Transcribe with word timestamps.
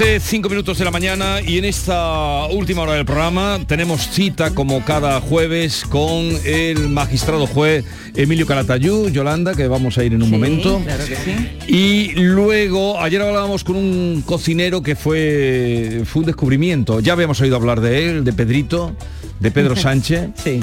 11, 0.00 0.18
5 0.18 0.48
minutos 0.48 0.78
de 0.78 0.84
la 0.86 0.90
mañana 0.90 1.42
y 1.46 1.58
en 1.58 1.66
esta 1.66 2.46
última 2.46 2.80
hora 2.82 2.94
del 2.94 3.04
programa 3.04 3.60
tenemos 3.66 4.08
cita 4.08 4.54
como 4.54 4.82
cada 4.82 5.20
jueves 5.20 5.84
con 5.86 6.26
el 6.46 6.88
magistrado 6.88 7.46
juez 7.46 7.84
Emilio 8.14 8.46
Calatayú, 8.46 9.10
Yolanda, 9.10 9.54
que 9.54 9.68
vamos 9.68 9.98
a 9.98 10.04
ir 10.04 10.14
en 10.14 10.22
un 10.22 10.28
Sí, 10.30 10.34
momento. 10.34 10.80
claro 10.82 11.04
que 11.04 11.16
sí. 11.16 11.48
Y 11.68 12.12
luego, 12.14 12.98
ayer 12.98 13.20
hablábamos 13.20 13.62
con 13.62 13.76
un 13.76 14.22
cocinero 14.24 14.82
que 14.82 14.96
fue, 14.96 16.00
fue 16.06 16.20
un 16.20 16.26
descubrimiento. 16.26 17.00
Ya 17.00 17.12
habíamos 17.12 17.38
oído 17.42 17.56
hablar 17.56 17.82
de 17.82 18.08
él, 18.08 18.24
de 18.24 18.32
Pedrito, 18.32 18.96
de 19.38 19.50
Pedro 19.50 19.76
Sánchez. 19.76 20.30
Sí. 20.42 20.60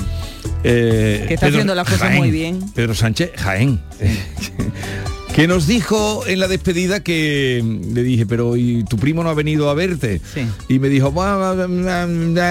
Eh, 0.64 1.26
Que 1.28 1.36
está 1.36 1.46
haciendo 1.46 1.76
las 1.76 1.86
cosas 1.86 2.02
Jaén. 2.08 2.18
muy 2.18 2.32
bien. 2.32 2.60
Pedro 2.74 2.96
Sánchez, 2.96 3.34
Jaén. 3.36 3.80
que 5.38 5.48
nos 5.48 5.68
dijo 5.68 6.26
en 6.26 6.40
la 6.40 6.48
despedida 6.48 7.04
que 7.04 7.64
le 7.94 8.02
dije, 8.02 8.26
pero 8.26 8.58
¿y 8.58 8.84
tu 8.86 8.98
primo 8.98 9.24
no 9.24 9.30
ha 9.30 9.36
venido 9.36 9.70
a 9.70 9.76
verte? 9.76 10.20
Y 10.68 10.80
me 10.80 10.90
dijo, 10.90 11.12
"Bueno, 11.12 11.38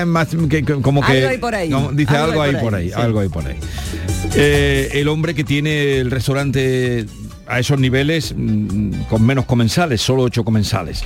más 0.06 0.28
que- 0.48 0.62
que- 0.64 0.80
como 0.80 1.00
que... 1.04 1.12
Algo 1.12 1.28
hay 1.30 1.38
por 1.38 1.54
ahí. 1.56 1.68
no, 1.68 1.90
dice, 1.90 2.16
algo, 2.16 2.40
hay 2.40 2.54
por 2.54 2.76
ahí, 2.76 2.86
sí. 2.90 2.94
algo 2.94 3.18
hay 3.18 3.28
por 3.28 3.44
ahí. 3.44 3.56
Eh, 4.36 4.90
el 4.92 5.08
hombre 5.08 5.34
que 5.34 5.42
tiene 5.42 5.98
el 5.98 6.12
restaurante 6.12 7.06
a 7.48 7.58
esos 7.58 7.80
niveles 7.80 8.32
mm, 8.36 8.90
con 9.10 9.26
menos 9.26 9.46
comensales, 9.46 10.00
solo 10.00 10.22
ocho 10.22 10.44
comensales. 10.44 11.02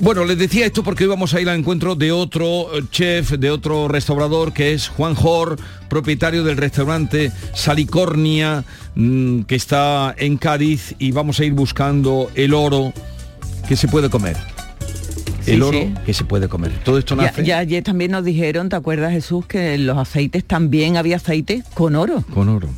Bueno, 0.00 0.24
les 0.24 0.38
decía 0.38 0.64
esto 0.64 0.84
porque 0.84 1.04
hoy 1.04 1.10
vamos 1.10 1.34
a 1.34 1.40
ir 1.40 1.48
al 1.48 1.58
encuentro 1.58 1.96
de 1.96 2.12
otro 2.12 2.72
eh, 2.72 2.84
chef, 2.90 3.32
de 3.32 3.50
otro 3.50 3.88
restaurador 3.88 4.52
que 4.52 4.72
es 4.72 4.86
Juan 4.86 5.16
Jor, 5.16 5.58
propietario 5.88 6.44
del 6.44 6.56
restaurante 6.56 7.32
Salicornia, 7.52 8.64
mm, 8.94 9.42
que 9.42 9.56
está 9.56 10.14
en 10.16 10.36
Cádiz 10.36 10.94
y 11.00 11.10
vamos 11.10 11.40
a 11.40 11.44
ir 11.44 11.52
buscando 11.52 12.30
el 12.36 12.54
oro 12.54 12.92
que 13.68 13.74
se 13.74 13.88
puede 13.88 14.08
comer. 14.08 14.36
El 15.46 15.62
oro 15.62 15.78
sí. 15.78 15.94
que 16.06 16.14
se 16.14 16.24
puede 16.24 16.48
comer. 16.48 16.72
Todo 16.84 16.98
esto 16.98 17.16
Ya, 17.16 17.22
nace 17.22 17.44
ya 17.44 17.58
ayer 17.58 17.82
también 17.82 18.12
nos 18.12 18.24
dijeron, 18.24 18.68
¿te 18.68 18.76
acuerdas 18.76 19.12
Jesús? 19.12 19.46
Que 19.46 19.74
en 19.74 19.86
los 19.86 19.98
aceites 19.98 20.44
también 20.44 20.96
había 20.96 21.16
aceite 21.16 21.64
con 21.74 21.96
oro. 21.96 22.22
con 22.32 22.48
oro. 22.48 22.68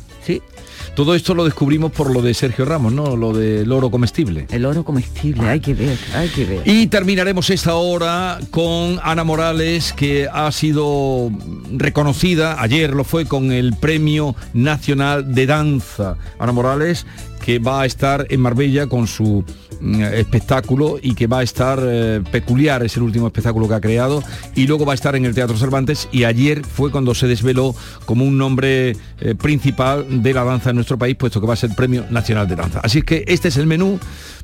Todo 0.95 1.15
esto 1.15 1.33
lo 1.33 1.45
descubrimos 1.45 1.91
por 1.91 2.11
lo 2.11 2.21
de 2.21 2.33
Sergio 2.33 2.65
Ramos, 2.65 2.93
¿no? 2.93 3.15
Lo 3.15 3.33
del 3.33 3.71
oro 3.71 3.89
comestible. 3.91 4.47
El 4.51 4.65
oro 4.65 4.83
comestible, 4.83 5.47
hay 5.47 5.59
que 5.59 5.73
ver, 5.73 5.97
hay 6.13 6.29
que 6.29 6.45
ver. 6.45 6.61
Y 6.65 6.87
terminaremos 6.87 7.49
esta 7.49 7.75
hora 7.75 8.39
con 8.51 8.99
Ana 9.03 9.23
Morales, 9.23 9.93
que 9.93 10.27
ha 10.31 10.51
sido 10.51 11.31
reconocida, 11.71 12.61
ayer 12.61 12.93
lo 12.93 13.03
fue, 13.03 13.25
con 13.25 13.51
el 13.51 13.73
Premio 13.75 14.35
Nacional 14.53 15.33
de 15.33 15.45
Danza. 15.45 16.17
Ana 16.39 16.51
Morales, 16.51 17.05
que 17.43 17.59
va 17.59 17.81
a 17.81 17.85
estar 17.85 18.27
en 18.29 18.39
Marbella 18.39 18.87
con 18.87 19.07
su 19.07 19.43
mm, 19.79 20.01
espectáculo 20.01 20.97
y 21.01 21.15
que 21.15 21.27
va 21.27 21.39
a 21.39 21.43
estar 21.43 21.79
eh, 21.81 22.21
peculiar, 22.31 22.83
es 22.83 22.95
el 22.97 23.03
último 23.03 23.27
espectáculo 23.27 23.67
que 23.67 23.73
ha 23.73 23.81
creado, 23.81 24.23
y 24.55 24.67
luego 24.67 24.85
va 24.85 24.93
a 24.93 24.95
estar 24.95 25.15
en 25.15 25.25
el 25.25 25.33
Teatro 25.33 25.57
Cervantes 25.57 26.07
y 26.11 26.23
ayer 26.23 26.63
fue 26.63 26.91
cuando 26.91 27.13
se 27.15 27.27
desveló 27.27 27.75
como 28.05 28.25
un 28.25 28.37
nombre 28.37 28.95
eh, 29.19 29.35
principal 29.35 30.21
de 30.21 30.33
la 30.33 30.43
danza 30.43 30.69
en 30.69 30.75
nuestro 30.75 30.97
país, 30.97 31.15
puesto 31.15 31.41
que 31.41 31.47
va 31.47 31.53
a 31.53 31.57
ser 31.57 31.71
Premio 31.75 32.05
Nacional 32.09 32.47
de 32.47 32.55
Danza. 32.55 32.79
Así 32.83 33.01
que 33.01 33.23
este 33.27 33.47
es 33.47 33.57
el 33.57 33.67
menú 33.67 33.99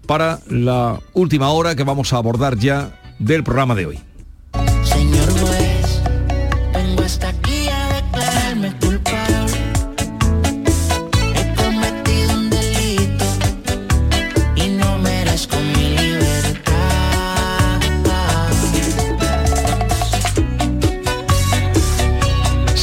para 0.06 0.40
la 0.50 1.00
última 1.14 1.50
hora 1.50 1.76
que 1.76 1.84
vamos 1.84 2.14
a 2.14 2.18
abordar 2.18 2.58
ya 2.58 3.00
del 3.20 3.44
programa 3.44 3.76
de 3.76 3.86
hoy. 3.86 4.07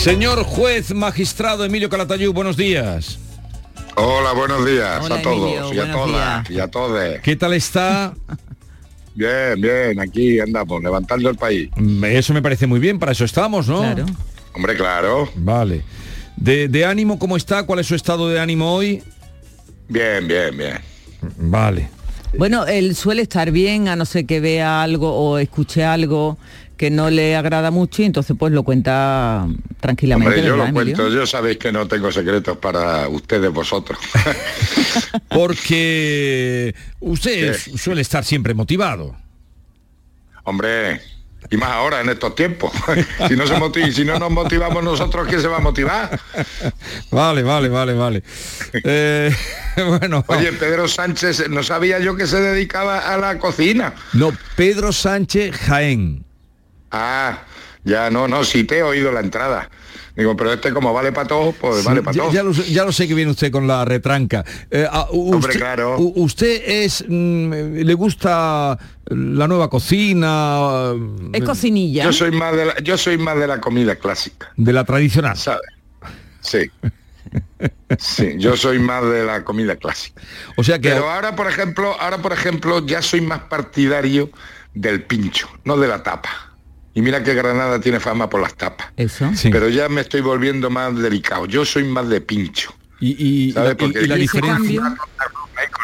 Señor 0.04 0.44
juez 0.44 0.92
magistrado 0.92 1.65
Emilio 1.65 1.88
Calatayud, 1.88 2.34
buenos 2.34 2.59
días. 2.59 3.19
Hola, 3.97 4.32
buenos 4.32 4.66
días 4.66 5.03
Hola, 5.03 5.15
a 5.15 5.22
todos 5.22 5.50
Emilio, 5.50 5.72
y 5.72 5.78
a 5.78 5.92
todas 5.92 6.50
y 6.50 6.60
a 6.60 6.69
todos. 6.69 7.20
¿Qué 7.22 7.37
tal 7.37 7.54
está? 7.54 8.12
Bien, 9.14 9.59
bien, 9.59 9.98
aquí 10.00 10.41
andamos, 10.41 10.82
levantando 10.82 11.31
el 11.31 11.37
país. 11.37 11.70
Eso 12.03 12.34
me 12.34 12.43
parece 12.43 12.66
muy 12.66 12.81
bien, 12.81 12.98
para 12.98 13.12
eso 13.12 13.25
estamos, 13.25 13.66
¿no? 13.66 13.78
Claro. 13.78 14.04
Hombre, 14.53 14.76
claro. 14.76 15.31
Vale. 15.37 15.84
De, 16.37 16.69
de 16.69 16.84
ánimo, 16.84 17.19
¿cómo 17.19 17.38
está? 17.38 17.62
¿Cuál 17.62 17.78
es 17.78 17.87
su 17.87 17.94
estado 17.94 18.28
de 18.28 18.41
ánimo 18.41 18.75
hoy? 18.75 19.03
Bien, 19.88 20.28
bien, 20.28 20.54
bien. 20.59 20.81
Vale. 21.38 21.88
Bueno, 22.39 22.67
él 22.67 22.95
suele 22.97 23.22
estar 23.22 23.50
bien, 23.50 23.89
a 23.89 23.97
no 23.97 24.05
ser 24.05 24.27
que 24.27 24.41
vea 24.41 24.83
algo 24.83 25.15
o 25.15 25.39
escuche 25.39 25.84
algo 25.84 26.37
que 26.77 26.91
no 26.91 27.09
le 27.09 27.37
agrada 27.37 27.71
mucho 27.71 28.03
y 28.03 28.06
entonces 28.06 28.37
pues 28.39 28.53
lo 28.53 28.65
cuenta 28.65 29.47
tranquilamente. 29.81 30.34
Hombre, 30.34 30.47
yo 30.49 30.56
¿verdad, 30.56 30.73
lo 30.73 30.81
Emilio? 30.81 30.97
cuento, 30.97 31.15
yo 31.17 31.27
sabéis 31.27 31.59
que 31.59 31.71
no 31.71 31.87
tengo 31.87 32.11
secretos 32.11 32.56
para 32.59 33.09
ustedes 33.09 33.53
vosotros. 33.53 33.99
Porque 35.28 36.75
usted 37.00 37.56
¿Qué? 37.65 37.78
suele 37.78 38.03
estar 38.03 38.25
siempre 38.25 38.55
motivado. 38.55 39.15
Hombre, 40.43 41.00
y 41.50 41.56
más 41.56 41.71
ahora 41.71 42.00
en 42.00 42.09
estos 42.09 42.34
tiempos. 42.34 42.72
si 43.28 43.37
no 43.37 43.47
se 43.47 43.59
motiva, 43.59 43.91
si 43.91 44.05
no 44.05 44.19
nos 44.19 44.31
motivamos 44.31 44.82
nosotros, 44.82 45.27
¿quién 45.28 45.41
se 45.41 45.49
va 45.49 45.59
a 45.59 45.60
motivar? 45.60 46.19
Vale, 47.10 47.43
vale, 47.43 47.69
vale, 47.69 47.94
vale. 47.94 48.22
Eh, 48.72 49.34
bueno. 50.00 50.25
Oye, 50.27 50.53
Pedro 50.53 50.88
Sánchez, 50.88 51.49
no 51.49 51.62
sabía 51.62 51.99
yo 51.99 52.16
que 52.16 52.27
se 52.27 52.41
dedicaba 52.41 53.12
a 53.12 53.16
la 53.16 53.38
cocina. 53.38 53.94
No, 54.12 54.32
Pedro 54.56 54.93
Sánchez 54.93 55.56
Jaén. 55.56 56.25
Ah, 56.91 57.43
ya 57.84 58.11
no, 58.11 58.28
no, 58.28 58.44
sí 58.44 58.65
te 58.65 58.78
he 58.78 58.82
oído 58.82 59.12
la 59.12 59.21
entrada. 59.21 59.69
Digo, 60.16 60.36
pero 60.36 60.52
este 60.52 60.72
como 60.72 60.92
vale 60.92 61.10
para 61.10 61.26
todos, 61.26 61.54
pues 61.56 61.80
Sí, 61.80 61.86
vale 61.86 62.00
para 62.02 62.16
todos. 62.16 62.32
ya 62.32 62.42
lo, 62.44 62.54
sé- 62.54 62.72
ya 62.72 62.84
lo 62.84 62.92
sé 62.92 63.08
que 63.08 63.14
viene 63.14 63.32
usted 63.32 63.50
con 63.50 63.66
la 63.66 63.84
retranca. 63.84 64.44
Eh, 64.70 64.86
ah, 64.88 65.08
Hombre, 65.10 65.54
claro. 65.56 65.97
¿Usted 65.98 66.62
es 66.66 67.04
mm, 67.08 67.52
le 67.52 67.94
gusta 67.94 68.78
la 69.06 69.48
nueva 69.48 69.69
cocina? 69.69 70.92
Es 71.32 71.42
cocinilla. 71.42 72.04
Yo 72.04 72.12
soy 72.12 72.30
más 72.30 72.54
de 72.56 72.64
la, 72.66 72.78
yo 72.80 72.96
soy 72.96 73.19
más 73.19 73.37
de 73.38 73.46
la 73.49 73.61
comida 73.61 73.96
clásica, 73.96 74.52
De 74.56 74.72
la 74.72 74.84
tradicional. 74.84 75.37
¿sabes? 75.37 75.62
Sí. 76.40 76.70
Sí, 77.99 78.34
yo 78.38 78.56
soy 78.56 78.78
más 78.78 79.02
de 79.05 79.25
la 79.25 79.43
comida 79.44 79.76
clásica. 79.76 80.20
O 80.56 80.62
sea 80.62 80.78
que 80.78 80.90
Pero 80.90 81.10
ahora, 81.10 81.34
por 81.34 81.49
ejemplo, 81.49 81.96
ahora 82.00 82.19
por 82.19 82.32
ejemplo, 82.32 82.84
ya 82.87 83.02
soy 83.02 83.20
más 83.20 83.40
partidario 83.40 84.31
del 84.75 85.02
pincho, 85.02 85.49
no 85.64 85.76
de 85.76 85.88
la 85.88 86.02
tapa. 86.02 86.54
Y 86.94 87.02
mira 87.02 87.23
que 87.25 87.35
Granada 87.35 87.81
tiene 87.81 87.99
fama 88.00 88.31
por 88.31 88.41
las 88.41 88.55
tapas. 88.55 88.88
Eso. 88.96 89.31
Sí. 89.35 89.50
Pero 89.50 89.69
ya 89.69 89.88
me 89.88 90.02
estoy 90.02 90.20
volviendo 90.20 90.70
más 90.70 90.96
delicado. 90.96 91.46
Yo 91.46 91.64
soy 91.64 91.85
más 91.85 92.08
de 92.08 92.20
pincho. 92.20 92.73
y, 93.00 93.49
y- 93.49 93.52
¿sabes? 93.52 93.75
Porque 93.75 94.02
y 94.02 94.06
la 94.06 94.17
¿Y 94.17 94.25
ese 94.25 94.38
diferencia. 94.41 94.96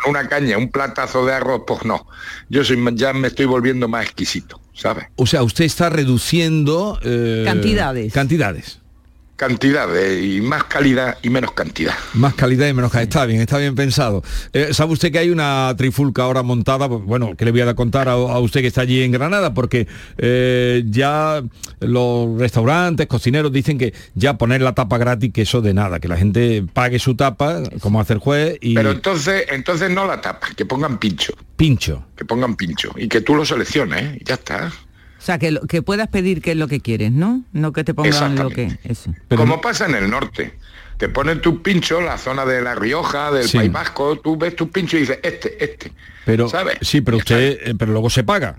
con 0.03 0.11
una 0.11 0.29
caña, 0.29 0.57
un 0.59 0.71
platazo 0.71 1.27
de 1.27 1.35
arroz, 1.35 1.62
pues 1.67 1.85
no. 1.85 2.07
Yo 2.49 2.65
soy 2.65 2.79
ya 2.95 3.12
me 3.12 3.29
estoy 3.29 3.47
volviendo 3.47 3.89
más 3.89 4.05
exquisito, 4.07 4.61
¿sabes? 4.73 5.07
O 5.17 5.27
sea, 5.27 5.43
usted 5.43 5.65
está 5.65 5.91
reduciendo 5.91 6.99
eh, 7.03 7.43
Cantidades. 7.45 8.12
Cantidades. 8.12 8.80
Cantidad 9.45 9.89
de- 9.89 10.23
y 10.23 10.41
más 10.43 10.65
calidad 10.65 11.17
y 11.23 11.31
menos 11.31 11.53
cantidad. 11.53 11.95
Más 12.13 12.35
calidad 12.35 12.69
y 12.69 12.75
menos 12.75 12.93
calidad. 12.93 13.09
Está 13.09 13.25
bien, 13.25 13.41
está 13.41 13.57
bien 13.57 13.75
pensado. 13.75 14.23
Eh, 14.53 14.75
¿Sabe 14.75 14.93
usted 14.93 15.11
que 15.11 15.19
hay 15.19 15.31
una 15.31 15.75
trifulca 15.79 16.25
ahora 16.25 16.43
montada? 16.43 16.89
Pues, 16.91 17.03
Bueno, 17.07 17.35
que 17.35 17.47
le 17.47 17.51
voy 17.51 17.63
a 17.63 17.75
contar 17.75 18.11
a, 18.11 18.13
a 18.13 18.39
usted 18.39 18.61
que 18.61 18.67
está 18.67 18.83
allí 18.83 19.03
en 19.03 19.13
Granada, 19.13 19.55
porque 19.55 19.89
eh, 20.19 20.85
ya 20.91 21.43
los 21.81 22.39
restaurantes, 22.39 23.07
cocineros 23.07 23.51
dicen 23.51 23.79
que 23.79 23.95
ya 24.15 24.37
poner 24.37 24.61
la 24.61 24.75
tapa 24.75 24.99
gratis, 24.99 25.33
que 25.33 25.41
eso 25.43 25.63
de 25.63 25.73
nada, 25.73 26.01
que 26.01 26.09
la 26.09 26.19
gente 26.19 26.63
pague 26.75 26.99
su 26.99 27.15
tapa, 27.15 27.63
como 27.81 27.99
hace 27.99 28.13
el 28.13 28.19
juez, 28.19 28.59
y 28.61 28.75
Pero 28.75 28.91
entonces, 28.91 29.47
entonces 29.51 29.89
no 29.91 30.07
la 30.07 30.21
tapas, 30.21 30.55
que 30.55 30.67
pongan 30.67 30.99
pincho, 30.99 31.33
pincho. 31.57 32.05
que 32.15 32.27
pongan 32.27 32.57
pincho 32.57 32.91
y 32.97 33.09
que 33.09 33.23
tú 33.23 33.35
lo 33.35 33.47
selecciones 33.47 34.21
y 34.21 34.25
ya 34.25 34.35
está. 34.35 34.71
O 35.21 35.23
sea, 35.23 35.39
que, 35.39 35.51
lo- 35.51 35.61
que 35.67 35.83
puedas 35.83 36.09
pedir 36.09 36.41
qué 36.41 36.53
es 36.53 36.57
lo 36.57 36.67
que 36.67 36.81
quieres, 36.81 37.13
¿no? 37.13 37.45
No 37.53 37.73
que 37.75 37.85
te 37.85 37.93
pongan 37.93 38.37
lo 38.37 38.49
que... 38.49 38.79
Eso. 38.85 39.15
Pero 39.29 39.43
Como 39.43 39.57
no- 39.57 39.61
pasa 39.61 39.85
en 39.85 39.95
el 39.95 40.09
norte. 40.09 40.55
Te 40.97 41.09
ponen 41.11 41.41
tu 41.43 41.63
pincho, 41.63 42.01
la 42.01 42.17
zona 42.19 42.45
de 42.47 42.61
La 42.63 42.75
Rioja, 42.75 43.31
del 43.31 43.47
Sí. 43.49 43.59
País 43.59 43.73
Vasco, 43.73 44.17
tú 44.19 44.37
ves 44.37 44.57
tu 44.57 44.71
pincho 44.71 44.97
y 44.97 45.01
dices, 45.01 45.19
este, 45.23 45.63
este. 45.63 45.93
Pero, 46.25 46.49
¿Sabes? 46.49 46.77
sí, 46.83 47.01
pero 47.03 47.19
usted, 47.19 47.59
eh, 47.63 47.75
pero 47.79 47.93
luego 47.93 48.09
se 48.11 48.25
paga. 48.25 48.57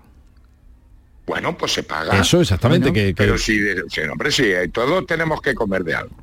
Bueno, 1.27 1.55
pues 1.57 1.71
se 1.73 1.83
paga. 1.83 2.19
Eso 2.19 2.41
exactamente, 2.41 2.89
Bueno, 2.89 2.93
que, 2.93 3.05
que- 3.09 3.13
Pero 3.15 3.37
sí, 3.37 3.59
de- 3.59 3.83
sí, 3.89 4.01
hombre, 4.01 4.31
sí, 4.31 4.43
eh, 4.45 4.67
todos 4.69 5.05
tenemos 5.05 5.41
que 5.41 5.53
comer 5.53 5.83
de 5.83 5.95
algo. 5.95 6.15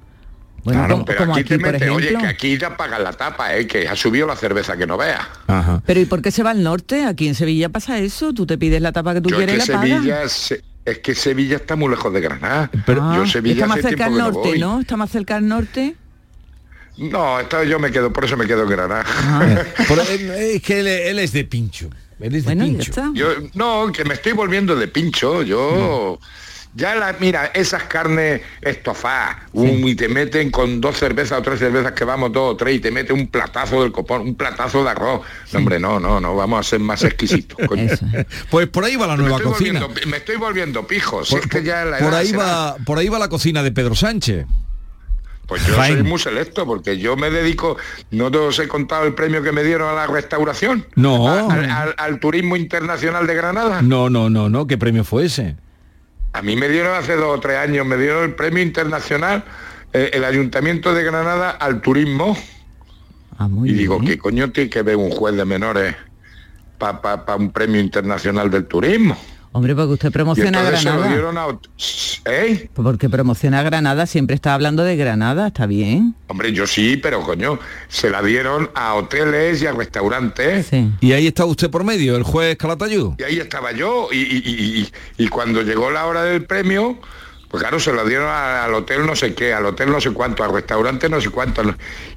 Bueno, 0.64 0.80
Claro, 0.80 0.94
como, 0.94 1.04
Pero 1.06 1.18
como 1.20 1.32
aquí, 1.32 1.40
aquí, 1.40 1.48
te 1.48 1.58
por 1.60 1.72
mete, 1.72 1.90
oye, 1.90 2.08
que 2.18 2.26
aquí 2.26 2.58
ya 2.58 2.76
pagan 2.76 3.02
la 3.04 3.12
tapa, 3.12 3.56
¿eh? 3.56 3.66
que 3.66 3.88
ha 3.88 3.96
subido 3.96 4.26
la 4.26 4.36
cerveza 4.36 4.76
que 4.76 4.86
no 4.86 4.96
veas. 4.96 5.22
Pero 5.86 6.00
¿y 6.00 6.04
por 6.04 6.20
qué 6.20 6.30
se 6.30 6.42
va 6.42 6.50
al 6.50 6.62
norte? 6.62 7.04
Aquí 7.04 7.28
en 7.28 7.34
Sevilla 7.34 7.68
pasa 7.68 7.98
eso. 7.98 8.32
Tú 8.34 8.44
te 8.46 8.58
pides 8.58 8.82
la 8.82 8.92
tapa 8.92 9.14
que 9.14 9.20
tú 9.20 9.30
Yo 9.30 9.40
es 9.40 9.46
quieres 9.46 9.64
que 9.66 9.72
y 9.72 9.74
la. 9.74 9.82
Sevilla, 9.82 10.28
se- 10.28 10.62
es 10.84 10.98
que 10.98 11.14
Sevilla 11.14 11.56
está 11.56 11.76
muy 11.76 11.88
lejos 11.90 12.12
de 12.12 12.20
Granada. 12.20 12.70
Pero- 12.86 13.02
Ah, 13.02 13.14
yo 13.16 13.26
Sevilla 13.26 13.54
está 13.64 13.66
más 13.68 13.80
cerca 13.82 14.06
al 14.06 14.12
que 14.12 14.18
no 14.18 14.24
norte, 14.32 14.48
voy. 14.48 14.58
¿no? 14.58 14.80
Está 14.80 14.96
más 14.96 15.10
cerca 15.10 15.36
al 15.36 15.46
norte. 15.48 15.94
No, 16.98 17.38
esta 17.38 17.62
yo 17.64 17.78
me 17.78 17.90
quedo, 17.92 18.12
por 18.12 18.24
eso 18.24 18.36
me 18.36 18.46
quedo 18.46 18.64
en 18.64 18.70
Granada. 18.70 19.04
Pero 19.88 20.02
él- 20.02 20.30
es 20.30 20.62
que 20.62 20.80
él, 20.80 20.86
él 20.88 21.18
es 21.20 21.32
de 21.32 21.44
pincho. 21.44 21.88
Él 22.20 22.34
es 22.34 22.44
de 22.44 22.54
Bueno, 22.54 22.64
ya 22.64 22.70
pincho. 22.72 22.90
está. 22.90 23.10
Yo, 23.14 23.28
no, 23.54 23.92
que 23.92 24.04
me 24.04 24.14
estoy 24.14 24.32
volviendo 24.32 24.74
de 24.74 24.88
pincho. 24.88 25.42
Yo, 25.44 26.18
ya 26.74 26.94
la, 26.94 27.14
mira, 27.18 27.46
esas 27.54 27.84
carnes 27.84 28.40
estofadas, 28.60 29.36
y 29.52 29.94
te 29.94 30.08
meten 30.08 30.50
con 30.50 30.80
dos 30.80 30.96
cervezas 30.96 31.38
o 31.38 31.42
tres 31.42 31.58
cervezas 31.58 31.92
que 31.92 32.04
vamos 32.04 32.32
dos 32.32 32.54
o 32.54 32.56
tres 32.56 32.76
y 32.76 32.78
te 32.80 32.90
mete 32.90 33.12
un 33.12 33.26
platazo 33.28 33.82
del 33.82 33.90
copón, 33.92 34.22
un 34.22 34.34
platazo 34.34 34.84
de 34.84 34.90
arroz. 34.90 35.22
No, 35.52 35.58
hombre, 35.58 35.78
no, 35.80 35.98
no, 35.98 36.20
no, 36.20 36.36
vamos 36.36 36.60
a 36.60 36.62
ser 36.68 36.80
más 36.80 37.02
exquisitos. 37.04 37.58
Pues 38.50 38.66
por 38.68 38.84
ahí 38.84 38.96
va 38.96 39.06
la 39.06 39.16
Me 39.16 39.22
nueva 39.24 39.38
estoy, 39.38 39.52
cocina. 39.52 39.80
me 40.06 40.16
estoy 40.18 40.36
volviendo 40.36 40.86
pijo. 40.86 41.24
si 41.24 41.32
Por, 41.34 41.40
es 41.40 41.46
que 41.48 41.62
ya 41.62 41.84
la 41.84 41.98
por 41.98 42.08
edad 42.08 42.16
ahí 42.18 42.32
va, 42.32 42.76
por 42.84 42.98
ahí 42.98 43.08
va 43.08 43.18
la 43.18 43.28
cocina 43.28 43.62
de 43.62 43.72
Pedro 43.72 43.94
Sánchez. 43.94 44.46
Pues 45.46 45.66
yo 45.66 45.74
soy 45.76 46.02
muy 46.02 46.18
selecto 46.18 46.66
porque 46.66 46.98
yo 46.98 47.16
me 47.16 47.30
dedico, 47.30 47.78
no 48.10 48.30
te 48.30 48.36
os 48.36 48.58
he 48.58 48.68
contado 48.68 49.06
el 49.06 49.14
premio 49.14 49.42
que 49.42 49.50
me 49.50 49.64
dieron 49.64 49.88
a 49.88 49.94
la 49.94 50.06
restauración. 50.06 50.84
No. 50.94 51.26
A- 51.26 51.50
Al, 51.54 51.70
al- 51.70 51.94
al 51.96 52.20
turismo 52.20 52.54
internacional 52.54 53.26
de 53.26 53.34
Granada. 53.34 53.80
No, 53.80 54.10
no, 54.10 54.28
no, 54.28 54.50
no. 54.50 54.66
¿Qué 54.66 54.76
premio 54.76 55.04
fue 55.04 55.24
ese? 55.24 55.56
A 56.38 56.42
mí 56.42 56.54
me 56.54 56.68
dieron 56.68 56.94
hace 56.94 57.16
dos 57.16 57.36
o 57.36 57.40
tres 57.40 57.56
años, 57.56 57.84
me 57.84 57.96
dieron 57.96 58.22
el 58.22 58.34
premio 58.36 58.62
internacional, 58.62 59.42
eh, 59.92 60.10
el 60.12 60.24
Ayuntamiento 60.24 60.94
de 60.94 61.02
Granada 61.02 61.50
al 61.50 61.80
turismo. 61.80 62.38
Ah, 63.36 63.48
muy 63.48 63.70
y 63.70 63.72
digo, 63.72 63.98
bien. 63.98 64.12
¿qué 64.12 64.18
coño 64.18 64.52
tiene 64.52 64.70
que 64.70 64.82
ver 64.82 64.94
un 64.94 65.10
juez 65.10 65.34
de 65.34 65.44
menores 65.44 65.96
para 66.78 67.34
un 67.34 67.50
premio 67.50 67.80
internacional 67.80 68.52
del 68.52 68.66
turismo? 68.66 69.16
Hombre, 69.52 69.74
porque 69.74 69.94
usted 69.94 70.12
promociona 70.12 70.58
entonces 70.60 70.80
se 70.82 70.90
lo 70.90 71.00
Granada. 71.00 71.52
a... 71.52 72.30
¿Eh? 72.30 72.68
Porque 72.74 73.08
promociona 73.08 73.62
Granada, 73.62 74.06
siempre 74.06 74.34
está 74.36 74.52
hablando 74.54 74.84
de 74.84 74.96
Granada, 74.96 75.48
está 75.48 75.66
bien. 75.66 76.14
Hombre, 76.26 76.52
yo 76.52 76.66
sí, 76.66 76.96
pero 76.98 77.22
coño, 77.22 77.58
se 77.88 78.10
la 78.10 78.22
dieron 78.22 78.70
a 78.74 78.94
hoteles 78.94 79.62
y 79.62 79.66
a 79.66 79.72
restaurantes. 79.72 80.66
Sí. 80.66 80.90
Y 81.00 81.12
ahí 81.12 81.26
está 81.26 81.44
usted 81.46 81.70
por 81.70 81.84
medio, 81.84 82.16
el 82.16 82.22
juez 82.22 82.56
Calatayud. 82.58 83.12
Y 83.18 83.22
ahí 83.22 83.38
estaba 83.38 83.72
yo. 83.72 84.08
Y, 84.12 84.18
y- 84.18 84.42
y- 84.44 84.80
y- 85.18 85.24
y 85.24 85.28
cuando 85.28 85.62
llegó 85.62 85.90
la 85.90 86.04
hora 86.06 86.22
del 86.24 86.44
premio, 86.44 86.98
pues 87.50 87.62
claro, 87.62 87.80
se 87.80 87.92
lo 87.92 88.04
dieron 88.06 88.28
a- 88.28 88.64
al 88.64 88.74
hotel 88.74 89.06
no 89.06 89.16
sé 89.16 89.32
qué, 89.34 89.54
al 89.54 89.64
hotel 89.64 89.90
no 89.90 90.00
sé 90.00 90.10
cuánto, 90.10 90.44
al 90.44 90.52
restaurante 90.52 91.08
no 91.08 91.20
sé 91.20 91.30
cuánto. 91.30 91.62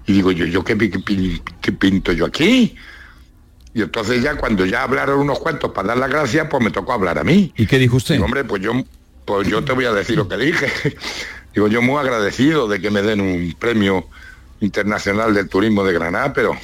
Y 0.06 0.12
digo 0.14 0.32
yo, 0.34 0.46
¿yo 0.46 0.64
qué, 0.64 0.78
qué 0.78 1.40
qué 1.62 1.72
pinto 1.72 2.12
yo 2.12 2.26
aquí? 2.26 2.76
Y 3.74 3.82
entonces 3.82 4.22
ya 4.22 4.36
cuando 4.36 4.66
ya 4.66 4.84
hablaron 4.84 5.20
unos 5.20 5.40
cuantos 5.40 5.72
para 5.72 5.90
dar 5.90 5.98
las 5.98 6.10
gracias, 6.10 6.48
pues 6.50 6.64
me 6.64 6.72
tocó 6.72 6.94
hablar 6.94 7.18
a 7.20 7.24
mí. 7.24 7.54
¿Y 7.56 7.66
qué 7.68 7.78
dijo 7.78 7.96
usted? 7.98 8.16
Digo, 8.16 8.26
hombre, 8.26 8.44
pues 8.44 8.62
yo, 8.62 8.74
pues 9.26 9.48
yo 9.48 9.64
te 9.64 9.72
voy 9.74 9.86
a 9.86 9.94
decir 9.94 10.18
lo 10.18 10.28
que 10.28 10.38
dije. 10.38 10.68
Digo, 11.54 11.68
yo 11.68 11.82
muy 11.82 11.98
agradecido 12.00 12.68
de 12.68 12.80
que 12.82 12.90
me 12.92 13.02
den 13.02 13.20
un 13.22 13.54
premio 13.60 14.08
internacional 14.62 15.34
del 15.34 15.50
turismo 15.50 15.84
de 15.84 15.94
Granada, 15.94 16.34
pero 16.34 16.56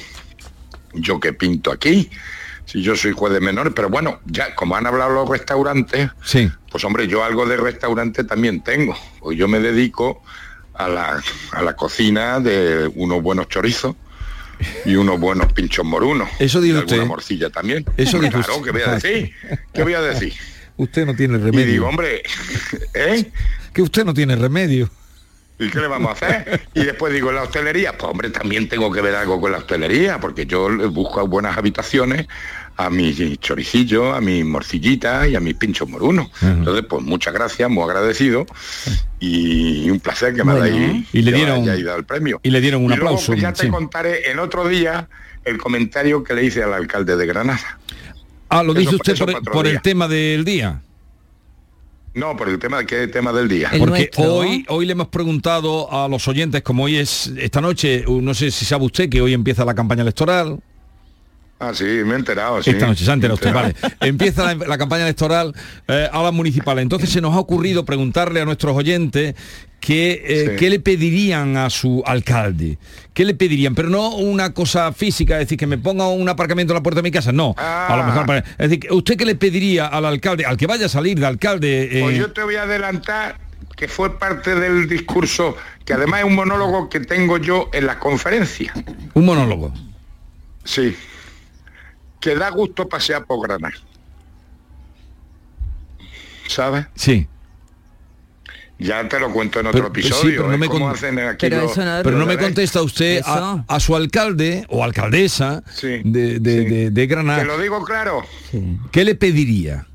yo 0.94 1.20
que 1.20 1.32
pinto 1.32 1.70
aquí, 1.70 2.10
si 2.64 2.82
yo 2.82 2.96
soy 2.96 3.12
juez 3.12 3.32
de 3.32 3.40
menores, 3.40 3.72
pero 3.74 3.88
bueno, 3.88 4.20
ya 4.26 4.54
como 4.54 4.76
han 4.76 4.86
hablado 4.86 5.10
los 5.12 5.28
restaurantes, 5.28 6.10
Sí. 6.24 6.50
pues 6.70 6.84
hombre, 6.84 7.06
yo 7.08 7.24
algo 7.24 7.46
de 7.46 7.56
restaurante 7.56 8.24
también 8.24 8.62
tengo. 8.62 8.96
Pues 9.20 9.36
yo 9.36 9.48
me 9.48 9.60
dedico 9.60 10.22
a 10.74 10.88
la, 10.88 11.22
a 11.52 11.62
la 11.62 11.74
cocina 11.74 12.40
de 12.40 12.90
unos 12.94 13.22
buenos 13.22 13.48
chorizos 13.48 13.96
y 14.84 14.96
unos 14.96 15.18
buenos 15.20 15.52
pinchos 15.52 15.84
morunos. 15.84 16.28
Eso 16.38 16.60
dijo 16.60 16.76
Y 16.76 16.80
alguna 16.80 16.96
usted. 16.96 17.08
morcilla 17.08 17.50
también. 17.50 17.84
Eso 17.96 18.18
dijo 18.18 18.40
claro, 18.42 18.56
usted. 18.56 18.64
¿qué 18.64 18.70
voy 18.72 18.82
a 18.82 18.94
decir? 18.94 19.32
¿Qué 19.72 19.82
voy 19.82 19.94
a 19.94 20.00
decir? 20.00 20.32
Usted 20.78 21.06
no 21.06 21.16
tiene 21.16 21.38
Y 21.38 21.40
remedio. 21.40 21.66
digo, 21.72 21.88
hombre, 21.88 22.22
¿eh? 22.94 23.30
Que 23.72 23.82
usted 23.82 24.04
no 24.04 24.14
tiene 24.14 24.36
remedio. 24.36 24.88
¿Y 25.58 25.70
qué 25.70 25.80
le 25.80 25.88
vamos 25.88 26.10
a 26.10 26.12
hacer? 26.12 26.68
Y 26.72 26.84
después 26.84 27.12
digo, 27.12 27.32
la 27.32 27.42
hostelería, 27.42 27.98
pues 27.98 28.08
hombre, 28.12 28.30
también 28.30 28.68
tengo 28.68 28.92
que 28.92 29.00
ver 29.00 29.16
algo 29.16 29.40
con 29.40 29.50
la 29.50 29.58
hostelería, 29.58 30.20
porque 30.20 30.46
yo 30.46 30.68
busco 30.90 31.26
buenas 31.26 31.58
habitaciones 31.58 32.28
a 32.80 32.90
mis 32.90 33.38
choricillos, 33.40 34.16
a 34.16 34.20
mis 34.20 34.44
morcillitas 34.44 35.28
y 35.28 35.34
a 35.34 35.40
mis 35.40 35.54
pinchos 35.54 35.88
morunos. 35.88 36.28
Entonces, 36.40 36.84
pues 36.88 37.02
muchas 37.02 37.34
gracias, 37.34 37.68
muy 37.68 37.82
agradecido 37.82 38.46
y 39.18 39.90
un 39.90 39.98
placer 39.98 40.32
que 40.32 40.44
me 40.44 40.52
Bueno. 40.52 40.64
hayáis 40.64 41.06
Y 41.12 41.22
le 41.22 41.32
dieron- 41.32 41.62
hayáis 41.62 41.84
dado 41.84 41.98
el 41.98 42.04
premio. 42.04 42.40
y 42.42 42.50
le 42.50 42.60
dieron 42.60 42.84
un 42.84 42.92
Y 42.92 42.96
luego, 42.96 43.08
aplauso, 43.08 43.32
pues, 43.32 43.40
ya 43.42 43.52
te 43.52 43.62
sí. 43.64 43.68
contaré 43.68 44.30
en 44.30 44.38
otro 44.38 44.68
día 44.68 45.08
el 45.44 45.58
comentario 45.58 46.22
que 46.22 46.34
le 46.34 46.44
hice 46.44 46.62
al 46.62 46.72
alcalde 46.72 47.16
de 47.16 47.26
Granada. 47.26 47.80
Ah, 48.48 48.62
lo 48.62 48.72
Eso- 48.72 48.80
dice 48.80 48.94
usted 48.94 49.16
por, 49.52 49.66
el 49.66 49.82
tema 49.82 50.06
del 50.06 50.44
día. 50.44 50.80
No, 52.14 52.36
por 52.36 52.48
el 52.48 52.58
tema, 52.58 52.84
¿qué 52.84 53.06
tema 53.08 53.32
del 53.32 53.48
día? 53.48 53.70
El 53.72 53.80
Porque 53.80 53.90
nuestro. 54.02 54.34
hoy, 54.34 54.64
hoy 54.68 54.86
le 54.86 54.92
hemos 54.92 55.08
preguntado 55.08 55.92
a 55.92 56.08
los 56.08 56.26
oyentes, 56.28 56.62
como 56.62 56.84
hoy 56.84 56.96
es 56.96 57.32
esta 57.38 57.60
noche, 57.60 58.04
no 58.08 58.34
sé 58.34 58.50
si 58.50 58.64
sabe 58.64 58.84
usted 58.84 59.08
que 59.08 59.20
hoy 59.20 59.34
empieza 59.34 59.64
la 59.64 59.74
campaña 59.74 60.02
electoral. 60.02 60.58
Ah, 61.60 61.72
sí, 61.74 61.84
me 61.84 62.12
he 62.14 62.16
enterado, 62.18 62.62
sí. 62.62 62.70
Esta 62.70 62.86
noche, 62.86 63.04
se 63.04 63.10
ha 63.10 63.14
enterado 63.14 63.34
usted, 63.34 63.52
vale. 63.52 63.74
Empieza 64.00 64.54
la, 64.54 64.66
la 64.66 64.78
campaña 64.78 65.02
electoral 65.02 65.52
eh, 65.88 66.08
a 66.12 66.22
las 66.22 66.32
municipales. 66.32 66.82
Entonces 66.82 67.10
se 67.10 67.20
nos 67.20 67.34
ha 67.34 67.38
ocurrido 67.40 67.84
preguntarle 67.84 68.40
a 68.40 68.44
nuestros 68.44 68.76
oyentes 68.76 69.34
que, 69.80 70.22
eh, 70.24 70.46
Sí. 70.50 70.56
qué 70.56 70.70
le 70.70 70.78
pedirían 70.78 71.56
a 71.56 71.68
su 71.68 72.02
alcalde. 72.06 72.78
¿Qué 73.12 73.24
le 73.24 73.34
pedirían? 73.34 73.74
Pero 73.74 73.88
no 73.90 74.10
una 74.10 74.54
cosa 74.54 74.92
física, 74.92 75.34
es 75.34 75.40
decir, 75.46 75.58
que 75.58 75.66
me 75.66 75.78
ponga 75.78 76.06
un 76.08 76.28
aparcamiento 76.28 76.72
en 76.72 76.76
la 76.76 76.82
puerta 76.82 77.00
de 77.00 77.02
mi 77.02 77.10
casa. 77.10 77.32
No. 77.32 77.56
A 77.58 77.92
lo 77.96 78.02
Ah. 78.04 78.06
mejor 78.06 78.26
para- 78.26 78.38
es 78.40 78.70
decir, 78.70 78.86
¿usted 78.92 79.16
qué 79.16 79.24
le 79.24 79.34
pediría 79.34 79.86
al 79.88 80.04
alcalde, 80.04 80.44
al 80.44 80.56
que 80.56 80.68
vaya 80.68 80.86
a 80.86 80.88
salir 80.88 81.18
de 81.18 81.26
alcalde? 81.26 81.98
eh, 81.98 82.02
Pues 82.02 82.16
yo 82.18 82.32
te 82.32 82.42
voy 82.44 82.54
a 82.54 82.62
adelantar 82.62 83.36
que 83.76 83.88
fue 83.88 84.16
parte 84.16 84.54
del 84.54 84.88
discurso, 84.88 85.56
que 85.84 85.92
además 85.92 86.20
es 86.20 86.26
un 86.26 86.34
monólogo 86.36 86.88
que 86.88 87.00
tengo 87.00 87.38
yo 87.38 87.68
en 87.72 87.86
la 87.86 87.98
conferencia. 87.98 88.72
un 89.14 89.24
monólogo. 89.24 89.74
Sí. 90.64 90.94
Que 92.20 92.34
da 92.34 92.50
gusto 92.50 92.88
pasear 92.88 93.24
por 93.24 93.40
Granada. 93.46 93.74
¿Sabes? 96.48 96.86
Sí. 96.94 97.26
Ya 98.80 99.06
te 99.08 99.18
lo 99.18 99.32
cuento 99.32 99.58
en 99.60 99.66
otro 99.66 99.92
Pero- 99.92 99.94
sí, 100.02 100.08
episodio. 100.08 100.36
pero 100.42 100.52
no 100.52 100.58
me 100.58 100.68
como 100.68 100.86
con- 100.86 100.94
hacen 100.94 101.18
aquí 101.18 101.36
Pero 101.48 101.62
los- 101.62 101.72
eso 101.72 101.84
no- 101.84 102.00
Pero 102.02 102.16
no 102.16 102.26
me 102.26 102.34
los- 102.34 102.42
contesta 102.44 102.80
usted 102.82 103.22
a, 103.26 103.80
su 103.80 103.96
alcalde 103.96 104.64
o 104.68 104.84
alcaldesa 104.84 105.62
Sí, 105.74 106.00
de, 106.04 106.38
de- 106.38 106.62
sí. 106.62 106.68
de- 106.74 106.90
de 106.90 107.06
Granada. 107.06 107.40
Te 107.40 107.44
lo 107.44 107.58
digo 107.58 107.84
claro. 107.84 108.24
Sí. 108.50 108.78
¿Qué 108.92 109.04
le 109.04 109.14
pediría? 109.16 109.86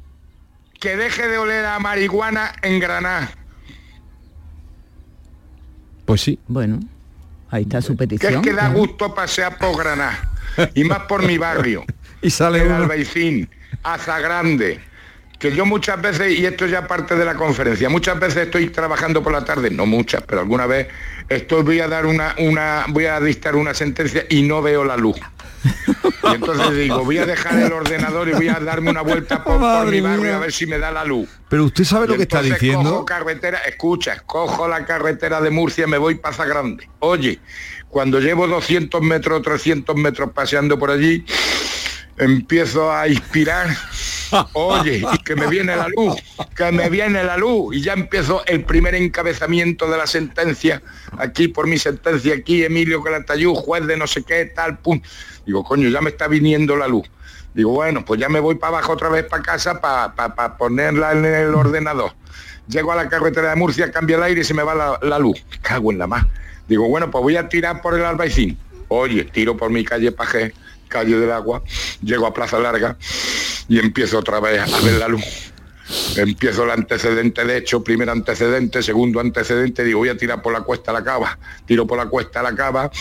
Que 0.82 0.98
deje 0.98 1.27
de 1.30 1.38
oler 1.38 1.65
a 1.65 1.80
marihuana 1.80 2.51
en 2.62 2.80
Granada. 2.82 3.32
Pues 6.06 6.20
sí. 6.22 6.38
Bueno, 6.48 6.82
ahí 7.50 7.63
está 7.63 7.82
su 7.82 7.96
Que 7.96 8.03
es 8.03 8.10
petición. 8.10 8.42
que 8.42 8.51
da 8.51 8.68
gusto 8.68 9.15
pasear 9.15 9.58
por 9.58 9.77
Granada. 9.77 10.30
Y 10.75 10.84
más 10.84 11.00
por 11.08 11.25
mi 11.25 11.38
barrio. 11.38 11.86
Y 12.24 12.30
sale 12.30 12.62
el 12.62 12.72
Albaicín, 12.72 13.50
Azagrande, 13.84 14.80
que 15.38 15.53
yo 15.53 15.65
muchas 15.65 16.01
veces, 16.01 16.39
y 16.39 16.46
esto 16.46 16.65
ya 16.65 16.88
parte 16.88 17.18
de 17.18 17.25
la 17.25 17.36
conferencia, 17.36 17.89
muchas 17.89 18.18
veces 18.18 18.44
estoy 18.46 18.70
trabajando 18.70 19.22
por 19.22 19.34
la 19.34 19.44
tarde, 19.44 19.70
no 19.70 19.86
muchas, 19.86 20.24
pero 20.24 20.39
alguna 20.39 20.65
vez 20.65 20.88
estoy, 21.27 21.63
voy 21.63 21.82
a 21.82 21.89
dar 21.89 22.06
una, 22.06 22.34
una, 22.38 22.86
voy 22.88 23.08
a 23.08 23.20
dictar 23.20 23.58
una 23.58 23.74
sentencia 23.74 24.25
y 24.30 24.42
no 24.44 24.62
veo 24.62 24.86
la 24.86 24.96
luz. 24.96 25.18
Y 26.24 26.36
entonces 26.36 26.75
digo, 26.77 27.03
voy 27.03 27.18
a 27.18 27.25
dejar 27.25 27.60
el 27.60 27.74
ordenador 27.74 28.30
y 28.30 28.32
voy 28.32 28.48
a 28.48 28.60
darme 28.62 28.92
una 28.92 29.01
vuelta 29.01 29.44
por, 29.44 29.60
por 29.60 29.92
mi 29.92 30.00
barrio 30.00 30.36
a 30.36 30.39
ver 30.39 30.53
si 30.53 30.65
me 30.65 30.77
da 30.77 30.92
la 30.92 31.03
luz. 31.03 31.30
Pero 31.50 31.65
usted 31.65 31.84
sabe 31.84 32.08
lo 32.08 32.15
que 32.15 32.24
está 32.24 32.42
diciendo. 32.42 32.89
Cojo 32.89 33.06
carretera, 33.06 33.60
escucha, 33.60 34.22
cojo 34.25 34.68
la 34.68 34.86
carretera 34.86 35.42
de 35.42 35.50
Murcia, 35.50 35.88
me 35.88 35.98
voy 35.98 36.15
Paza 36.15 36.46
Grande. 36.46 36.89
Oye, 37.00 37.39
cuando 37.89 38.20
llevo 38.20 38.48
200 38.48 39.01
metros, 39.01 39.42
300 39.42 39.96
metros 39.96 40.32
paseando 40.32 40.80
por 40.80 40.89
allí, 40.89 41.25
empiezo 42.17 42.91
a 42.91 43.08
inspirar. 43.08 43.67
Oye, 44.53 45.03
que 45.24 45.36
me 45.36 45.48
viene 45.48 45.75
la 45.75 45.88
luz, 45.89 46.15
que 46.55 46.72
me 46.72 46.89
viene 46.89 47.24
la 47.24 47.38
luz. 47.38 47.75
Y 47.75 47.82
ya 47.82 47.93
empiezo 47.93 48.43
el 48.46 48.63
primer 48.63 48.96
encabezamiento 48.96 49.89
de 49.89 49.98
la 49.98 50.08
sentencia. 50.08 50.82
Aquí 51.17 51.48
por 51.48 51.67
mi 51.67 51.77
sentencia, 51.77 52.34
aquí 52.36 52.63
Emilio 52.63 53.03
Calatayud, 53.03 53.53
juez 53.53 53.86
de 53.86 53.98
no 53.98 54.08
sé 54.08 54.24
qué, 54.24 54.46
tal, 54.46 54.79
pum. 54.79 55.01
Digo, 55.46 55.63
coño, 55.63 55.89
ya 55.89 56.01
me 56.01 56.10
está 56.10 56.27
viniendo 56.27 56.75
la 56.75 56.88
luz. 56.88 57.08
Digo, 57.53 57.72
bueno, 57.72 58.03
pues 58.03 58.20
ya 58.20 58.29
me 58.29 58.39
voy 58.39 58.55
para 58.55 58.77
abajo 58.77 58.93
otra 58.93 59.10
vez 59.10 59.25
para 59.25 59.43
casa 59.43 59.79
para 59.79 60.58
ponerla 60.58 61.12
en 61.12 61.25
el 61.25 61.53
ordenador. 61.53 62.13
Llego 62.67 62.91
a 62.91 62.96
la 62.96 63.10
carretera 63.10 63.50
de 63.50 63.55
Murcia, 63.55 63.91
cambio 63.91 64.17
el 64.17 64.24
aire 64.24 64.41
y 64.41 64.43
se 64.43 64.53
me 64.53 64.63
va 64.63 64.74
la, 64.74 65.00
la 65.01 65.20
luz. 65.20 65.43
Cago 65.62 65.91
en 65.91 66.00
la 66.00 66.08
más. 66.08 66.25
Digo, 66.67 66.88
bueno, 66.88 67.12
pues 67.12 67.22
voy 67.22 67.38
a 67.38 67.50
tirar 67.50 67.82
por 67.82 67.93
el 67.93 68.05
Albaicín. 68.05 68.58
Oye, 68.88 69.24
tiro 69.25 69.58
por 69.58 69.70
mi 69.70 69.84
calle 69.84 70.12
Pajé, 70.12 70.53
calle 70.93 71.17
del 71.17 71.31
agua, 71.31 71.63
llego 72.03 72.27
a 72.27 72.33
Plaza 72.33 72.59
Larga 72.59 72.95
y 73.67 73.79
empiezo 73.79 74.19
otra 74.19 74.39
vez 74.39 74.62
a 74.62 74.81
ver 74.81 74.93
la 75.00 75.07
luz. 75.07 75.23
Empiezo 76.15 76.63
el 76.63 76.71
antecedente 76.71 77.43
de 77.43 77.57
hecho, 77.57 77.83
primer 77.83 78.09
antecedente, 78.09 78.83
segundo 78.83 79.19
antecedente, 79.19 79.83
digo 79.83 80.00
voy 80.00 80.09
a 80.09 80.17
tirar 80.17 80.41
por 80.41 80.53
la 80.53 80.62
cuesta 80.62 80.91
a 80.91 80.93
la 80.93 81.03
cava, 81.03 81.38
tiro 81.65 81.85
por 81.88 81.97
la 81.97 82.05
cuesta 82.05 82.39
a 82.39 82.43
la 82.43 82.55
cava, 82.55 82.91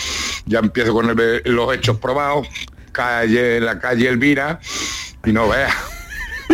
ya 0.45 0.59
empiezo 0.59 0.93
con 0.93 1.15
los 1.45 1.75
hechos 1.75 1.97
probados, 1.99 2.47
calle, 2.91 3.59
la 3.59 3.79
calle 3.79 4.09
Elvira, 4.09 4.59
y 5.23 5.31
no 5.31 5.47
veas. 5.47 5.92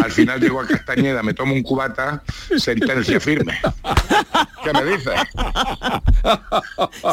Al 0.03 0.11
final 0.11 0.39
llego 0.39 0.61
a 0.61 0.67
Castañeda, 0.67 1.21
me 1.23 1.33
tomo 1.33 1.53
un 1.53 1.63
cubata, 1.63 2.23
sentencia 2.57 3.19
firme. 3.19 3.59
¿Qué 4.63 4.73
me 4.73 4.85
dices? 4.85 5.13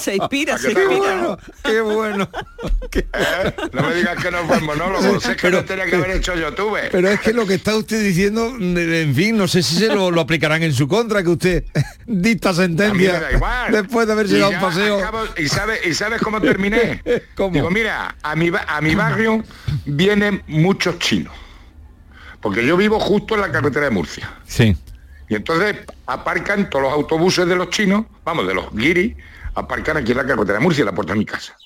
Se 0.03 0.17
inspira, 0.17 0.55
¿A 0.55 0.59
se 0.59 0.73
inspira. 0.73 1.17
gusta? 1.27 1.39
Qué 1.65 1.81
bueno. 1.81 2.29
Qué- 2.91 3.07
¿Eh? 3.13 3.55
No 3.73 3.83
me 3.83 3.95
digas 3.95 4.23
que 4.23 4.31
no 4.31 4.39
fue 4.47 4.61
monólogo, 4.61 5.21
sé 5.21 5.31
que 5.37 5.43
Pero- 5.43 5.59
lo 5.59 5.65
tenía 5.65 5.87
que 5.87 5.97
haber 5.97 6.11
hecho 6.13 6.35
yo 6.35 6.53
tuve. 6.55 6.89
Pero 6.91 7.09
es 7.09 7.21
que 7.21 7.33
lo 7.33 7.47
que 7.47 7.55
está 7.55 7.77
usted 7.77 8.03
diciendo, 8.03 8.55
en 8.59 9.15
fin, 9.15 9.37
no 9.37 9.49
sé 9.49 9.63
si 9.63 9.77
se 9.77 9.89
lo, 9.89 10.11
lo 10.11 10.21
aplicarán 10.21 10.63
en 10.63 10.73
su 10.73 10.89
contra, 10.89 11.23
que 11.23 11.29
usted 11.31 11.65
dicta 12.07 12.51
A 12.51 12.53
mí 12.53 12.59
me 12.59 12.65
sentencia 12.65 13.21
da 13.21 13.33
igual. 13.33 13.73
después 13.73 14.07
de 14.07 14.13
haber 14.13 14.27
Y 14.27 14.29
llegado 14.31 14.47
a 14.47 14.49
un 14.57 14.61
ya 14.61 14.61
paseo. 14.69 14.99
acabo- 14.99 15.29
y, 15.39 15.49
sabes, 15.49 15.87
¿Y 15.87 15.95
sabes 15.95 16.21
cómo 16.21 16.41
terminé? 16.41 17.03
¿Cómo? 17.37 17.55
Digo, 17.55 17.71
mira, 17.71 18.15
a 18.23 18.35
mi, 18.37 18.51
a 18.67 18.81
mi 18.81 18.95
barrio 18.95 19.43
vienen 19.85 20.43
muchos 20.47 20.99
chinos. 20.99 21.33
Porque 22.47 22.65
yo 22.65 22.77
vivo 22.77 23.01
justo 23.01 23.35
en 23.35 23.41
la 23.41 23.51
carretera 23.51 23.87
de 23.87 23.91
Murcia. 23.91 24.33
Sí. 24.47 24.77
Y 25.29 25.35
entonces 25.35 25.79
aparcan 26.07 26.71
todos 26.71 26.85
los 26.85 26.93
autobuses 26.93 27.45
de 27.49 27.57
los 27.57 27.71
chinos, 27.71 28.05
vamos, 28.25 28.47
de 28.47 28.55
los 28.55 28.73
guiris, 28.73 29.17
aparcan 29.57 29.97
aquí 29.97 30.13
en 30.13 30.19
la 30.19 30.27
carretera 30.27 30.59
de 30.59 30.63
Murcia, 30.63 30.83
en 30.83 30.87
la 30.87 30.93
puerta 30.95 31.13
de 31.15 31.19
mi 31.19 31.25
casa. 31.27 31.57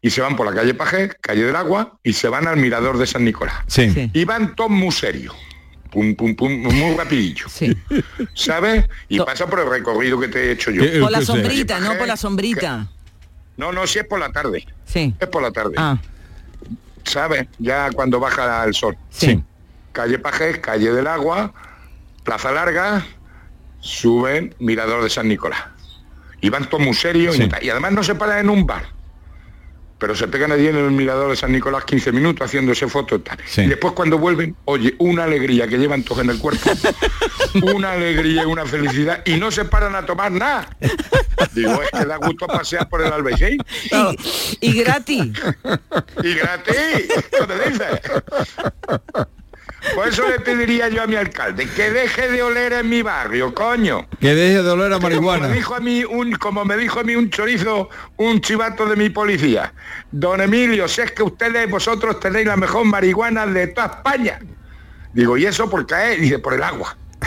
Y 0.00 0.10
se 0.10 0.20
van 0.20 0.36
por 0.36 0.46
la 0.46 0.54
calle 0.54 0.74
Pajé, 0.74 1.08
calle 1.20 1.42
del 1.42 1.56
Agua, 1.56 1.98
y 2.04 2.12
se 2.12 2.28
van 2.28 2.46
al 2.46 2.56
mirador 2.58 2.98
de 2.98 3.08
San 3.08 3.24
Nicolás. 3.24 3.56
Sí. 3.66 3.90
Sí. 3.90 4.08
Y 4.14 4.24
van 4.24 4.54
todos 4.54 4.70
muy 4.70 4.92
serios. 4.92 5.34
Pum, 5.90 6.14
pum, 6.14 6.36
pum, 6.36 6.52
muy 6.52 6.94
rapidillo. 6.96 7.48
Sí. 7.48 7.76
¿Sabes? 8.32 8.84
Y 9.08 9.18
pasa 9.18 9.48
por 9.48 9.58
el 9.58 9.68
recorrido 9.68 10.20
que 10.20 10.28
te 10.28 10.44
he 10.44 10.52
hecho 10.52 10.70
yo. 10.70 10.82
¿Qué- 10.82 11.00
Por 11.00 11.10
la 11.10 11.22
sombrita, 11.22 11.80
no 11.80 11.96
por 11.98 12.06
la 12.06 12.16
sombrita. 12.16 12.86
No, 13.56 13.72
no, 13.72 13.84
si 13.88 13.98
es 13.98 14.04
por 14.06 14.20
la 14.20 14.30
tarde. 14.30 14.64
Sí. 14.84 15.12
Es 15.18 15.26
por 15.26 15.42
la 15.42 15.50
tarde. 15.50 15.74
Ah, 15.76 15.98
¿Sabes? 17.02 17.46
Ya 17.58 17.90
cuando 17.92 18.20
baja 18.20 18.62
el 18.64 18.72
sol. 18.74 18.96
sí. 19.10 19.42
Calle 19.96 20.18
Pajés, 20.18 20.58
calle 20.58 20.92
del 20.92 21.06
Agua, 21.06 21.54
Plaza 22.22 22.52
Larga, 22.52 23.02
suben 23.80 24.54
Mirador 24.58 25.02
de 25.02 25.08
San 25.08 25.26
Nicolás. 25.26 25.64
Y 26.42 26.50
van 26.50 26.68
todos 26.68 26.84
muy 26.84 26.92
serios 26.92 27.34
y 27.36 27.44
Sí. 27.44 27.48
y 27.62 27.70
además 27.70 27.92
no 27.92 28.02
se 28.04 28.14
paran 28.14 28.40
en 28.40 28.50
un 28.50 28.66
bar. 28.66 28.94
Pero 29.98 30.14
se 30.14 30.28
pegan 30.28 30.52
allí 30.52 30.66
en 30.68 30.76
el 30.76 30.90
Mirador 30.90 31.30
de 31.30 31.36
San 31.36 31.50
Nicolás 31.50 31.86
15 31.86 32.12
minutos 32.12 32.46
haciéndose 32.46 32.86
fotos 32.88 33.20
y 33.20 33.22
tal. 33.22 33.38
Sí. 33.46 33.62
Y 33.62 33.68
después 33.68 33.94
cuando 33.94 34.18
vuelven, 34.18 34.54
oye, 34.66 34.94
una 34.98 35.24
alegría 35.24 35.66
que 35.66 35.78
llevan 35.78 36.02
todos 36.02 36.22
en 36.22 36.28
el 36.28 36.38
cuerpo. 36.38 36.70
una 37.74 37.92
alegría 37.92 38.42
y 38.42 38.44
una 38.44 38.66
felicidad. 38.66 39.22
Y 39.24 39.38
no 39.38 39.50
se 39.50 39.64
paran 39.64 39.94
a 39.94 40.04
tomar 40.04 40.30
nada. 40.30 40.68
Digo, 41.54 41.80
es 41.82 41.90
que 41.90 42.04
da 42.04 42.16
gusto 42.18 42.46
pasear 42.46 42.86
por 42.90 43.00
el 43.00 43.10
Albaicín. 43.10 43.56
Y, 44.60 44.68
y 44.68 44.82
gratis. 44.82 45.32
Y 46.22 46.34
gratis, 46.34 47.08
¿qué 47.30 47.46
me 47.46 47.70
dices? 47.70 48.00
Por 50.06 50.12
eso 50.12 50.28
le 50.28 50.40
pediría 50.40 50.88
yo 50.88 51.02
a 51.02 51.06
mi 51.06 51.16
alcalde 51.16 51.68
que 51.68 51.90
deje 51.90 52.28
de 52.28 52.42
oler 52.42 52.72
en 52.74 52.88
mi 52.88 53.02
barrio, 53.02 53.52
coño. 53.54 54.06
Que 54.20 54.34
deje 54.34 54.62
de 54.62 54.70
oler 54.70 54.92
a 54.92 54.96
Como 54.96 55.08
marihuana. 55.08 55.48
me 55.48 55.54
dijo 55.56 55.74
a 55.74 55.80
mí 55.80 56.04
un, 56.04 56.32
como 56.34 56.64
me 56.64 56.76
dijo 56.76 57.00
a 57.00 57.02
mí 57.02 57.16
un 57.16 57.28
chorizo, 57.30 57.88
un 58.16 58.40
chivato 58.40 58.86
de 58.86 58.96
mi 58.96 59.10
policía. 59.10 59.72
Don 60.12 60.40
Emilio, 60.40 60.86
si 60.86 61.00
es 61.00 61.10
que 61.12 61.22
ustedes, 61.22 61.68
vosotros 61.70 62.20
tenéis 62.20 62.46
la 62.46 62.56
mejor 62.56 62.84
marihuana 62.84 63.46
de 63.46 63.66
toda 63.68 63.86
España. 63.88 64.38
Digo, 65.12 65.36
¿y 65.36 65.46
eso 65.46 65.68
por 65.68 65.86
qué? 65.86 66.16
Dice, 66.20 66.38
por 66.38 66.54
el 66.54 66.62
agua. 66.62 66.96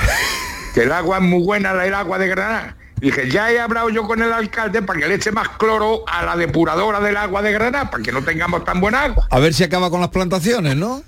Que 0.73 0.83
el 0.83 0.91
agua 0.91 1.17
es 1.17 1.23
muy 1.23 1.43
buena, 1.43 1.73
la- 1.73 1.85
el 1.87 1.93
agua 1.95 2.19
de 2.19 2.27
Granada. 2.27 2.75
Dije, 2.97 3.27
ya 3.29 3.51
he 3.51 3.59
hablado 3.59 3.89
yo 3.89 4.03
con 4.03 4.21
el 4.21 4.31
alcalde 4.31 4.81
para 4.83 4.99
que 4.99 5.07
le 5.07 5.15
eche 5.15 5.31
más 5.31 5.49
cloro 5.49 6.03
a 6.07 6.23
la 6.23 6.35
depuradora 6.37 6.99
del 6.99 7.17
agua 7.17 7.41
de 7.41 7.51
Granada, 7.51 7.89
para 7.89 8.03
que 8.03 8.11
no 8.11 8.21
tengamos 8.23 8.63
tan 8.63 8.79
buena 8.79 9.03
agua. 9.05 9.27
A 9.31 9.39
ver 9.39 9.53
si 9.53 9.63
acaba 9.63 9.89
con 9.89 9.99
las 9.99 10.09
plantaciones, 10.09 10.75
¿no? 10.75 11.01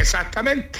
Exactamente. 0.00 0.78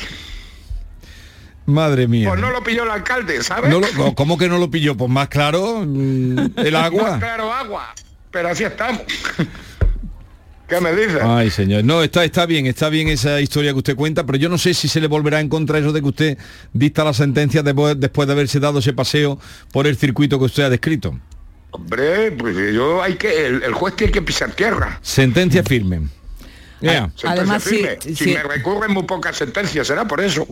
Madre 1.66 2.06
mía. 2.06 2.28
Pues 2.28 2.40
no 2.40 2.50
lo 2.50 2.62
pilló 2.62 2.84
el 2.84 2.90
alcalde, 2.90 3.42
¿sabes? 3.42 3.70
No 3.70 3.80
lo- 3.80 4.14
¿Cómo 4.14 4.38
que 4.38 4.48
no 4.48 4.58
lo 4.58 4.70
pilló? 4.70 4.96
Pues 4.96 5.10
más 5.10 5.28
claro, 5.28 5.82
mm, 5.84 6.38
el 6.56 6.72
Más 6.72 6.84
agua. 6.84 7.18
claro 7.18 7.52
agua. 7.52 7.94
Pero 8.30 8.48
así 8.50 8.64
estamos. 8.64 9.02
¿Qué 10.68 10.80
me 10.80 10.92
dices? 10.94 11.20
Ay, 11.22 11.50
señor. 11.50 11.84
No, 11.84 12.02
está, 12.02 12.25
está 12.25 12.44
bien, 12.44 12.66
está 12.66 12.88
bien 12.88 13.08
esa 13.08 13.40
historia 13.40 13.72
que 13.72 13.78
usted 13.78 13.94
cuenta, 13.96 14.26
pero 14.26 14.36
yo 14.38 14.48
no 14.48 14.58
sé 14.58 14.75
si 14.75 14.88
se 14.88 15.00
le 15.00 15.06
volverá 15.06 15.40
en 15.40 15.48
contra 15.48 15.78
eso 15.78 15.92
de 15.92 16.00
que 16.00 16.08
usted 16.08 16.38
dicta 16.72 17.04
la 17.04 17.12
sentencia 17.14 17.62
después, 17.62 17.98
después 17.98 18.26
de 18.26 18.32
haberse 18.34 18.58
dado 18.58 18.80
ese 18.80 18.92
paseo 18.92 19.38
por 19.72 19.86
el 19.86 19.96
circuito 19.96 20.38
que 20.40 20.44
usted 20.46 20.64
ha 20.64 20.70
descrito. 20.70 21.18
Hombre, 21.70 22.32
pues 22.32 22.56
yo 22.75 23.00
hay 23.02 23.14
que, 23.14 23.46
el, 23.46 23.62
el 23.62 23.75
juez 23.75 23.94
tiene 23.94 24.12
que 24.12 24.22
pisar 24.22 24.50
tierra. 24.52 24.98
Sentencia 25.02 25.62
firme. 25.62 26.08
Además, 27.25 27.64
si 27.64 28.26
me 28.26 28.42
recurren 28.42 28.92
muy 28.92 29.04
pocas 29.04 29.37
sentencias, 29.37 29.87
será 29.87 30.06
por 30.06 30.21
eso. 30.21 30.47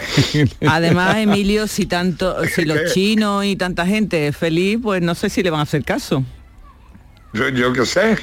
Además, 0.66 1.16
Emilio, 1.16 1.66
si 1.66 1.86
tanto, 1.86 2.44
si 2.46 2.64
los 2.64 2.78
chinos 2.94 3.44
y 3.44 3.56
tanta 3.56 3.86
gente 3.86 4.28
es 4.28 4.36
feliz, 4.36 4.78
pues 4.82 5.02
no 5.02 5.14
sé 5.14 5.28
si 5.28 5.42
le 5.42 5.50
van 5.50 5.60
a 5.60 5.62
hacer 5.64 5.84
caso. 5.84 6.24
yo, 7.32 7.48
yo 7.50 7.72
qué 7.72 7.84
sé. 7.86 8.16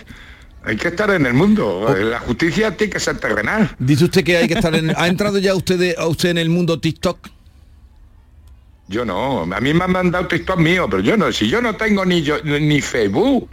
Hay 0.63 0.75
que 0.75 0.89
estar 0.89 1.09
en 1.11 1.25
el 1.25 1.33
mundo. 1.33 1.65
Oh. 1.87 1.93
La 1.95 2.19
justicia 2.19 2.75
tiene 2.75 2.91
que 2.91 2.99
ser 2.99 3.17
terrenal. 3.19 3.73
Dice 3.79 4.03
usted 4.05 4.23
que 4.23 4.35
hay 4.35 4.47
que 4.49 4.55
estar 4.55 4.75
en... 4.75 4.89
¿Ha 4.97 5.07
entrado 5.07 5.37
ya 5.37 5.55
usted, 5.55 5.79
de- 5.79 5.95
a 5.97 6.07
usted 6.07 6.29
en 6.29 6.37
el 6.39 6.49
mundo 6.49 6.79
TikTok? 6.79 7.29
Yo 8.89 9.05
no. 9.05 9.43
A 9.43 9.61
mí 9.61 9.73
me 9.73 9.83
han 9.85 9.91
mandado 9.91 10.27
TikTok 10.27 10.57
mío, 10.59 10.87
pero 10.89 11.01
yo 11.01 11.15
no. 11.15 11.31
Si 11.31 11.47
yo 11.47 11.61
no 11.61 11.75
tengo 11.75 12.03
ni 12.05 12.21
yo 12.21 12.41
ni 12.43 12.81
Facebook. 12.81 13.49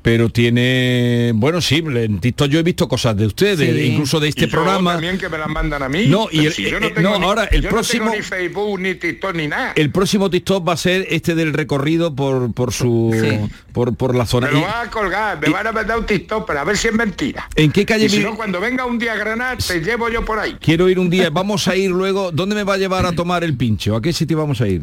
Pero 0.00 0.28
tiene... 0.30 1.32
Bueno, 1.34 1.60
sí, 1.60 1.82
en 1.84 2.20
TikTok 2.20 2.48
yo 2.48 2.60
he 2.60 2.62
visto 2.62 2.86
cosas 2.88 3.16
de 3.16 3.26
usted, 3.26 3.58
de- 3.58 3.74
Sí. 3.74 3.80
incluso 3.90 4.20
de 4.20 4.28
Y 4.28 4.30
este 4.30 4.42
yo 4.46 4.50
programa. 4.52 4.92
también 4.92 5.18
que 5.18 5.28
me 5.28 5.36
las 5.36 5.48
mandan 5.48 5.82
a 5.82 5.88
mí. 5.88 6.06
No, 6.06 6.28
y 6.30 6.46
el- 6.46 6.52
si 6.52 6.70
yo 6.70 6.78
eh, 6.78 6.92
no, 7.00 7.18
ni- 7.18 7.24
ahora, 7.24 7.44
el 7.46 7.62
yo 7.62 7.68
próximo- 7.68 8.04
No 8.06 8.12
tengo 8.12 8.22
ni 8.22 8.26
Facebook, 8.26 8.80
ni 8.80 8.94
TikTok, 8.94 9.34
ni 9.34 9.48
nada. 9.48 9.72
El 9.74 9.90
próximo 9.90 10.30
TikTok 10.30 10.66
va 10.66 10.74
a 10.74 10.76
ser 10.76 11.04
este 11.10 11.34
del 11.34 11.52
recorrido 11.52 12.14
por, 12.14 12.54
por 12.54 12.72
su... 12.72 13.10
Sí. 13.20 13.50
Por, 13.72 13.96
por 13.96 14.14
la 14.14 14.24
zona. 14.24 14.46
Me 14.46 14.52
lo 14.54 14.58
Y- 14.60 14.62
van 14.62 14.86
a 14.86 14.90
colgar, 14.90 15.40
me 15.40 15.48
van 15.50 15.66
a 15.66 15.72
mandar 15.72 15.98
un 15.98 16.06
TikTok, 16.06 16.46
pero 16.46 16.60
a 16.60 16.64
ver 16.64 16.76
si 16.78 16.88
es 16.88 16.94
mentira. 16.94 17.48
¿En 17.56 17.70
qué 17.72 17.84
calle 17.84 18.06
Y 18.06 18.08
si 18.08 18.20
no, 18.20 18.36
cuando 18.36 18.60
venga 18.60 18.86
un 18.86 18.98
día 19.00 19.12
a 19.14 19.16
Granada, 19.16 19.56
te 19.56 19.80
llevo 19.80 20.08
yo 20.08 20.24
por 20.24 20.38
ahí. 20.38 20.56
Quiero 20.60 20.88
ir 20.88 21.00
un 21.00 21.10
día, 21.10 21.28
vamos 21.30 21.66
a 21.68 21.74
ir 21.76 21.90
luego. 21.90 22.30
¿Dónde 22.30 22.54
me 22.54 22.62
va 22.62 22.74
a 22.74 22.78
llevar 22.78 23.04
a 23.04 23.12
tomar 23.12 23.42
el 23.44 23.56
pincho? 23.56 23.96
¿A 23.96 24.00
qué 24.00 24.12
sitio 24.12 24.38
vamos 24.38 24.60
a 24.60 24.68
ir? 24.68 24.82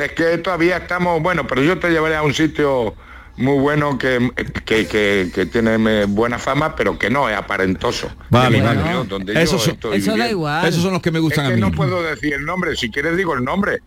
Es 0.00 0.12
que 0.12 0.38
todavía 0.38 0.78
estamos, 0.78 1.22
bueno, 1.22 1.46
pero 1.46 1.62
yo 1.62 1.78
te 1.78 1.90
llevaré 1.90 2.16
a 2.16 2.22
un 2.22 2.34
sitio 2.34 2.94
muy 3.38 3.58
bueno 3.58 3.98
que, 3.98 4.30
que, 4.64 4.86
que- 4.86 5.30
que 5.34 5.46
tiene 5.46 5.76
eh, 6.02 6.06
buena 6.08 6.38
fama, 6.38 6.74
pero 6.76 6.98
que 6.98 7.08
no 7.10 7.28
es 7.28 7.36
aparentoso. 7.36 8.10
Vale, 8.30 8.60
vale. 8.60 8.80
donde 9.08 9.34
yo 9.34 9.40
estoy 9.40 9.98
Eso 9.98 10.16
da 10.16 10.28
igual. 10.30 10.66
Esos 10.68 10.82
son 10.82 10.92
los 10.92 11.02
que 11.02 11.10
me 11.10 11.18
Es 11.18 11.22
gustan 11.22 11.46
que 11.46 11.52
a 11.52 11.54
mí. 11.54 11.60
no 11.60 11.72
puedo 11.72 12.02
decir 12.02 12.34
el 12.34 12.44
nombre, 12.44 12.76
si 12.76 12.90
quieres 12.90 13.16
digo 13.16 13.34
el 13.34 13.44
nombre, 13.44 13.78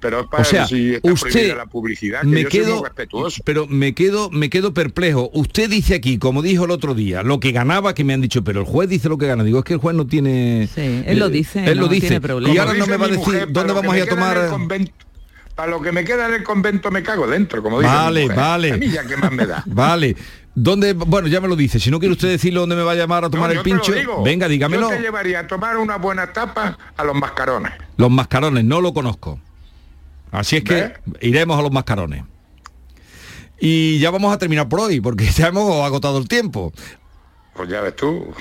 pero 0.00 0.20
es 0.20 0.26
para 0.26 0.42
O 0.42 0.44
sea, 0.44 0.66
si 0.66 0.94
está 0.94 1.12
usted 1.12 1.30
prohibida 1.30 1.54
la 1.54 1.66
publicidad, 1.66 2.20
que 2.20 2.26
me 2.26 2.42
yo 2.42 2.50
soy 2.50 2.60
quedo, 2.60 2.74
muy 2.76 2.84
respetuoso. 2.84 3.42
pero 3.44 3.66
me 3.66 3.94
quedo, 3.94 4.28
me 4.30 4.50
quedo 4.50 4.74
perplejo. 4.74 5.30
Usted 5.32 5.70
dice 5.70 5.94
aquí, 5.94 6.18
como 6.18 6.42
dijo 6.42 6.66
el 6.66 6.72
otro 6.72 6.94
día, 6.94 7.22
lo 7.22 7.40
que 7.40 7.52
ganaba, 7.52 7.94
que 7.94 8.04
me 8.04 8.12
han 8.12 8.20
dicho, 8.20 8.44
pero 8.44 8.60
el 8.60 8.66
juez 8.66 8.88
dice 8.90 9.08
lo 9.08 9.16
que 9.16 9.26
gana. 9.26 9.44
Digo, 9.44 9.60
es 9.60 9.64
que 9.64 9.72
el 9.72 9.78
juez 9.80 9.96
no 9.96 10.06
tiene. 10.06 10.68
Sí, 10.74 11.02
él 11.06 11.18
lo 11.18 11.30
dice, 11.30 11.64
Él 11.64 11.78
lo 11.78 11.86
no 11.86 11.88
dice. 11.88 12.08
tiene 12.08 12.20
problema. 12.20 12.54
Y 12.54 12.58
ahora 12.58 12.72
no 12.74 12.84
dice 12.84 12.90
me 12.90 12.96
va 12.98 13.04
a 13.06 13.08
decir 13.08 13.24
mujer, 13.26 13.48
dónde 13.50 13.68
lo 13.72 13.74
vamos 13.80 13.94
a 13.94 13.96
ir 13.96 14.02
a 14.02 14.06
tomar. 14.08 14.48
Para 15.54 15.70
lo 15.70 15.80
que 15.80 15.92
me 15.92 16.04
queda 16.04 16.26
en 16.28 16.34
el 16.34 16.42
convento 16.42 16.90
me 16.90 17.02
cago 17.02 17.26
dentro, 17.26 17.62
como 17.62 17.80
dice 17.80 17.90
mi 17.92 17.96
Vale, 17.98 18.22
mujer. 18.22 18.36
vale. 18.36 18.72
A 18.72 18.76
mí 18.76 18.88
ya 18.90 19.06
que 19.06 19.16
más 19.16 19.32
me 19.32 19.46
da. 19.46 19.62
Vale. 19.66 20.16
¿Dónde? 20.56 20.92
Bueno, 20.92 21.26
ya 21.26 21.40
me 21.40 21.48
lo 21.48 21.56
dice. 21.56 21.80
Si 21.80 21.90
no 21.90 21.98
quiere 21.98 22.12
usted 22.12 22.28
decirlo 22.28 22.60
dónde 22.60 22.76
me 22.76 22.82
va 22.82 22.92
a 22.92 22.94
llamar 22.94 23.24
a 23.24 23.30
tomar 23.30 23.52
No, 23.52 23.56
el 23.58 23.62
pincho, 23.64 23.92
venga, 24.22 24.46
dígamelo. 24.46 24.88
Yo 24.88 24.96
te 24.96 25.02
llevaría 25.02 25.40
a 25.40 25.46
tomar 25.48 25.76
una 25.78 25.96
buena 25.96 26.32
tapa 26.32 26.78
a 26.96 27.04
los 27.04 27.16
mascarones. 27.16 27.72
Los 27.96 28.10
mascarones, 28.10 28.64
no 28.64 28.80
lo 28.80 28.94
conozco. 28.94 29.40
Así 30.30 30.56
es 30.56 30.64
que 30.64 30.92
iremos 31.20 31.58
a 31.58 31.62
los 31.62 31.72
mascarones. 31.72 32.22
Y 33.60 33.98
ya 33.98 34.10
vamos 34.10 34.32
a 34.32 34.38
terminar 34.38 34.68
por 34.68 34.80
hoy, 34.80 35.00
porque 35.00 35.24
ya 35.32 35.48
hemos 35.48 35.84
agotado 35.84 36.18
el 36.18 36.28
tiempo. 36.28 36.72
Pues 37.54 37.68
ya 37.68 37.80
ves 37.82 37.94
tú. 37.96 38.26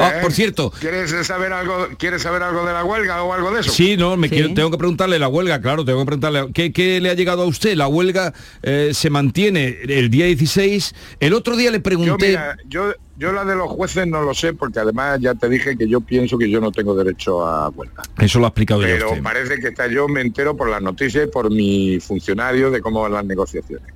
Ah, 0.00 0.14
por 0.22 0.32
cierto. 0.32 0.72
¿Quieres 0.80 1.12
saber 1.24 1.52
algo? 1.52 1.86
¿Quieres 1.96 2.20
saber 2.22 2.42
algo 2.42 2.66
de 2.66 2.72
la 2.72 2.82
huelga 2.84 3.22
o 3.22 3.32
algo 3.32 3.52
de 3.52 3.60
eso? 3.60 3.70
Sí, 3.70 3.96
no, 3.96 4.16
me 4.16 4.28
Sí. 4.28 4.34
quiero- 4.34 4.52
tengo 4.52 4.68
que 4.72 4.76
preguntarle 4.78 5.20
la 5.20 5.28
huelga, 5.28 5.60
claro, 5.60 5.84
tengo 5.84 6.00
que 6.00 6.06
preguntarle 6.06 6.48
¿qué, 6.52 6.72
qué 6.72 7.00
le 7.00 7.10
ha 7.10 7.14
llegado 7.14 7.42
a 7.42 7.46
usted. 7.46 7.76
La 7.76 7.86
huelga 7.86 8.34
eh, 8.64 8.90
se 8.92 9.08
mantiene 9.08 9.78
el 9.88 10.10
día 10.10 10.26
16. 10.26 10.94
El 11.20 11.32
otro 11.32 11.54
día 11.56 11.70
le 11.70 11.76
Yo 11.78 11.82
pregunté. 11.84 12.28
mira, 12.30 12.56
yo, 12.66 12.92
yo 13.16 13.30
la 13.32 13.44
de 13.44 13.54
los 13.54 13.68
jueces 13.68 14.04
no 14.08 14.22
lo 14.22 14.34
sé 14.34 14.52
porque 14.52 14.80
además 14.80 15.20
ya 15.20 15.36
te 15.36 15.48
dije 15.48 15.76
que 15.78 15.86
yo 15.88 16.00
pienso 16.00 16.36
que 16.38 16.50
yo 16.50 16.60
no 16.60 16.72
tengo 16.72 16.96
derecho 16.96 17.46
a 17.46 17.68
huelga. 17.68 18.02
Eso 18.18 18.40
lo 18.40 18.46
ha 18.46 18.48
explicado 18.48 18.80
ya 18.82 18.88
Pero 18.88 19.10
usted. 19.10 19.22
parece 19.22 19.60
que 19.60 19.68
está 19.68 19.86
yo 19.86 20.08
me 20.08 20.22
entero 20.22 20.56
por 20.56 20.68
las 20.68 20.82
noticias 20.82 21.28
y 21.28 21.30
por 21.30 21.52
mi 21.52 22.00
funcionario 22.00 22.72
de 22.72 22.80
cómo 22.80 23.00
van 23.00 23.12
las 23.12 23.24
negociaciones. 23.24 23.86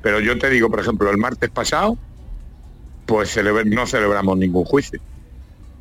Pero 0.00 0.20
yo 0.20 0.38
te 0.38 0.48
digo, 0.48 0.70
por 0.70 0.78
ejemplo, 0.78 1.10
el 1.10 1.18
martes 1.18 1.50
pasado, 1.50 1.98
pues 3.10 3.36
celebra- 3.36 3.64
no 3.64 3.86
celebramos 3.86 4.38
ningún 4.38 4.64
juicio, 4.64 5.00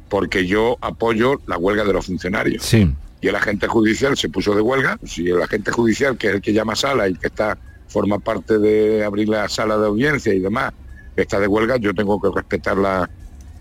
porque 0.09 0.47
yo 0.47 0.77
apoyo 0.81 1.39
la 1.47 1.57
huelga 1.57 1.83
de 1.83 1.93
los 1.93 2.05
funcionarios. 2.07 2.63
Sí. 2.63 2.91
Y 3.21 3.27
el 3.27 3.35
agente 3.35 3.67
judicial 3.67 4.17
se 4.17 4.29
puso 4.29 4.55
de 4.55 4.61
huelga, 4.61 4.97
si 5.05 5.27
el 5.29 5.41
agente 5.41 5.71
judicial, 5.71 6.17
que 6.17 6.29
es 6.29 6.33
el 6.35 6.41
que 6.41 6.53
llama 6.53 6.75
sala 6.75 7.07
y 7.07 7.13
que 7.15 7.27
está 7.27 7.57
forma 7.87 8.17
parte 8.19 8.57
de 8.57 9.03
abrir 9.03 9.29
la 9.29 9.47
sala 9.49 9.77
de 9.77 9.85
audiencia 9.87 10.33
y 10.33 10.39
demás, 10.39 10.73
está 11.15 11.39
de 11.39 11.47
huelga, 11.47 11.77
yo 11.77 11.93
tengo 11.93 12.19
que 12.19 12.29
respetar 12.33 12.77
la, 12.77 13.09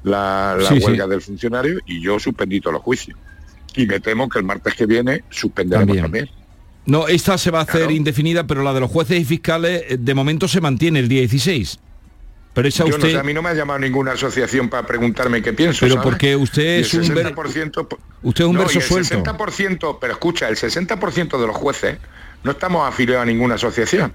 la, 0.04 0.56
la 0.58 0.68
Sí, 0.68 0.80
sí. 0.80 0.86
huelga 0.86 1.06
del 1.06 1.20
funcionario 1.20 1.78
y 1.86 2.00
yo 2.00 2.18
suspendí 2.18 2.60
todos 2.60 2.74
los 2.74 2.82
juicios. 2.82 3.18
Y 3.76 3.86
me 3.86 4.00
temo 4.00 4.28
que 4.28 4.38
el 4.38 4.44
martes 4.44 4.74
que 4.74 4.86
viene 4.86 5.24
suspenderemos 5.28 5.88
También. 5.96 6.04
también. 6.04 6.28
No, 6.86 7.06
esta 7.06 7.36
se 7.36 7.50
va 7.50 7.58
a 7.58 7.62
hacer 7.62 7.80
Claro. 7.82 7.92
indefinida, 7.92 8.46
pero 8.46 8.62
la 8.62 8.72
de 8.72 8.80
los 8.80 8.90
jueces 8.90 9.20
y 9.20 9.24
fiscales 9.26 9.82
eh, 9.88 9.96
de 10.00 10.14
momento 10.14 10.48
se 10.48 10.60
mantiene 10.62 11.00
el 11.00 11.08
día 11.08 11.20
16. 11.20 11.78
Pero 12.54 12.66
esa 12.68 12.84
Yo 12.84 12.90
no 12.90 12.96
usted. 12.96 13.10
sé, 13.12 13.18
a 13.18 13.22
mí 13.22 13.32
no 13.34 13.42
me 13.42 13.50
ha 13.50 13.54
llamado 13.54 13.78
ninguna 13.78 14.12
asociación 14.12 14.68
para 14.68 14.86
preguntarme 14.86 15.42
qué 15.42 15.52
pienso. 15.52 15.80
Pero 15.80 15.94
¿sabes? 15.94 16.04
porque 16.04 16.34
usted 16.34 16.78
el 16.78 16.84
es 16.84 16.94
un 16.94 17.14
ver- 17.14 17.34
60%, 17.34 17.86
po- 17.86 17.98
usted 18.22 18.44
es 18.44 18.48
un 18.50 18.54
No, 18.56 18.60
verso 18.62 18.78
y 18.78 18.82
el 18.82 18.88
suelto. 18.88 19.22
60%, 19.22 19.98
pero 20.00 20.12
escucha, 20.12 20.48
el 20.48 20.56
60% 20.56 21.40
de 21.40 21.46
los 21.46 21.56
jueces 21.56 21.98
no 22.42 22.50
estamos 22.52 22.88
afiliados 22.88 23.22
a 23.22 23.26
ninguna 23.26 23.54
asociación. 23.56 24.12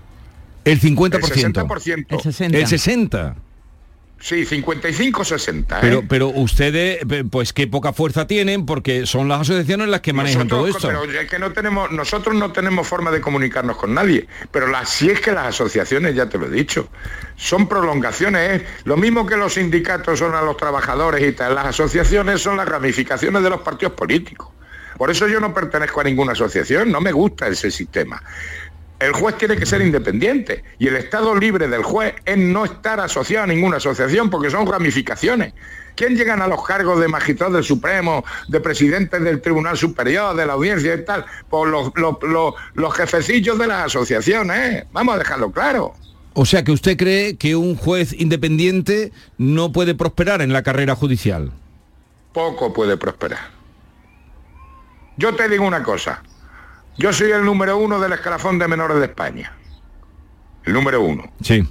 El 0.66 0.74
El 0.74 0.82
50%. 0.82 1.20
60%. 1.22 2.06
El 2.10 2.20
60. 2.22 2.58
El 2.58 2.68
60. 2.68 3.36
Sí, 4.24 4.46
55-60. 4.46 5.64
¿eh? 5.64 5.78
Pero, 5.82 6.04
pero 6.08 6.30
ustedes, 6.30 7.00
pues 7.30 7.52
qué 7.52 7.68
poca 7.68 7.92
fuerza 7.92 8.26
tienen, 8.26 8.66
porque 8.66 9.06
son 9.06 9.28
las 9.28 9.42
asociaciones 9.42 9.90
las 9.90 10.00
que 10.00 10.14
manejan 10.14 10.48
todo 10.48 10.66
esto. 10.66 10.88
Pero 10.88 11.04
es 11.04 11.30
que 11.30 11.40
no 11.40 11.52
tenemos, 11.52 11.92
nosotros 11.92 12.34
no 12.34 12.54
tenemos 12.54 12.88
forma 12.88 13.12
de 13.12 13.20
comunicarnos 13.20 13.76
con 13.76 13.94
nadie. 13.94 14.26
Pero 14.50 14.68
las, 14.68 14.88
si 14.88 15.10
es 15.10 15.20
que 15.20 15.34
las 15.34 15.48
asociaciones, 15.48 16.16
ya 16.16 16.30
te 16.30 16.38
lo 16.38 16.46
he 16.46 16.52
dicho, 16.52 16.88
son 17.36 17.68
prolongaciones. 17.68 18.62
¿eh? 18.62 18.66
Lo 18.86 18.96
mismo 18.96 19.26
que 19.26 19.36
los 19.36 19.56
sindicatos 19.56 20.20
son 20.20 20.34
a 20.36 20.42
los 20.42 20.56
trabajadores 20.56 21.22
y 21.28 21.34
tal, 21.34 21.56
las 21.56 21.66
asociaciones 21.66 22.42
son 22.42 22.56
las 22.56 22.66
ramificaciones 22.70 23.44
de 23.44 23.50
los 23.50 23.60
partidos 23.60 23.94
políticos. 23.94 24.48
Por 24.98 25.12
eso 25.12 25.28
yo 25.28 25.40
no 25.40 25.54
pertenezco 25.54 26.02
a 26.02 26.04
ninguna 26.06 26.32
asociación, 26.34 26.92
no 26.92 27.02
me 27.02 27.12
gusta 27.12 27.48
ese 27.48 27.72
sistema. 27.72 28.24
El 29.00 29.12
juez 29.12 29.38
tiene 29.38 29.58
que 29.58 29.66
ser 29.66 29.82
independiente 29.82 30.64
y 30.80 30.88
el 30.88 30.96
estado 30.96 31.36
libre 31.36 31.68
del 31.68 31.84
juez 31.84 32.14
es 32.26 32.38
no 32.38 32.64
estar 32.64 33.00
asociado 33.02 33.44
a 33.44 33.48
ninguna 33.48 33.78
asociación 33.78 34.30
porque 34.30 34.50
son 34.50 34.66
ramificaciones. 34.66 35.54
¿Quién 35.96 36.16
llegan 36.16 36.42
a 36.42 36.48
los 36.48 36.64
cargos 36.66 37.00
de 37.00 37.08
magistrado 37.08 37.54
del 37.54 37.64
Supremo, 37.64 38.24
de 38.48 38.60
presidentes 38.62 39.22
del 39.22 39.42
Tribunal 39.42 39.78
Superior, 39.78 40.36
de 40.36 40.46
la 40.46 40.54
audiencia 40.54 40.94
y 40.96 41.04
tal? 41.06 41.26
Por 41.50 41.68
los, 41.68 41.92
los, 41.96 42.16
los- 42.24 42.54
los 42.76 42.94
jefecillos 42.96 43.58
de 43.60 43.68
las 43.68 43.86
asociaciones, 43.88 44.58
¿eh? 44.58 44.88
Vamos 44.94 45.16
a 45.16 45.20
dejarlo 45.20 45.52
claro. 45.52 45.94
O 46.34 46.46
sea 46.46 46.64
que 46.64 46.72
usted 46.72 46.98
cree 46.98 47.36
que 47.38 47.56
un 47.56 47.76
juez 47.76 48.14
independiente 48.14 49.12
no 49.38 49.72
puede 49.72 49.94
prosperar 49.96 50.42
en 50.42 50.52
la 50.54 50.64
carrera 50.64 50.96
judicial. 50.96 51.52
Poco 52.32 52.74
puede 52.74 52.98
prosperar. 52.98 53.52
Yo 55.18 55.36
te 55.36 55.48
digo 55.50 55.66
una 55.68 55.84
cosa. 55.84 56.24
Yo 56.98 57.12
soy 57.14 57.32
el 57.32 57.44
número 57.44 57.78
uno 57.78 58.00
del 58.00 58.14
escalafón 58.14 58.60
de 58.60 58.68
menores 58.68 58.98
de 58.98 59.06
España. 59.06 59.56
El 60.64 60.74
número 60.74 61.02
uno. 61.02 61.32
Sí. 61.42 61.68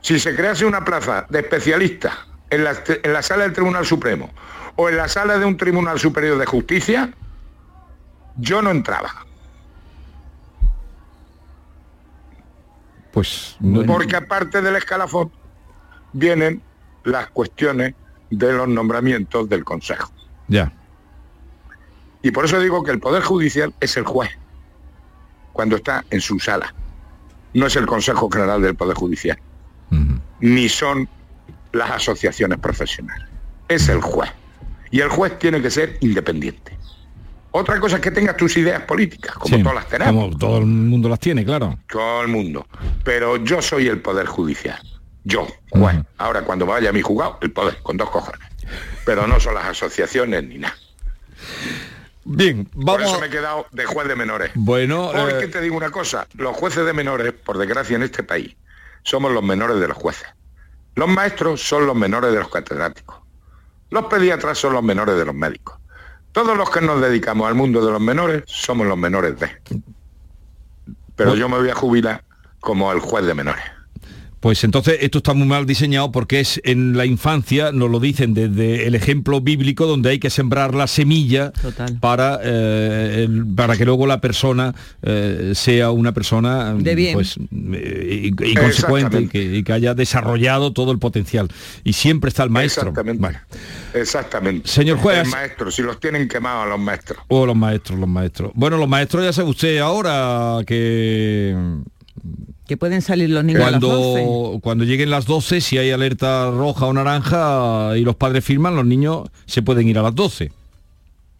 si 0.00 0.18
se 0.20 0.34
crease 0.36 0.64
una 0.66 0.84
plaza 0.84 1.26
de 1.30 1.40
especialista 1.40 2.26
en 2.50 2.62
la, 2.64 2.74
en 2.86 3.12
la 3.12 3.22
sala 3.22 3.42
del 3.44 3.52
Tribunal 3.52 3.84
Supremo 3.86 4.30
o 4.76 4.88
en 4.88 4.96
la 4.96 5.08
sala 5.08 5.38
de 5.38 5.44
un 5.44 5.56
Tribunal 5.56 5.98
Superior 5.98 6.38
de 6.38 6.46
Justicia, 6.46 7.10
yo 8.36 8.60
no 8.62 8.70
entraba. 8.70 9.24
Pues 13.12 13.56
no- 13.60 13.84
Porque 13.86 14.16
aparte 14.16 14.60
del 14.60 14.76
escalafón 14.76 15.30
vienen 16.12 16.62
las 17.04 17.28
cuestiones 17.28 17.94
de 18.30 18.52
los 18.52 18.68
nombramientos 18.68 19.48
del 19.48 19.64
Consejo. 19.64 20.10
ya. 20.48 20.72
Y 22.22 22.30
por 22.30 22.46
eso 22.46 22.58
digo 22.58 22.82
que 22.82 22.90
el 22.90 23.00
Poder 23.00 23.22
Judicial 23.22 23.74
es 23.80 23.98
el 23.98 24.04
juez, 24.04 24.30
cuando 25.54 25.76
está 25.76 26.04
en 26.10 26.20
su 26.20 26.38
sala. 26.38 26.74
No 27.54 27.66
es 27.66 27.76
el 27.76 27.86
Consejo 27.86 28.28
General 28.30 28.60
del 28.60 28.74
Poder 28.74 28.94
Judicial, 28.96 29.38
ni 30.40 30.68
son 30.68 31.08
las 31.72 31.90
asociaciones 31.92 32.58
profesionales. 32.58 33.26
Es 33.68 33.88
el 33.88 34.02
juez. 34.02 34.30
Y 34.90 35.00
el 35.00 35.08
juez 35.08 35.38
tiene 35.38 35.62
que 35.62 35.70
ser 35.70 35.96
independiente. 36.00 36.76
Otra 37.52 37.78
cosa 37.78 37.96
es 37.96 38.02
que 38.02 38.10
tengas 38.10 38.36
tus 38.36 38.56
ideas 38.56 38.82
políticas, 38.82 39.34
como 39.36 39.56
Sí, 39.56 39.62
todas 39.62 39.76
las 39.76 39.88
tenemos, 39.88 40.24
Como 40.24 40.38
todo 40.38 40.58
el 40.58 40.66
mundo 40.66 41.08
las 41.08 41.20
tiene, 41.20 41.44
claro. 41.44 41.78
todo 41.88 42.22
el 42.22 42.28
mundo. 42.28 42.66
Pero 43.04 43.36
yo 43.36 43.62
soy 43.62 43.86
el 43.86 44.00
Poder 44.00 44.26
Judicial. 44.26 44.80
Yo, 45.22 45.46
juez. 45.70 45.96
Ahora 46.18 46.42
cuando 46.42 46.66
vaya 46.66 46.90
a 46.90 46.92
mi 46.92 47.00
juzgado, 47.00 47.38
el 47.40 47.52
poder, 47.52 47.78
con 47.82 47.96
dos 47.96 48.10
cojones. 48.10 48.40
Pero 49.06 49.26
no 49.28 49.38
son 49.40 49.54
las 49.54 49.66
asociaciones 49.66 50.42
ni 50.44 50.58
nada. 50.58 50.74
Bien, 52.24 52.64
Por 52.64 52.84
vamos. 52.84 53.02
eso 53.02 53.20
me 53.20 53.26
he 53.26 53.30
quedado 53.30 53.66
de 53.70 53.84
juez 53.84 54.08
de 54.08 54.16
menores. 54.16 54.50
Bueno, 54.54 55.10
Porque 55.12 55.44
eh, 55.44 55.48
te 55.48 55.60
digo 55.60 55.76
una 55.76 55.90
cosa, 55.90 56.26
los 56.34 56.56
jueces 56.56 56.86
de 56.86 56.92
menores, 56.92 57.32
por 57.32 57.58
desgracia 57.58 57.96
en 57.96 58.02
este 58.02 58.22
país, 58.22 58.56
somos 59.02 59.32
los 59.32 59.42
menores 59.42 59.78
de 59.78 59.88
los 59.88 59.96
jueces. 59.96 60.26
Los 60.94 61.08
maestros 61.08 61.60
son 61.60 61.86
los 61.86 61.94
menores 61.94 62.32
de 62.32 62.38
los 62.38 62.48
catedráticos. 62.48 63.16
Los 63.90 64.06
pediatras 64.06 64.58
son 64.58 64.72
los 64.72 64.82
menores 64.82 65.16
de 65.16 65.24
los 65.24 65.34
médicos. 65.34 65.76
Todos 66.32 66.56
los 66.56 66.70
que 66.70 66.80
nos 66.80 67.00
dedicamos 67.00 67.46
al 67.46 67.54
mundo 67.54 67.84
de 67.84 67.92
los 67.92 68.00
menores 68.00 68.42
somos 68.46 68.86
los 68.86 68.96
menores 68.98 69.38
de. 69.38 69.50
Pero 71.16 71.34
yo 71.36 71.48
me 71.48 71.58
voy 71.58 71.70
a 71.70 71.74
jubilar 71.74 72.24
como 72.60 72.90
el 72.92 73.00
juez 73.00 73.26
de 73.26 73.34
menores. 73.34 73.64
Pues 74.44 74.62
entonces 74.62 74.98
esto 75.00 75.16
está 75.18 75.32
muy 75.32 75.46
mal 75.46 75.64
diseñado 75.64 76.12
porque 76.12 76.38
es 76.40 76.60
en 76.64 76.98
la 76.98 77.06
infancia, 77.06 77.72
nos 77.72 77.90
lo 77.90 77.98
dicen 77.98 78.34
desde 78.34 78.86
el 78.86 78.94
ejemplo 78.94 79.40
bíblico, 79.40 79.86
donde 79.86 80.10
hay 80.10 80.18
que 80.18 80.28
sembrar 80.28 80.74
la 80.74 80.86
semilla 80.86 81.50
Total. 81.52 81.98
para, 81.98 82.40
eh, 82.44 83.24
el- 83.26 83.46
para 83.56 83.74
que 83.78 83.86
luego 83.86 84.06
la 84.06 84.20
persona 84.20 84.74
eh, 85.00 85.52
sea 85.54 85.92
una 85.92 86.12
persona 86.12 86.74
De 86.74 86.94
bien. 86.94 87.14
pues, 87.14 87.36
eh, 87.72 88.20
y, 88.38 88.50
y 88.50 88.54
consecuente 88.54 89.22
y 89.22 89.28
que, 89.28 89.42
y 89.56 89.62
que 89.62 89.72
haya 89.72 89.94
desarrollado 89.94 90.74
todo 90.74 90.92
el 90.92 90.98
potencial. 90.98 91.48
Y 91.82 91.94
siempre 91.94 92.28
está 92.28 92.42
el 92.42 92.50
maestro. 92.50 92.90
Exactamente. 92.90 93.20
Bueno, 93.22 93.38
Exactamente. 93.94 94.68
Señor 94.68 94.98
juez. 94.98 95.20
El 95.24 95.28
maestro, 95.30 95.70
si 95.70 95.80
los 95.80 95.98
tienen 96.00 96.28
quemados 96.28 96.66
a 96.66 96.68
los 96.68 96.78
maestros. 96.80 97.18
o 97.28 97.46
los 97.46 97.56
maestros, 97.56 97.98
los 97.98 98.08
maestros. 98.10 98.50
Bueno, 98.54 98.76
los 98.76 98.90
maestros 98.90 99.24
ya 99.24 99.32
sabe 99.32 99.48
usted 99.48 99.78
ahora 99.78 100.58
que 100.66 101.56
Que 102.66 102.76
pueden 102.76 103.02
salir 103.02 103.28
los 103.30 103.44
niños 103.44 103.62
a 103.62 103.70
las 103.72 103.80
12. 103.80 104.22
cuando, 104.22 104.60
cuando 104.62 104.84
lleguen 104.84 105.10
las 105.10 105.26
12, 105.26 105.60
si 105.60 105.76
hay 105.78 105.90
alerta 105.90 106.50
roja 106.50 106.86
o 106.86 106.92
naranja 106.92 107.96
y 107.96 108.00
los 108.02 108.16
padres 108.16 108.44
firman, 108.44 108.74
los 108.74 108.86
niños 108.86 109.28
se 109.46 109.62
pueden 109.62 109.86
ir 109.88 109.98
a 109.98 110.02
las 110.02 110.14
12. 110.14 110.50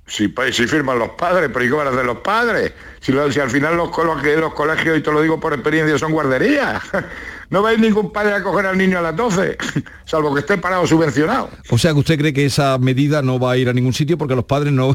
Si, 0.07 0.31
si 0.53 0.67
firman 0.67 0.99
los 0.99 1.11
padres, 1.11 1.49
pero 1.51 1.65
¿y 1.65 1.69
qué 1.69 1.75
van 1.75 1.87
a 1.87 1.91
hacer 1.91 2.05
los 2.05 2.19
padres? 2.19 2.75
Si, 3.01 3.11
lo- 3.11 3.33
si 3.33 3.41
al 3.41 3.49
final 3.49 3.75
los, 3.75 3.89
los 3.97 4.53
colegios, 4.53 4.99
y 4.99 5.01
te 5.01 5.11
lo 5.11 5.23
digo 5.23 5.41
por 5.41 5.55
experiencia, 5.55 5.99
son 5.99 6.13
guarderías. 6.13 6.83
No 7.51 7.63
va 7.63 7.69
a 7.69 7.73
ir 7.75 7.79
ningún 7.81 8.11
padre 8.11 8.33
a 8.35 8.43
coger 8.43 8.65
al 8.67 8.77
niño 8.77 8.99
a 8.99 9.03
las 9.03 9.15
12, 9.15 9.59
salvo 10.07 10.33
que 10.35 10.41
esté 10.41 10.57
parado 10.57 10.87
subvencionado. 10.87 11.51
O 11.69 11.77
sea 11.77 11.93
que 11.93 11.99
usted 11.99 12.19
cree 12.19 12.33
que 12.33 12.47
esa 12.47 12.79
medida 12.79 13.21
no 13.21 13.39
va 13.39 13.53
a 13.53 13.57
ir 13.59 13.69
a 13.69 13.73
ningún 13.75 13.93
sitio 13.93 14.17
porque 14.17 14.35
los 14.35 14.47
padres 14.47 14.73
no... 14.73 14.95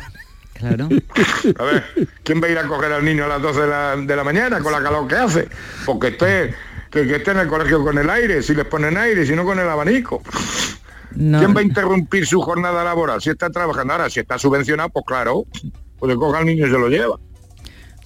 Claro. 0.54 0.90
A 1.58 1.64
ver, 1.64 1.84
¿quién 2.24 2.42
va 2.42 2.48
a 2.48 2.50
ir 2.50 2.58
a 2.58 2.68
coger 2.68 2.92
al 2.92 3.06
niño 3.06 3.26
a 3.26 3.28
las 3.28 3.42
12 3.42 3.62
de 3.62 3.68
la, 3.68 3.96
de 3.96 4.16
la 4.16 4.24
mañana 4.24 4.60
con 4.60 4.72
la 4.74 4.84
calor 4.84 5.08
que 5.08 5.16
hace? 5.16 5.48
Porque 5.86 6.08
esté, 6.10 6.54
que, 6.92 7.08
que 7.08 7.16
esté 7.16 7.32
en 7.32 7.40
el 7.40 7.48
colegio 7.48 7.84
con 7.84 7.98
el 7.98 8.10
aire, 8.10 8.44
si 8.44 8.54
les 8.54 8.66
ponen 8.66 8.98
aire, 8.98 9.26
si 9.26 9.36
no 9.36 9.46
con 9.46 9.58
el 9.58 9.70
abanico. 9.70 10.22
No. 11.16 11.40
¿Quién 11.40 11.56
va 11.56 11.62
a 11.62 11.64
interrumpir 11.64 12.26
su 12.26 12.42
jornada 12.42 12.84
laboral 12.84 13.22
si 13.22 13.30
está 13.30 13.50
trabajando? 13.50 13.94
Ahora, 13.94 14.10
si 14.10 14.20
está 14.20 14.38
subvencionado, 14.38 14.90
pues 14.90 15.06
claro, 15.08 15.46
pues 15.98 16.12
le 16.12 16.16
coge 16.18 16.38
al 16.38 16.46
niño 16.46 16.68
y 16.68 16.70
se 16.70 16.78
lo 16.78 16.90
lleva. 16.90 17.18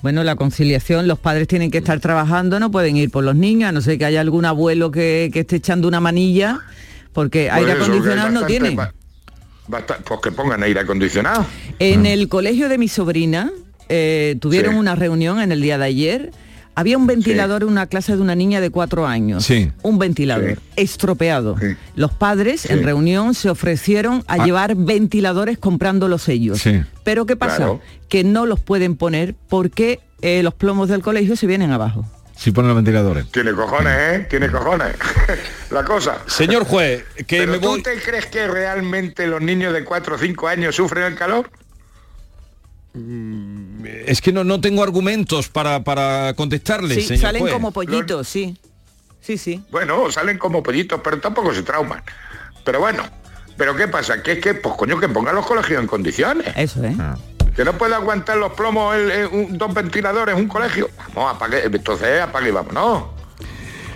Bueno, 0.01 0.23
la 0.23 0.35
conciliación, 0.35 1.07
los 1.07 1.17
padres 1.17 1.47
tienen 1.47 1.71
que 1.71 1.77
estar 1.77 1.99
trabajando, 2.01 2.59
no 2.59 2.69
pueden 2.71 2.97
ir 2.97 3.09
por 3.09 3.23
los 3.23 3.35
niños, 3.35 3.69
a 3.69 3.71
no 3.71 3.81
ser 3.81 3.97
que 3.97 4.05
haya 4.05 4.19
algún 4.19 4.45
abuelo 4.45 4.91
que, 4.91 5.29
que 5.31 5.41
esté 5.41 5.55
echando 5.55 5.87
una 5.87 6.01
manilla, 6.01 6.59
porque 7.13 7.47
Por 7.49 7.59
aire 7.59 7.71
acondicionado 7.71 8.29
no 8.29 8.45
tienen. 8.45 8.77
Ba- 9.67 9.79
basta- 9.79 9.97
pues 10.03 10.19
que 10.21 10.31
pongan 10.31 10.63
aire 10.63 10.79
acondicionado. 10.81 11.45
En 11.79 12.05
el 12.05 12.27
colegio 12.29 12.69
de 12.69 12.77
mi 12.77 12.87
sobrina 12.87 13.51
eh, 13.89 14.37
tuvieron 14.39 14.73
Sí. 14.73 14.79
una 14.79 14.95
reunión 14.95 15.39
en 15.41 15.51
el 15.51 15.61
día 15.61 15.77
de 15.77 15.85
ayer. 15.85 16.31
Había 16.75 16.97
un 16.97 17.05
ventilador 17.05 17.61
en 17.61 17.67
una 17.69 17.85
clase 17.85 18.15
de 18.15 18.21
una 18.21 18.33
niña 18.33 18.59
de 18.59 18.71
cuatro 18.71 19.05
años. 19.05 19.45
Sí. 19.45 19.71
Un 19.83 19.99
ventilador 19.99 20.55
Sí. 20.55 20.59
estropeado. 20.75 21.55
Sí. 21.59 21.75
Los 21.95 22.11
padres 22.13 22.61
Sí. 22.61 22.69
en 22.73 22.81
reunión 22.83 23.35
se 23.35 23.49
ofrecieron 23.51 24.23
a 24.27 24.35
Ah. 24.41 24.45
llevar 24.45 24.73
ventiladores 24.75 25.59
comprándolos 25.59 26.27
ellos. 26.29 26.59
Sí. 26.61 26.81
Pero 27.03 27.25
¿qué 27.27 27.35
pasa? 27.35 27.57
Claro. 27.57 27.81
Que 28.09 28.23
no 28.23 28.45
los 28.47 28.59
pueden 28.59 28.95
poner 28.95 29.35
porque 29.49 29.99
eh, 30.21 30.41
los 30.41 30.53
plomos 30.53 30.87
del 30.89 31.01
colegio 31.01 31.35
se 31.35 31.45
vienen 31.45 31.71
abajo. 31.71 32.05
Si 32.43 32.51
ponen 32.51 32.67
los 32.67 32.75
ventiladores. 32.75 33.31
Tiene 33.31 33.53
cojones, 33.53 33.93
¿eh? 33.97 34.27
Tiene 34.29 34.51
cojones. 34.51 34.97
La 35.71 35.85
cosa. 35.85 36.23
Señor 36.27 36.65
juez, 36.65 37.05
que 37.25 37.37
¿Pero 37.37 37.53
me 37.53 37.59
tú 37.59 37.67
voy... 37.67 37.81
te 37.81 37.95
crees 38.01 38.25
que 38.25 38.47
realmente 38.49 39.27
los 39.27 39.41
niños 39.41 39.71
de 39.71 39.85
4 39.85 40.15
o 40.15 40.17
5 40.17 40.47
años 40.49 40.75
sufren 40.75 41.05
el 41.05 41.15
calor? 41.15 41.49
Es 44.05 44.19
que 44.19 44.33
no, 44.33 44.43
no 44.43 44.59
tengo 44.59 44.83
argumentos 44.83 45.47
para, 45.47 45.85
para 45.85 46.33
contestarle, 46.33 46.95
Sí, 46.95 47.03
señor 47.03 47.21
salen 47.21 47.41
juez. 47.43 47.53
como 47.53 47.71
pollitos, 47.71 48.27
sí. 48.27 48.57
Sí, 49.21 49.37
sí. 49.37 49.63
Bueno, 49.71 50.11
salen 50.11 50.37
como 50.37 50.61
pollitos, 50.61 50.99
pero 51.01 51.21
tampoco 51.21 51.53
se 51.53 51.63
trauman. 51.63 52.03
Pero 52.65 52.81
bueno, 52.81 53.03
¿pero 53.55 53.73
qué 53.73 53.87
pasa? 53.87 54.21
Que 54.21 54.33
es 54.33 54.39
que, 54.39 54.53
pues 54.53 54.75
coño, 54.75 54.99
que 54.99 55.07
pongan 55.07 55.33
los 55.35 55.45
colegios 55.45 55.79
en 55.79 55.87
condiciones. 55.87 56.47
Eso, 56.57 56.83
¿eh? 56.83 56.93
Ah. 56.99 57.15
Que 57.55 57.63
no 57.63 57.73
puede 57.77 57.93
aguantar 57.95 58.37
los 58.37 58.53
plomos 58.53 58.95
el- 58.95 59.11
el- 59.11 59.27
un- 59.27 59.57
dos 59.57 59.73
ventiladores 59.73 60.35
un 60.35 60.47
colegio. 60.47 60.89
Vamos, 61.13 61.35
apague, 61.35 61.63
entonces 61.65 62.21
apague 62.21 62.49
y 62.49 62.51
vámonos. 62.51 63.03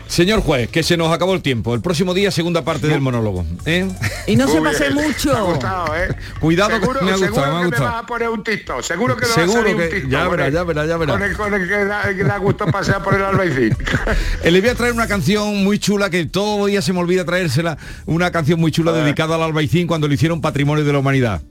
Señor 0.07 0.39
juez, 0.39 0.69
que 0.69 0.83
se 0.83 0.95
nos 0.95 1.11
acabó 1.11 1.33
el 1.33 1.41
tiempo. 1.41 1.73
El 1.73 1.81
próximo 1.81 2.13
día, 2.13 2.31
segunda 2.31 2.63
parte 2.63 2.87
del 2.87 3.01
monólogo. 3.01 3.45
¿eh? 3.65 3.89
Y 4.25 4.37
no 4.37 4.47
se 4.47 4.61
pase 4.61 4.83
bien. 4.85 4.95
Me 4.95 5.01
ha 5.03 5.07
mucho. 5.07 5.45
gustado, 5.47 5.95
¿eh? 5.97 6.15
Cuidado 6.39 6.69
que 6.69 6.79
seguro, 6.79 7.01
me 7.01 7.11
ha 7.11 7.17
gustado, 7.17 7.33
seguro 7.35 7.51
me 7.51 7.57
ha 7.57 7.59
que 7.59 7.65
gustado. 7.67 7.91
vas 7.91 8.03
a 8.03 8.05
poner 8.05 8.29
un 8.29 8.41
TikTok. 8.43 8.81
Seguro 8.83 9.17
que 9.17 9.25
me 9.25 9.31
Seguro 9.33 9.53
va 9.53 9.59
a 9.59 9.63
salir 9.63 9.75
que- 9.77 9.83
un 9.83 9.89
TikTok. 9.89 10.11
ya 10.11 10.21
con 10.21 10.31
verá, 10.31 10.47
el- 10.47 10.53
ya 10.53 10.63
verá, 10.63 10.85
ya 10.85 10.97
verá. 10.97 11.11
Con 11.13 11.23
el, 11.23 11.35
con 11.35 11.53
el 11.53 11.67
que, 11.67 11.85
da, 11.85 12.03
que 12.15 12.23
da 12.23 12.37
gusto 12.37 12.65
pasear 12.67 13.03
por 13.03 13.15
el 13.15 13.23
albaicín. 13.23 13.75
Eh, 14.43 14.51
Le 14.51 14.61
voy 14.61 14.69
a 14.69 14.75
traer 14.75 14.93
una 14.93 15.07
canción 15.07 15.61
muy 15.65 15.77
chula 15.77 16.09
que 16.09 16.25
todo 16.25 16.67
día 16.67 16.81
se 16.81 16.93
me 16.93 16.99
olvida 16.99 17.25
traérsela. 17.25 17.77
Una 18.05 18.31
canción 18.31 18.61
muy 18.61 18.71
chula 18.71 18.93
dedicada 18.93 19.35
al 19.35 19.43
albaicín 19.43 19.87
cuando 19.87 20.07
le 20.07 20.13
hicieron 20.15 20.39
patrimonio 20.39 20.85
de 20.85 20.93
la 20.93 20.99
humanidad. 20.99 21.41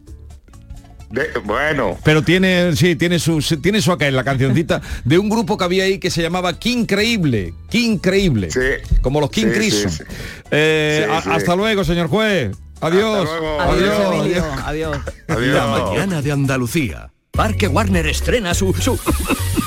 De- 1.10 1.30
bueno, 1.44 1.96
Pero 2.02 2.22
tiene, 2.22 2.74
sí, 2.74 2.96
tiene 2.96 3.18
su, 3.18 3.40
tiene 3.62 3.80
su 3.80 3.92
aquel, 3.92 4.16
la 4.16 4.24
cancioncita 4.24 4.82
de 5.04 5.18
un 5.18 5.28
grupo 5.28 5.56
que 5.56 5.64
había 5.64 5.84
ahí 5.84 5.98
que 5.98 6.10
se 6.10 6.20
llamaba 6.22 6.58
King 6.58 6.78
Increíble. 6.78 7.54
King 7.70 7.92
Increíble. 7.92 8.50
Sí. 8.50 8.60
Como 9.02 9.20
los 9.20 9.30
King 9.30 9.46
Sí, 9.54 9.70
sí. 9.70 10.02
Eh, 10.50 11.04
Sí, 11.06 11.12
a- 11.12 11.22
sí. 11.22 11.28
Hasta 11.32 11.54
luego, 11.56 11.84
señor 11.84 12.08
juez. 12.08 12.56
Adiós. 12.80 13.28
Hasta 13.28 13.40
luego. 13.40 13.60
Adiós, 13.60 13.90
Adiós. 13.98 14.14
Emilio. 14.20 14.44
Adiós. 14.64 14.98
adiós. 15.28 15.54
La 15.54 15.66
mañana 15.66 16.22
de 16.22 16.32
Andalucía. 16.32 17.10
Parque 17.30 17.68
Warner 17.68 18.06
estrena 18.06 18.52
su... 18.54 18.72
su... 18.74 18.98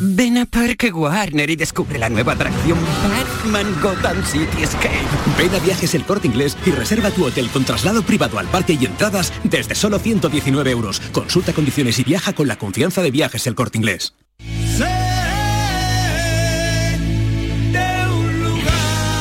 Ven 0.00 0.38
a 0.38 0.46
Parque 0.46 0.92
Warner 0.92 1.50
y 1.50 1.56
descubre 1.56 1.98
la 1.98 2.08
nueva 2.08 2.34
atracción 2.34 2.78
Batman 3.02 3.74
Gotham 3.82 4.24
City 4.24 4.62
Escape. 4.62 5.00
Ven 5.36 5.54
a 5.54 5.58
Viajes 5.58 5.94
El 5.94 6.04
Corte 6.04 6.28
Inglés 6.28 6.56
y 6.64 6.70
reserva 6.70 7.10
tu 7.10 7.24
hotel 7.24 7.48
con 7.50 7.64
traslado 7.64 8.02
privado 8.02 8.38
al 8.38 8.46
parque 8.46 8.78
y 8.80 8.84
entradas 8.86 9.32
desde 9.44 9.74
solo 9.74 9.98
119 9.98 10.70
euros. 10.70 11.00
Consulta 11.12 11.52
condiciones 11.52 11.98
y 11.98 12.04
viaja 12.04 12.32
con 12.32 12.46
la 12.46 12.56
confianza 12.56 13.02
de 13.02 13.10
Viajes 13.10 13.46
El 13.46 13.54
Corte 13.54 13.78
Inglés. 13.78 14.14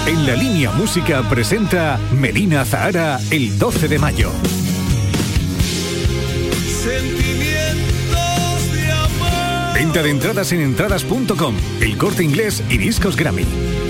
En 0.08 0.26
la 0.26 0.36
línea 0.36 0.72
música 0.72 1.28
presenta 1.28 2.00
Melina 2.14 2.64
Zahara 2.64 3.20
el 3.30 3.58
12 3.58 3.88
de 3.88 4.00
mayo. 4.00 4.32
Venta 9.98 10.04
de 10.04 10.12
entradas 10.12 10.52
en 10.52 10.62
entradas.com, 10.62 11.56
el 11.82 11.98
corte 11.98 12.24
inglés 12.24 12.64
y 12.70 12.78
discos 12.78 13.16
Grammy. 13.16 13.87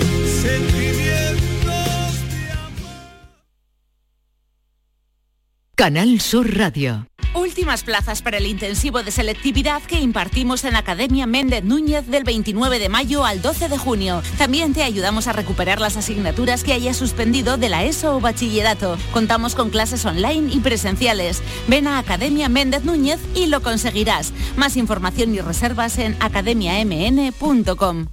Canal 5.78 6.20
Sur 6.20 6.58
Radio. 6.58 7.06
Últimas 7.34 7.84
plazas 7.84 8.20
para 8.20 8.38
el 8.38 8.46
intensivo 8.46 9.04
de 9.04 9.12
selectividad 9.12 9.80
que 9.80 10.00
impartimos 10.00 10.64
en 10.64 10.72
la 10.72 10.80
Academia 10.80 11.28
Méndez 11.28 11.62
Núñez 11.62 12.04
del 12.08 12.24
29 12.24 12.80
de 12.80 12.88
mayo 12.88 13.24
al 13.24 13.40
12 13.42 13.68
de 13.68 13.78
junio. 13.78 14.20
También 14.38 14.74
te 14.74 14.82
ayudamos 14.82 15.28
a 15.28 15.32
recuperar 15.32 15.80
las 15.80 15.96
asignaturas 15.96 16.64
que 16.64 16.72
hayas 16.72 16.96
suspendido 16.96 17.58
de 17.58 17.68
la 17.68 17.84
ESO 17.84 18.16
o 18.16 18.20
bachillerato. 18.20 18.98
Contamos 19.12 19.54
con 19.54 19.70
clases 19.70 20.04
online 20.04 20.52
y 20.52 20.58
presenciales. 20.58 21.44
Ven 21.68 21.86
a 21.86 22.00
Academia 22.00 22.48
Méndez 22.48 22.82
Núñez 22.82 23.20
y 23.36 23.46
lo 23.46 23.62
conseguirás. 23.62 24.32
Más 24.56 24.76
información 24.76 25.32
y 25.32 25.38
reservas 25.38 25.98
en 25.98 26.16
academiamn.com. 26.18 28.06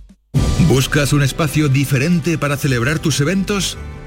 ¿Buscas 0.67 1.13
un 1.13 1.23
espacio 1.23 1.67
diferente 1.67 2.37
para 2.37 2.57
celebrar 2.57 2.99
tus 2.99 3.19
eventos? 3.21 3.75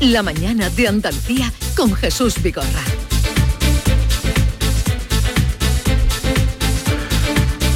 La 0.00 0.22
mañana 0.22 0.70
de 0.70 0.88
Andalucía 0.88 1.52
con 1.76 1.94
Jesús 1.94 2.42
Vigorra. 2.42 2.66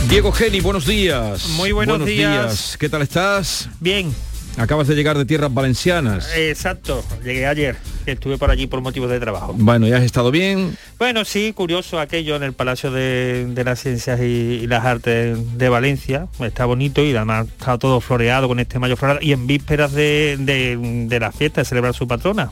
Diego 0.08 0.32
Geni, 0.32 0.60
buenos 0.60 0.86
días. 0.86 1.46
Muy 1.50 1.72
buenos 1.72 2.02
días. 2.06 2.76
¿Qué 2.78 2.88
tal 2.88 3.02
estás? 3.02 3.68
Bien. 3.78 4.14
Acabas 4.56 4.86
de 4.86 4.94
llegar 4.94 5.18
de 5.18 5.24
tierras 5.24 5.52
valencianas. 5.52 6.28
Exacto, 6.36 7.04
llegué 7.24 7.46
ayer, 7.46 7.76
estuve 8.06 8.38
por 8.38 8.50
allí 8.50 8.66
por 8.68 8.80
motivos 8.80 9.10
de 9.10 9.18
trabajo. 9.18 9.52
Bueno, 9.58 9.88
¿ya 9.88 9.96
has 9.96 10.04
estado 10.04 10.30
bien? 10.30 10.76
Bueno, 10.98 11.24
sí, 11.24 11.52
curioso 11.52 11.98
aquello 11.98 12.36
en 12.36 12.44
el 12.44 12.52
Palacio 12.52 12.92
de, 12.92 13.46
de 13.48 13.64
las 13.64 13.80
Ciencias 13.80 14.20
y, 14.20 14.60
y 14.62 14.66
las 14.68 14.84
Artes 14.84 15.58
de 15.58 15.68
Valencia. 15.68 16.28
Está 16.38 16.66
bonito 16.66 17.02
y 17.04 17.14
además 17.16 17.48
está 17.48 17.78
todo 17.78 18.00
floreado 18.00 18.46
con 18.46 18.60
este 18.60 18.78
mayo 18.78 18.96
floral 18.96 19.18
y 19.20 19.32
en 19.32 19.46
vísperas 19.48 19.92
de, 19.92 20.36
de- 20.38 20.76
de 21.08 21.20
la 21.20 21.32
fiesta, 21.32 21.60
de 21.62 21.64
celebrar 21.64 21.92
su 21.94 22.06
patrona. 22.06 22.50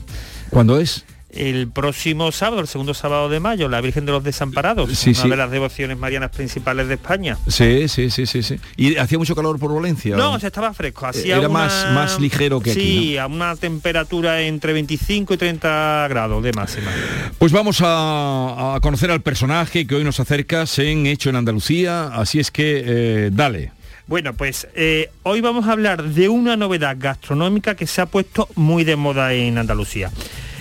¿Cuándo 0.49 0.77
es? 0.79 1.05
El 1.33 1.67
próximo 1.67 2.31
sábado, 2.31 2.61
el 2.61 2.67
segundo 2.67 2.93
sábado 2.93 3.29
de 3.29 3.39
mayo, 3.39 3.67
la 3.69 3.81
Virgen 3.81 4.05
de 4.05 4.11
los 4.11 4.23
Desamparados, 4.23 4.89
Sí, 4.97 5.09
una 5.11 5.21
sí. 5.21 5.29
de 5.29 5.35
las 5.37 5.51
devociones 5.51 5.97
marianas 5.97 6.31
principales 6.31 6.87
de 6.87 6.93
España. 6.95 7.37
Sí, 7.47 7.87
sí, 7.87 8.09
sí, 8.09 8.25
sí, 8.25 8.43
sí. 8.43 8.59
¿Y 8.77 8.97
hacía 8.97 9.17
mucho 9.17 9.35
calor 9.35 9.59
por 9.59 9.73
Valencia? 9.73 10.15
No, 10.15 10.39
se 10.39 10.47
estaba 10.47 10.73
fresco. 10.73 11.05
Hacía 11.07 11.37
Era 11.37 11.49
una- 11.49 11.59
más- 11.59 11.87
más 11.93 12.19
ligero 12.19 12.59
que 12.59 12.71
aquí, 12.71 12.79
Sí, 12.81 13.17
a 13.17 13.27
una 13.27 13.55
temperatura 13.55 14.41
entre 14.41 14.73
25 14.73 15.33
y 15.33 15.37
30 15.37 16.07
grados 16.09 16.43
de 16.43 16.53
máxima. 16.53 16.91
Pues 17.37 17.51
vamos 17.51 17.81
a, 17.83 18.75
a 18.75 18.79
conocer 18.81 19.11
al 19.11 19.21
personaje 19.21 19.85
que 19.87 19.95
hoy 19.95 20.03
nos 20.03 20.19
acercas 20.19 20.77
en 20.79 21.05
Hecho 21.07 21.29
en 21.29 21.35
Andalucía, 21.37 22.05
así 22.13 22.39
es 22.39 22.51
que 22.51 22.83
eh, 22.85 23.29
dale. 23.31 23.71
Bueno, 24.05 24.33
pues 24.33 24.67
eh, 24.75 25.09
hoy 25.23 25.39
vamos 25.39 25.65
a 25.67 25.71
hablar 25.71 26.03
de 26.03 26.27
una 26.27 26.57
novedad 26.57 26.97
gastronómica 26.99 27.75
que 27.75 27.87
se 27.87 28.01
ha 28.01 28.05
puesto 28.05 28.49
muy 28.55 28.83
de 28.83 28.97
moda 28.97 29.33
en 29.33 29.57
Andalucía. 29.57 30.11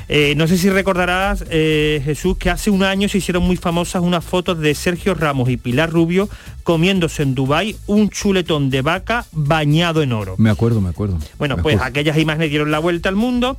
Eh, 0.09 0.35
no 0.37 0.47
sé 0.47 0.59
si 0.59 0.69
recordarás, 0.69 1.45
eh, 1.51 2.03
Jesús, 2.05 2.37
que 2.37 2.51
hace 2.51 2.71
un 2.71 2.83
año 2.83 3.09
se 3.09 3.19
hicieron 3.19 3.43
muy 3.45 3.57
famosas 3.57 4.03
unas 4.03 4.25
fotos 4.25 4.59
de 4.59 4.75
Sergio 4.75 5.15
Ramos 5.15 5.49
y 5.49 5.57
Pilar 5.57 5.91
Rubio 5.91 6.29
comiéndose 6.65 7.23
en 7.23 7.35
Dubái 7.35 7.77
un 7.87 8.11
chuletón 8.11 8.71
de 8.71 8.83
vaca 8.83 9.27
bañado 9.33 10.03
en 10.03 10.12
oro. 10.12 10.35
Me 10.38 10.51
acuerdo, 10.51 10.81
me 10.81 10.91
acuerdo. 10.91 11.19
Bueno, 11.38 11.57
Me 11.57 11.62
pues 11.62 11.77
acuerdo. 11.77 11.91
aquellas 11.91 12.19
imágenes 12.19 12.51
dieron 12.51 12.71
la 12.71 12.79
vuelta 12.79 13.09
al 13.09 13.17
mundo. 13.17 13.57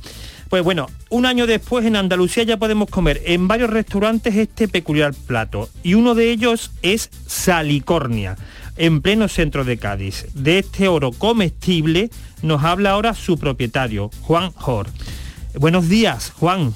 Pues 0.48 0.62
bueno, 0.62 0.86
un 1.08 1.26
año 1.26 1.46
después 1.46 1.84
en 1.84 1.96
Andalucía 1.96 2.44
ya 2.44 2.58
podemos 2.58 2.88
comer 2.88 3.20
en 3.24 3.48
varios 3.48 3.70
restaurantes 3.70 4.36
este 4.36 4.68
peculiar 4.68 5.12
plato. 5.26 5.68
Y 5.82 5.94
uno 5.94 6.14
de 6.14 6.30
ellos 6.30 6.70
es 6.82 7.10
Salicornia, 7.26 8.36
en 8.76 9.00
pleno 9.00 9.26
centro 9.28 9.64
de 9.64 9.78
Cádiz. 9.78 10.26
De 10.34 10.58
este 10.58 10.86
oro 10.86 11.10
comestible 11.12 12.10
nos 12.42 12.62
habla 12.62 12.90
ahora 12.90 13.14
su 13.14 13.38
propietario, 13.38 14.10
Juan 14.20 14.52
Jor. 14.52 14.86
Buenos 15.58 15.88
días, 15.88 16.32
Juan. 16.38 16.74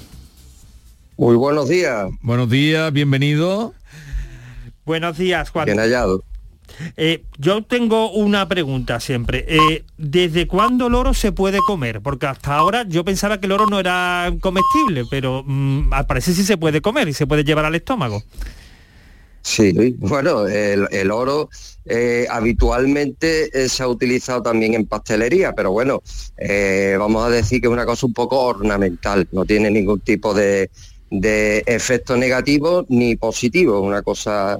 Muy 1.17 1.35
buenos 1.35 1.67
días. 1.67 2.09
Buenos 2.21 2.49
días, 2.49 2.93
bienvenido. 2.93 3.73
Buenos 4.85 5.17
días, 5.17 5.49
Juan. 5.49 5.65
Bien 5.65 5.79
hallado. 5.79 6.23
Eh, 6.95 7.25
yo 7.37 7.61
tengo 7.63 8.11
una 8.11 8.47
pregunta 8.47 8.99
siempre. 9.01 9.45
Eh, 9.47 9.83
¿Desde 9.97 10.47
cuándo 10.47 10.87
el 10.87 10.95
oro 10.95 11.13
se 11.13 11.33
puede 11.33 11.59
comer? 11.59 12.01
Porque 12.01 12.27
hasta 12.27 12.55
ahora 12.55 12.85
yo 12.87 13.03
pensaba 13.03 13.39
que 13.39 13.47
el 13.47 13.51
oro 13.51 13.65
no 13.65 13.79
era 13.79 14.31
comestible, 14.39 15.03
pero 15.09 15.43
mm, 15.45 15.91
al 15.93 16.05
parecer 16.05 16.33
sí 16.33 16.43
se 16.43 16.57
puede 16.57 16.81
comer 16.81 17.09
y 17.09 17.13
se 17.13 17.27
puede 17.27 17.43
llevar 17.43 17.65
al 17.65 17.75
estómago. 17.75 18.23
Sí, 19.41 19.95
bueno, 19.99 20.47
el, 20.47 20.87
el 20.91 21.11
oro 21.11 21.49
eh, 21.85 22.27
habitualmente 22.29 23.49
eh, 23.53 23.69
se 23.69 23.81
ha 23.83 23.87
utilizado 23.87 24.41
también 24.43 24.73
en 24.73 24.85
pastelería, 24.85 25.53
pero 25.53 25.71
bueno, 25.71 26.01
eh, 26.37 26.95
vamos 26.99 27.25
a 27.25 27.29
decir 27.29 27.61
que 27.61 27.67
es 27.67 27.73
una 27.73 27.85
cosa 27.85 28.05
un 28.05 28.13
poco 28.13 28.39
ornamental, 28.41 29.27
no 29.31 29.45
tiene 29.45 29.71
ningún 29.71 30.01
tipo 30.01 30.33
de, 30.33 30.69
de 31.09 31.63
efecto 31.65 32.15
negativo 32.17 32.85
ni 32.89 33.15
positivo, 33.15 33.79
es 33.79 33.83
una 33.87 34.01
cosa 34.01 34.57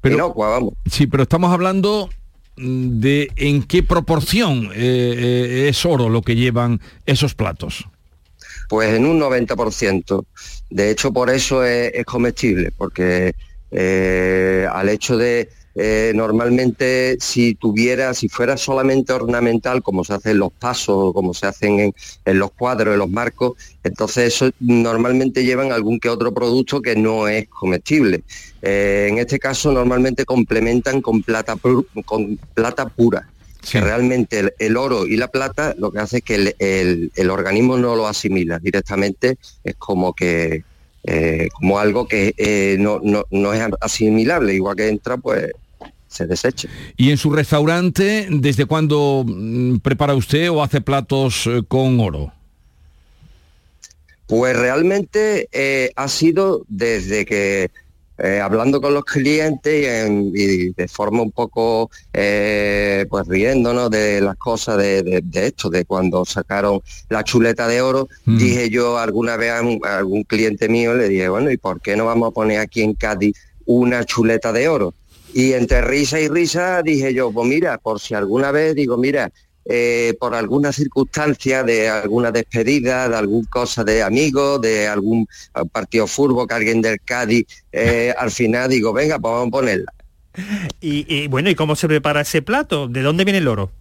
Pero- 0.00 0.14
inocua, 0.16 0.48
vamos. 0.48 0.74
Sí, 0.90 1.06
pero 1.06 1.24
estamos 1.24 1.52
hablando 1.52 2.08
mm, 2.56 3.00
de 3.00 3.30
en 3.36 3.62
qué 3.62 3.82
proporción 3.82 4.70
es 4.74 5.84
oro 5.84 6.08
lo 6.08 6.22
que 6.22 6.34
llevan 6.34 6.80
esos 7.04 7.34
platos. 7.34 7.84
Pues 8.68 8.94
en 8.94 9.06
un 9.06 9.20
90%. 9.20 10.24
De 10.70 10.90
hecho, 10.90 11.12
por 11.12 11.30
eso 11.30 11.64
es, 11.64 11.92
es 11.94 12.04
comestible, 12.04 12.72
porque 12.76 13.34
eh, 13.70 14.66
al 14.72 14.88
hecho 14.88 15.16
de 15.16 15.48
eh, 15.78 16.12
normalmente 16.14 17.18
si 17.20 17.54
tuviera, 17.54 18.14
si 18.14 18.30
fuera 18.30 18.56
solamente 18.56 19.12
ornamental, 19.12 19.82
como 19.82 20.04
se 20.04 20.14
hace 20.14 20.30
en 20.30 20.38
los 20.38 20.50
pasos, 20.50 21.12
como 21.12 21.34
se 21.34 21.46
hacen 21.46 21.92
en, 22.24 22.38
los 22.38 22.50
cuadros, 22.52 22.94
en 22.94 22.98
los 22.98 23.10
marcos, 23.10 23.52
entonces 23.84 24.34
eso 24.34 24.50
normalmente 24.58 25.44
llevan 25.44 25.72
algún 25.72 26.00
que 26.00 26.08
otro 26.08 26.32
producto 26.32 26.80
que 26.80 26.96
no 26.96 27.28
es 27.28 27.46
comestible. 27.48 28.24
Eh, 28.62 29.08
en 29.10 29.18
este 29.18 29.38
caso 29.38 29.70
normalmente 29.70 30.24
complementan 30.24 31.02
con 31.02 31.22
plata, 31.22 31.56
con 32.06 32.38
plata 32.54 32.88
pura 32.88 33.28
que 33.70 33.80
realmente 33.80 34.38
el, 34.40 34.52
el 34.58 34.76
oro 34.76 35.06
y 35.06 35.16
la 35.16 35.28
plata 35.28 35.74
lo 35.78 35.90
que 35.92 35.98
hace 36.00 36.18
es 36.18 36.22
que 36.22 36.34
el, 36.36 36.54
el- 36.58 37.12
el 37.14 37.30
organismo 37.30 37.76
no 37.78 37.96
lo 37.96 38.06
asimila 38.06 38.58
directamente, 38.58 39.38
es 39.64 39.74
como 39.76 40.14
que 40.14 40.64
eh, 41.04 41.48
como 41.52 41.78
algo 41.78 42.08
que 42.08 42.34
eh, 42.36 42.76
no, 42.80 43.00
no- 43.02 43.24
no 43.30 43.52
es 43.52 43.62
asimilable, 43.80 44.54
igual 44.54 44.76
que 44.76 44.88
entra 44.88 45.16
pues 45.16 45.50
se 46.08 46.26
desecha. 46.26 46.68
Y 46.96 47.10
en 47.10 47.16
su 47.18 47.30
restaurante, 47.30 48.26
¿desde 48.30 48.64
cuándo 48.64 49.24
mm, 49.26 49.76
prepara 49.78 50.14
usted 50.14 50.50
o 50.50 50.62
hace 50.62 50.80
platos 50.80 51.46
eh, 51.46 51.62
con 51.68 52.00
oro? 52.00 52.32
Pues 54.26 54.56
realmente 54.56 55.48
eh, 55.52 55.92
ha 55.94 56.08
sido 56.08 56.64
desde 56.68 57.24
que 57.24 57.70
eh, 58.18 58.40
hablando 58.40 58.80
con 58.80 58.94
los 58.94 59.04
clientes 59.04 59.82
y, 59.82 59.86
en- 59.86 60.32
y 60.34 60.70
de 60.72 60.88
forma 60.88 61.22
un 61.22 61.32
poco 61.32 61.90
eh, 62.12 63.06
pues 63.10 63.26
riéndonos 63.28 63.90
de 63.90 64.20
las 64.20 64.36
cosas 64.36 64.78
de, 64.78 65.02
de- 65.02 65.20
de 65.22 65.46
esto, 65.48 65.68
de 65.70 65.84
cuando 65.84 66.24
sacaron 66.24 66.80
la 67.08 67.22
chuleta 67.24 67.68
de 67.68 67.80
oro, 67.82 68.08
Mm. 68.24 68.38
dije 68.38 68.70
yo 68.70 68.98
alguna 68.98 69.36
vez 69.36 69.52
a, 69.52 69.62
un- 69.62 69.80
a 69.84 69.98
algún 69.98 70.22
cliente 70.24 70.68
mío, 70.68 70.94
le 70.94 71.08
dije, 71.08 71.28
bueno, 71.28 71.50
¿y 71.50 71.56
por 71.56 71.80
qué 71.80 71.96
no 71.96 72.06
vamos 72.06 72.28
a 72.30 72.32
poner 72.34 72.58
aquí 72.60 72.82
en 72.82 72.94
Cádiz 72.94 73.36
una 73.66 74.04
chuleta 74.04 74.52
de 74.52 74.68
oro? 74.68 74.94
Y 75.34 75.52
entre 75.52 75.82
risa 75.82 76.18
y 76.18 76.28
risa 76.28 76.82
dije 76.82 77.12
yo, 77.12 77.30
pues 77.30 77.46
mira, 77.46 77.76
por 77.78 78.00
si 78.00 78.14
alguna 78.14 78.50
vez 78.52 78.74
digo, 78.74 78.96
mira, 78.96 79.30
eh, 79.68 80.14
por 80.20 80.34
alguna 80.34 80.72
circunstancia 80.72 81.64
de 81.64 81.88
alguna 81.88 82.30
despedida, 82.30 83.08
de 83.08 83.16
alguna 83.16 83.48
cosa 83.50 83.82
de 83.82 84.02
amigos, 84.02 84.60
de 84.60 84.86
algún 84.86 85.26
eh, 85.54 85.62
partido 85.70 86.06
fútbol 86.06 86.46
que 86.46 86.54
alguien 86.54 86.80
del 86.80 87.00
Cádiz, 87.04 87.46
eh, 87.72 88.14
al 88.16 88.30
final 88.30 88.70
digo, 88.70 88.92
venga, 88.92 89.18
pues 89.18 89.32
vamos 89.32 89.48
a 89.48 89.50
ponerla. 89.50 89.92
Y, 90.80 91.06
y, 91.12 91.28
bueno, 91.28 91.50
¿y 91.50 91.54
cómo 91.54 91.76
se 91.76 91.88
prepara 91.88 92.20
ese 92.20 92.42
plato? 92.42 92.88
¿De 92.88 93.02
dónde 93.02 93.24
viene 93.24 93.38
el 93.38 93.48
oro? 93.48 93.72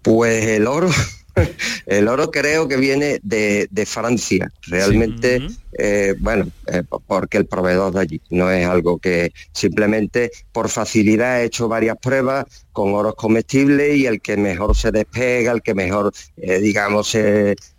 Pues 0.00 0.46
el 0.46 0.66
oro, 0.66 0.90
el 1.86 2.08
oro 2.08 2.30
creo 2.30 2.68
que 2.68 2.76
viene 2.76 3.18
de, 3.22 3.68
de 3.70 3.86
Francia. 3.86 4.50
Realmente, 4.66 5.42
eh, 5.78 6.14
bueno, 6.18 6.46
eh, 6.66 6.82
po- 6.88 7.00
porque 7.06 7.38
el 7.38 7.46
proveedor 7.46 7.92
de 7.94 8.00
allí 8.00 8.20
no 8.30 8.50
es 8.50 8.66
algo 8.66 8.98
que 8.98 9.32
simplemente 9.52 10.30
por 10.52 10.68
facilidad 10.68 11.40
he 11.42 11.46
hecho 11.46 11.68
varias 11.68 11.96
pruebas 11.98 12.44
con 12.72 12.94
oros 12.94 13.14
comestibles 13.14 13.96
y 13.96 14.06
el 14.06 14.20
que 14.20 14.36
mejor 14.36 14.76
se 14.76 14.90
despega, 14.92 15.52
el 15.52 15.62
que 15.62 15.74
mejor, 15.74 16.12
eh, 16.36 16.58
digamos, 16.60 17.14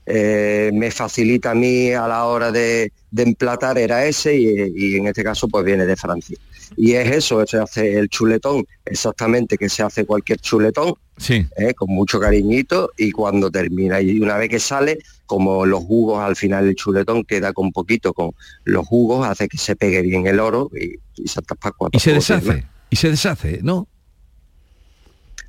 me 0.06 0.92
facilita 0.92 1.52
a 1.52 1.56
mí 1.56 1.92
a 1.92 2.08
la 2.08 2.26
hora 2.26 2.52
de, 2.52 2.92
de 3.10 3.24
emplatar 3.24 3.78
era 3.78 4.06
ese 4.06 4.36
y, 4.36 4.48
y 4.76 4.96
en 4.98 5.08
este 5.08 5.24
caso 5.24 5.48
pues 5.48 5.63
viene 5.63 5.86
de 5.86 5.96
Francia. 5.96 6.38
Y 6.76 6.93
es 6.93 7.12
eso, 7.12 7.45
se 7.45 7.58
hace 7.58 7.97
el 7.97 8.10
chuletón, 8.10 8.65
exactamente 8.86 9.58
que 9.58 9.69
se 9.69 9.84
hace 9.84 10.06
cualquier 10.06 10.39
chuletón, 10.39 10.95
Sí. 11.17 11.45
¿eh? 11.58 11.76
con 11.76 11.89
mucho 11.91 12.19
cariñito 12.19 12.89
y 12.97 13.12
cuando 13.12 13.52
termina 13.52 14.02
y 14.02 14.19
una 14.19 14.36
vez 14.36 14.49
que 14.49 14.60
sale 14.60 14.97
como 15.28 15.63
los 15.63 15.84
jugos 15.84 16.23
al 16.23 16.36
final 16.36 16.65
del 16.65 16.73
chuletón 16.73 17.23
queda 17.23 17.54
con 17.54 17.71
poquito 17.71 18.13
con 18.13 18.32
los 18.63 18.88
jugos 18.88 19.28
hace 19.28 19.47
que 19.47 19.60
se 19.60 19.76
pegue 19.76 20.02
bien 20.02 20.26
el 20.26 20.39
oro 20.39 20.71
y, 20.73 20.95
y 21.21 21.28
se 21.28 21.39
cuatro 21.43 21.89
Y 21.91 21.99
se 21.99 22.13
deshace, 22.13 22.65
y 22.89 22.95
se 22.95 23.12
deshace, 23.12 23.60
¿no? 23.62 23.88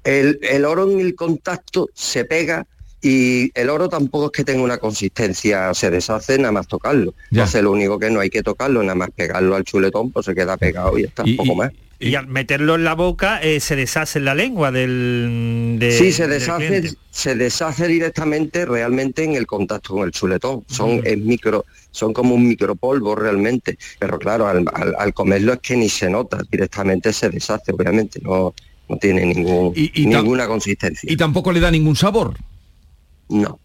el, 0.04 0.38
el 0.42 0.64
oro 0.66 0.90
en 0.90 1.00
el 1.00 1.14
contacto 1.14 1.88
se 1.94 2.24
pega 2.26 2.66
y 3.04 3.50
el 3.54 3.68
oro 3.68 3.88
tampoco 3.88 4.26
es 4.26 4.32
que 4.32 4.44
tenga 4.44 4.62
una 4.62 4.78
consistencia, 4.78 5.72
se 5.74 5.90
deshace 5.90 6.38
nada 6.38 6.52
más 6.52 6.66
tocarlo. 6.66 7.14
Entonces 7.30 7.62
lo 7.62 7.70
único 7.72 7.98
que 7.98 8.10
no 8.10 8.20
hay 8.20 8.30
que 8.30 8.42
tocarlo, 8.42 8.82
nada 8.82 8.94
más 8.94 9.10
pegarlo 9.14 9.54
al 9.54 9.64
chuletón, 9.64 10.10
pues 10.10 10.24
se 10.26 10.34
queda 10.34 10.56
pegado 10.56 10.98
y 10.98 11.02
ya 11.02 11.08
está, 11.08 11.22
un 11.22 11.36
poco 11.36 11.54
más. 11.54 11.70
Y 12.00 12.16
al 12.16 12.26
meterlo 12.26 12.74
en 12.74 12.84
la 12.84 12.94
boca 12.94 13.40
eh, 13.40 13.60
se 13.60 13.76
deshace 13.76 14.18
en 14.18 14.24
la 14.24 14.34
lengua 14.34 14.72
del... 14.72 15.76
de- 15.78 15.92
sí, 15.92 16.12
se 16.12 16.26
deshace, 16.26 16.92
se 17.10 17.34
deshace 17.34 17.86
directamente 17.86 18.66
realmente 18.66 19.22
en 19.24 19.34
el 19.36 19.46
contacto 19.46 19.94
con 19.94 20.02
el 20.04 20.10
chuletón. 20.10 20.64
Son 20.68 21.00
es 21.04 21.16
micro, 21.18 21.64
son 21.92 22.12
como 22.12 22.34
un 22.34 22.46
micropolvo 22.48 23.14
realmente. 23.14 23.78
Pero 23.98 24.18
claro, 24.18 24.46
al, 24.48 24.64
al- 24.74 24.94
al 24.98 25.14
comerlo 25.14 25.52
es 25.54 25.60
que 25.60 25.76
ni 25.76 25.88
se 25.88 26.10
nota, 26.10 26.38
directamente 26.50 27.12
se 27.12 27.30
deshace, 27.30 27.72
obviamente, 27.72 28.20
no, 28.22 28.54
no 28.88 28.96
tiene 28.98 29.24
ningún, 29.26 29.72
Y- 29.76 30.04
ninguna 30.06 30.46
consistencia. 30.46 31.10
Y 31.10 31.16
tampoco 31.16 31.52
le 31.52 31.60
da 31.60 31.70
ningún 31.70 31.96
sabor. 31.96 32.34
No. 33.28 33.58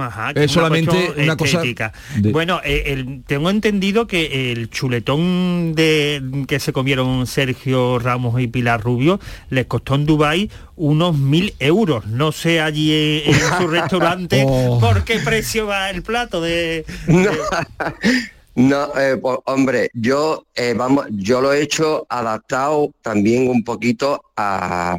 Ajá, 0.00 0.30
Es 0.30 0.36
una 0.36 0.48
solamente 0.48 1.12
una 1.22 1.36
cosa 1.36 1.60
de- 1.62 2.32
Bueno, 2.32 2.60
eh, 2.64 2.82
el- 2.86 3.22
tengo 3.24 3.50
entendido 3.50 4.08
que 4.08 4.50
el 4.50 4.68
chuletón 4.68 5.76
de 5.76 6.20
que 6.48 6.58
se 6.58 6.72
comieron 6.72 7.24
Sergio 7.28 8.00
Ramos 8.00 8.40
y 8.40 8.48
Pilar 8.48 8.82
Rubio 8.82 9.20
les 9.48 9.66
costó 9.66 9.94
en 9.94 10.04
Dubai 10.04 10.50
unos 10.74 11.16
mil 11.16 11.54
euros. 11.60 12.04
No 12.06 12.32
sé 12.32 12.60
allí 12.60 13.22
en, 13.26 13.32
en 13.32 13.40
su 13.40 13.66
restaurante 13.68 14.42
Oh. 14.44 14.80
por 14.80 15.04
qué 15.04 15.20
precio 15.20 15.68
va 15.68 15.88
el 15.90 16.02
plato 16.02 16.40
de... 16.40 16.84
No. 17.06 17.30
No, 18.58 18.88
eh, 18.98 19.20
hombre, 19.44 19.90
yo 19.92 20.46
eh, 20.54 20.72
vamos, 20.74 21.04
yo 21.10 21.42
lo 21.42 21.52
he 21.52 21.60
hecho 21.60 22.06
adaptado 22.08 22.90
también 23.02 23.50
un 23.50 23.62
poquito 23.62 24.22
a 24.34 24.96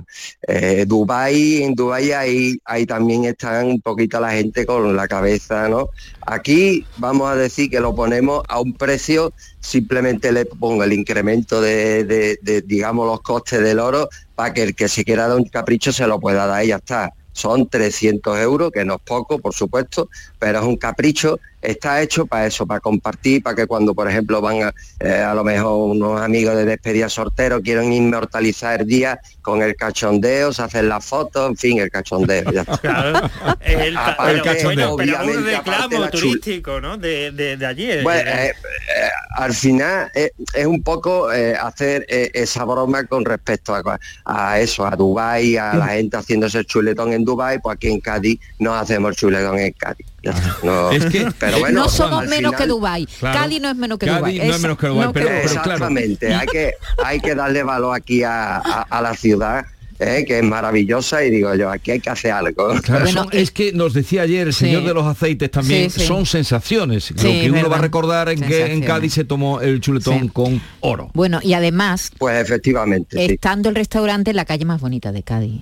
eh, 0.47 0.85
Dubai. 0.87 1.63
En 1.63 1.73
Dubai 1.73 2.11
ahí, 2.11 2.55
ahí 2.65 2.85
también 2.85 3.25
están 3.25 3.65
un 3.65 3.81
poquito 3.81 4.19
la 4.19 4.29
gente 4.33 4.63
con 4.67 4.95
la 4.95 5.07
cabeza, 5.07 5.67
¿no? 5.69 5.89
Aquí 6.27 6.85
vamos 6.97 7.31
a 7.31 7.35
decir 7.35 7.71
que 7.71 7.79
lo 7.79 7.95
ponemos 7.95 8.43
a 8.47 8.59
un 8.61 8.73
precio, 8.73 9.33
simplemente 9.59 10.31
le 10.31 10.45
pongo 10.45 10.83
el 10.83 10.93
incremento 10.93 11.59
de, 11.59 12.03
de- 12.03 12.37
de, 12.43 12.61
digamos, 12.61 13.07
los 13.07 13.21
costes 13.21 13.61
del 13.63 13.79
oro 13.79 14.07
para 14.35 14.53
que 14.53 14.61
el 14.61 14.75
que 14.75 14.87
se 14.87 15.03
quiera 15.03 15.27
dar 15.27 15.37
un 15.37 15.45
capricho 15.45 15.91
se 15.91 16.05
lo 16.05 16.19
pueda 16.19 16.45
dar 16.45 16.63
y 16.63 16.67
ya 16.67 16.75
está. 16.75 17.11
Son 17.33 17.67
300 17.69 18.37
euros, 18.39 18.71
que 18.71 18.83
no 18.83 18.95
es 18.95 19.01
poco, 19.05 19.37
por 19.37 19.53
supuesto, 19.53 20.09
pero 20.39 20.59
es 20.59 20.65
un 20.65 20.77
capricho. 20.77 21.39
Está 21.59 22.01
hecho 22.01 22.27
para 22.27 22.45
eso, 22.45 22.67
para 22.67 22.79
compartir, 22.79 23.41
para 23.41 23.55
que 23.55 23.65
cuando, 23.65 23.95
por 23.95 24.07
ejemplo, 24.07 24.39
van 24.41 24.61
a, 24.63 24.73
eh, 24.99 25.11
a 25.11 25.33
lo 25.33 25.43
mejor 25.43 25.89
unos 25.89 26.21
amigos 26.21 26.55
de 26.55 26.65
despedida 26.65 27.09
sortero 27.09 27.61
quieren 27.61 27.91
inmortalizar 27.91 28.81
el 28.81 28.87
día 28.87 29.19
con 29.41 29.63
el 29.63 29.75
cachondeo, 29.75 30.53
se 30.53 30.61
hacen 30.61 30.87
las 30.87 31.03
fotos, 31.03 31.49
en 31.49 31.57
fin, 31.57 31.79
el 31.79 31.89
cachondeo. 31.89 32.51
Ya 32.51 32.61
está. 32.61 32.77
Claro, 32.87 33.29
el, 33.61 33.97
Aparte, 33.97 34.41
pero, 34.43 34.63
bueno, 34.63 34.95
pero 34.95 35.25
un 35.25 35.45
reclamo 35.45 36.09
turístico, 36.09 36.79
¿no? 36.79 36.97
De, 36.97 37.31
de, 37.31 37.57
de 37.57 37.65
allí. 37.65 37.87
Bueno, 38.03 38.29
Eh, 38.29 38.49
eh, 38.49 38.49
eh, 38.49 39.09
al 39.35 39.53
final 39.53 40.11
es 40.13 40.65
un 40.65 40.81
poco 40.83 41.29
hacer 41.29 42.05
esa 42.07 42.63
broma 42.63 43.05
con 43.05 43.25
respecto 43.25 43.75
a, 43.75 43.99
a 44.25 44.59
eso, 44.59 44.85
a 44.85 44.95
Dubai, 44.95 45.57
a 45.57 45.75
la 45.75 45.87
gente 45.87 46.17
haciéndose 46.17 46.59
el 46.59 46.65
chuletón 46.65 47.13
en 47.13 47.23
Dubai, 47.23 47.59
pues 47.59 47.75
aquí 47.75 47.89
en 47.89 47.99
Cádiz 47.99 48.39
no 48.59 48.73
hacemos 48.73 49.11
el 49.11 49.15
chuletón 49.15 49.59
en 49.59 49.73
Cádiz. 49.73 50.07
Está, 50.31 50.57
no- 50.63 50.91
Es 50.91 51.05
que- 51.05 51.27
pero 51.39 51.59
bueno, 51.59 51.81
no 51.81 51.89
somos 51.89 52.25
menos 52.27 52.53
que 52.55 52.65
Dubái. 52.67 53.05
Claro. 53.19 53.39
Cádiz 53.39 53.61
no 53.61 53.69
es 53.69 53.75
menos 53.75 53.97
que 53.99 54.05
Dubái. 54.07 54.37
no 54.39 54.43
es 54.55 54.61
menos 54.61 54.77
que 54.77 54.87
Dubái, 54.87 55.05
no 55.07 55.13
pero- 55.13 55.27
pero 55.27 55.39
claro. 55.49 55.71
Exactamente, 55.73 56.33
hay 56.33 56.47
que 56.47 56.71
hay 57.03 57.19
que 57.19 57.35
darle 57.35 57.63
valor 57.63 57.95
aquí 57.95 58.23
a, 58.23 58.57
a- 58.57 58.81
a 58.89 59.01
la 59.01 59.13
ciudad, 59.15 59.65
eh, 59.99 60.25
que 60.27 60.37
es 60.37 60.43
maravillosa 60.43 61.23
y 61.25 61.31
digo 61.31 61.55
yo, 61.55 61.71
aquí 61.71 61.89
hay 61.91 61.99
que 61.99 62.09
hacer 62.11 62.31
algo. 62.31 62.69
Claro, 62.83 63.07
son- 63.07 63.29
es 63.31 63.49
que 63.49 63.73
nos 63.73 63.93
decía 63.95 64.21
ayer 64.21 64.47
el 64.47 64.53
Sí. 64.53 64.65
señor 64.65 64.83
de 64.83 64.93
los 64.93 65.05
aceites 65.07 65.49
también, 65.49 65.89
Sí, 65.89 66.01
sí. 66.01 66.05
son 66.05 66.25
sensaciones. 66.27 67.09
Lo 67.11 67.17
que 67.23 67.49
uno 67.51 67.67
va 67.69 67.77
a 67.77 67.81
recordar 67.81 68.29
en 68.29 68.39
que 68.41 68.71
en. 68.73 68.83
Cádiz 68.83 69.13
se 69.13 69.23
tomó 69.23 69.59
el 69.61 69.81
chuletón 69.81 70.27
con 70.27 70.61
oro. 70.81 71.09
Bueno, 71.15 71.39
y 71.41 71.53
además, 71.53 72.11
Pues 72.19 72.39
efectivamente, 72.39 73.25
estando 73.25 73.69
el 73.69 73.75
restaurante 73.75 74.29
en 74.29 74.35
la 74.37 74.45
calle 74.45 74.65
más 74.65 74.79
bonita 74.81 75.11
de 75.11 75.23
Cádiz. 75.23 75.61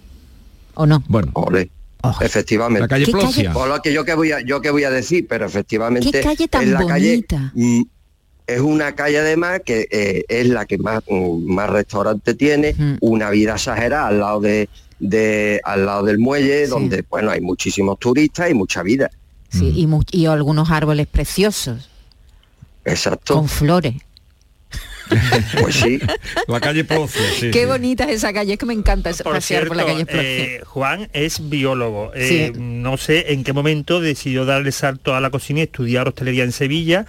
¿O 0.73 0.86
no? 0.86 1.01
Bueno. 1.08 1.32
Ole. 2.18 2.26
Efectivamente. 2.26 2.82
La 2.82 2.88
calle 2.88 3.06
lo 3.08 3.82
que 3.82 3.94
yo 3.94 4.06
que 4.06 4.13
voy 4.13 4.32
a, 4.32 4.41
yo 4.41 4.62
que 4.62 4.70
voy 4.72 4.84
a 4.84 4.89
decir, 4.89 5.26
pero 5.28 5.46
efectivamente 5.46 6.12
¿Qué 6.12 6.22
calle 6.22 6.48
tan 6.48 6.63
es 6.63 6.70
la 6.70 6.86
calle, 6.86 7.10
bonita? 7.12 7.52
mm, 7.54 7.82
es 8.48 8.60
una 8.60 8.94
calle 8.96 9.20
además 9.20 9.62
que 9.65 9.88
eh, 9.89 10.24
es 10.28 10.48
la 10.48 10.65
que 10.65 10.78
más, 10.78 11.02
mm, 11.10 11.46
más 11.54 11.70
restaurante 11.70 12.34
tiene, 12.36 12.76
una 13.02 13.30
vida 13.30 13.56
exagerada 13.56 14.08
al 14.08 14.20
lado 14.20 14.39
de, 14.41 14.70
de- 15.00 15.60
al 15.63 15.86
lado 15.86 16.04
del 16.04 16.20
muelle, 16.20 16.68
donde 16.68 17.04
bueno 17.10 17.32
hay 17.32 17.41
muchísimos 17.41 17.98
turistas 18.00 18.50
y 18.52 18.54
mucha 18.54 18.84
vida. 18.84 19.10
Sí, 19.50 19.72
y, 19.76 19.88
mu- 19.88 20.04
y 20.12 20.26
algunos 20.26 20.70
árboles 20.70 21.08
preciosos, 21.08 21.89
Exacto. 22.84 23.36
con 23.36 23.48
flores. 23.48 23.96
Pues 25.62 25.76
sí. 25.76 26.00
La 26.48 26.60
calle 26.60 26.84
sí. 26.84 27.52
Qué 27.52 27.62
sí. 27.62 27.65
bonita 27.65 28.06
es 28.06 28.18
esa 28.18 28.34
calle, 28.34 28.54
es 28.54 28.60
que 28.60 28.65
me 28.65 28.74
encanta 28.74 29.12
Por 29.24 29.34
pasear 29.34 29.68
por 29.68 29.78
la 29.78 29.86
calle 29.86 30.06
eh, 30.10 30.62
Juan 30.65 31.10
es 31.13 31.50
biólogo. 31.50 32.12
Eh, 32.13 32.26
Sí. 32.26 32.60
No 32.60 32.98
sé 32.98 33.34
en 33.34 33.44
qué 33.44 33.54
momento 33.54 34.00
decidió 34.02 34.46
darle 34.46 34.72
salto 34.72 35.15
a 35.15 35.22
la 35.22 35.30
cocina 35.30 35.60
y 35.60 35.63
estudiar 35.63 36.08
hostelería 36.08 36.44
en 36.44 36.52
Sevilla 36.52 37.06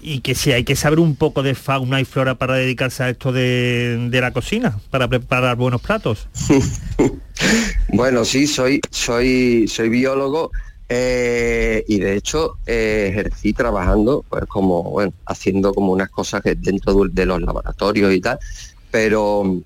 y 0.00 0.20
que 0.20 0.34
si 0.34 0.52
hay 0.52 0.64
que 0.64 0.76
saber 0.76 0.98
un 0.98 1.16
poco 1.16 1.42
de 1.42 1.54
fauna 1.54 1.98
y 2.00 2.04
flora 2.04 2.34
para 2.34 2.54
dedicarse 2.54 3.02
a 3.02 3.08
esto 3.08 3.32
de, 3.32 4.08
de 4.10 4.20
la 4.20 4.32
cocina, 4.32 4.78
para 4.90 5.08
preparar 5.08 5.56
buenos 5.56 5.80
platos. 5.80 6.28
Bueno, 7.88 8.24
sí, 8.24 8.46
soy, 8.46 8.80
soy, 8.90 9.66
soy 9.68 9.88
biólogo 9.88 10.50
eh, 10.88 11.84
y 11.88 11.98
de 11.98 12.16
hecho 12.16 12.58
eh, 12.66 13.08
ejercí 13.10 13.52
trabajando, 13.52 14.24
pues 14.28 14.44
como, 14.46 14.82
bueno, 14.82 15.12
haciendo 15.26 15.72
como 15.72 15.92
unas 15.92 16.10
cosas 16.10 16.42
que 16.42 16.54
dentro 16.54 16.94
de, 17.04 17.26
los 17.26 17.40
laboratorios 17.40 18.12
y 18.12 18.20
tal, 18.20 18.38
pero 18.90 19.60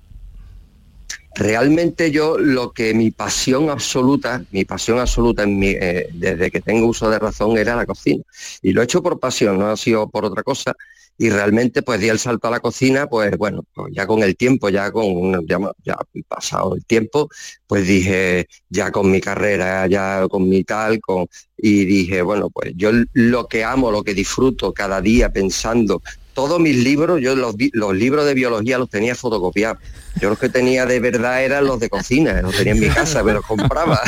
realmente 1.35 2.11
yo 2.11 2.37
lo 2.37 2.71
que 2.71 2.93
mi 2.93 3.11
pasión 3.11 3.69
absoluta, 3.69 4.43
mi 4.51 4.65
pasión 4.65 4.99
absoluta 4.99 5.43
en 5.43 5.59
mi, 5.59 5.69
eh, 5.69 6.09
desde 6.13 6.51
que 6.51 6.61
tengo 6.61 6.87
uso 6.87 7.09
de 7.09 7.19
razón 7.19 7.57
era 7.57 7.75
la 7.75 7.85
cocina. 7.85 8.23
Y 8.61 8.71
lo 8.71 8.81
he 8.81 8.85
hecho 8.85 9.03
por 9.03 9.19
pasión, 9.19 9.59
no 9.59 9.67
ha 9.67 9.77
sido 9.77 10.09
por 10.09 10.25
otra 10.25 10.43
cosa. 10.43 10.75
Y 11.19 11.29
realmente 11.29 11.81
pues 11.81 11.99
di 11.99 12.07
el 12.07 12.17
salto 12.17 12.47
a 12.47 12.51
la 12.51 12.61
cocina, 12.61 13.07
pues 13.07 13.37
bueno, 13.37 13.63
pues 13.73 13.93
ya 13.93 14.07
con 14.07 14.23
el 14.23 14.37
tiempo, 14.37 14.69
ya 14.69 14.89
con 14.91 15.45
ya, 15.45 15.59
ya 15.83 15.97
pasado 16.27 16.75
el 16.75 16.85
tiempo, 16.85 17.29
pues 17.67 17.85
dije, 17.85 18.47
ya 18.69 18.89
con 18.91 19.11
mi 19.11 19.19
carrera, 19.19 19.85
ya 19.87 20.25
con 20.29 20.47
mi 20.47 20.63
tal, 20.63 21.01
con 21.01 21.27
y 21.57 21.83
dije, 21.83 22.21
bueno, 22.21 22.49
pues 22.49 22.71
yo 22.75 22.91
lo 23.11 23.47
que 23.47 23.65
amo, 23.65 23.91
lo 23.91 24.01
que 24.01 24.13
disfruto 24.13 24.73
cada 24.73 25.01
día 25.01 25.29
pensando, 25.29 26.01
todos 26.39 26.57
mis 26.57 26.77
libros, 26.77 27.19
yo 27.19 27.35
los, 27.35 27.55
los 27.73 27.93
libros 27.93 28.25
de 28.25 28.33
biología 28.33 28.77
los 28.77 28.89
tenía 28.89 29.13
fotocopiados. 29.13 29.83
Yo 30.21 30.29
los 30.29 30.39
que 30.39 30.47
tenía 30.47 30.85
de 30.85 31.01
verdad 31.01 31.43
eran 31.43 31.65
los 31.65 31.81
de 31.81 31.89
cocina, 31.89 32.41
los 32.41 32.55
tenía 32.55 32.71
en 32.71 32.79
mi 32.79 32.87
casa, 32.87 33.23
me 33.23 33.33
los 33.33 33.45
compraba. 33.45 33.99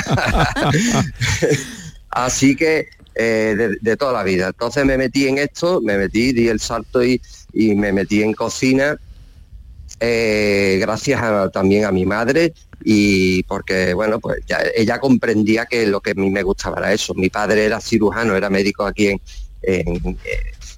Así 2.10 2.56
que 2.56 2.88
eh, 3.16 3.78
de, 3.82 3.98
toda 3.98 4.14
la 4.14 4.24
vida. 4.24 4.48
Entonces 4.48 4.86
me 4.86 4.98
metí 4.98 5.28
en 5.28 5.38
esto, 5.38 5.82
me 5.82 5.98
metí, 5.98 6.32
di 6.34 6.48
el 6.48 6.60
salto 6.60 7.04
y, 7.04 7.22
y 7.54 7.76
me 7.76 7.92
metí 7.92 8.24
en 8.24 8.34
cocina 8.34 8.98
eh, 10.00 10.78
gracias 10.82 11.22
a- 11.22 11.50
también 11.50 11.86
a 11.86 11.92
mi 11.92 12.06
madre 12.06 12.54
y 12.84 13.44
porque 13.44 13.94
bueno 13.94 14.20
pues 14.20 14.40
ella 14.76 15.00
comprendía 15.00 15.68
que 15.68 15.86
lo 15.86 16.02
que 16.02 16.12
a 16.12 16.16
mí 16.16 16.32
me 16.32 16.42
gustaba 16.42 16.80
era 16.80 16.92
eso 16.92 17.14
mi 17.14 17.30
padre 17.30 17.66
era 17.66 17.80
cirujano 17.80 18.36
era 18.36 18.50
médico 18.50 18.84
aquí 18.84 19.10
en, 19.10 19.22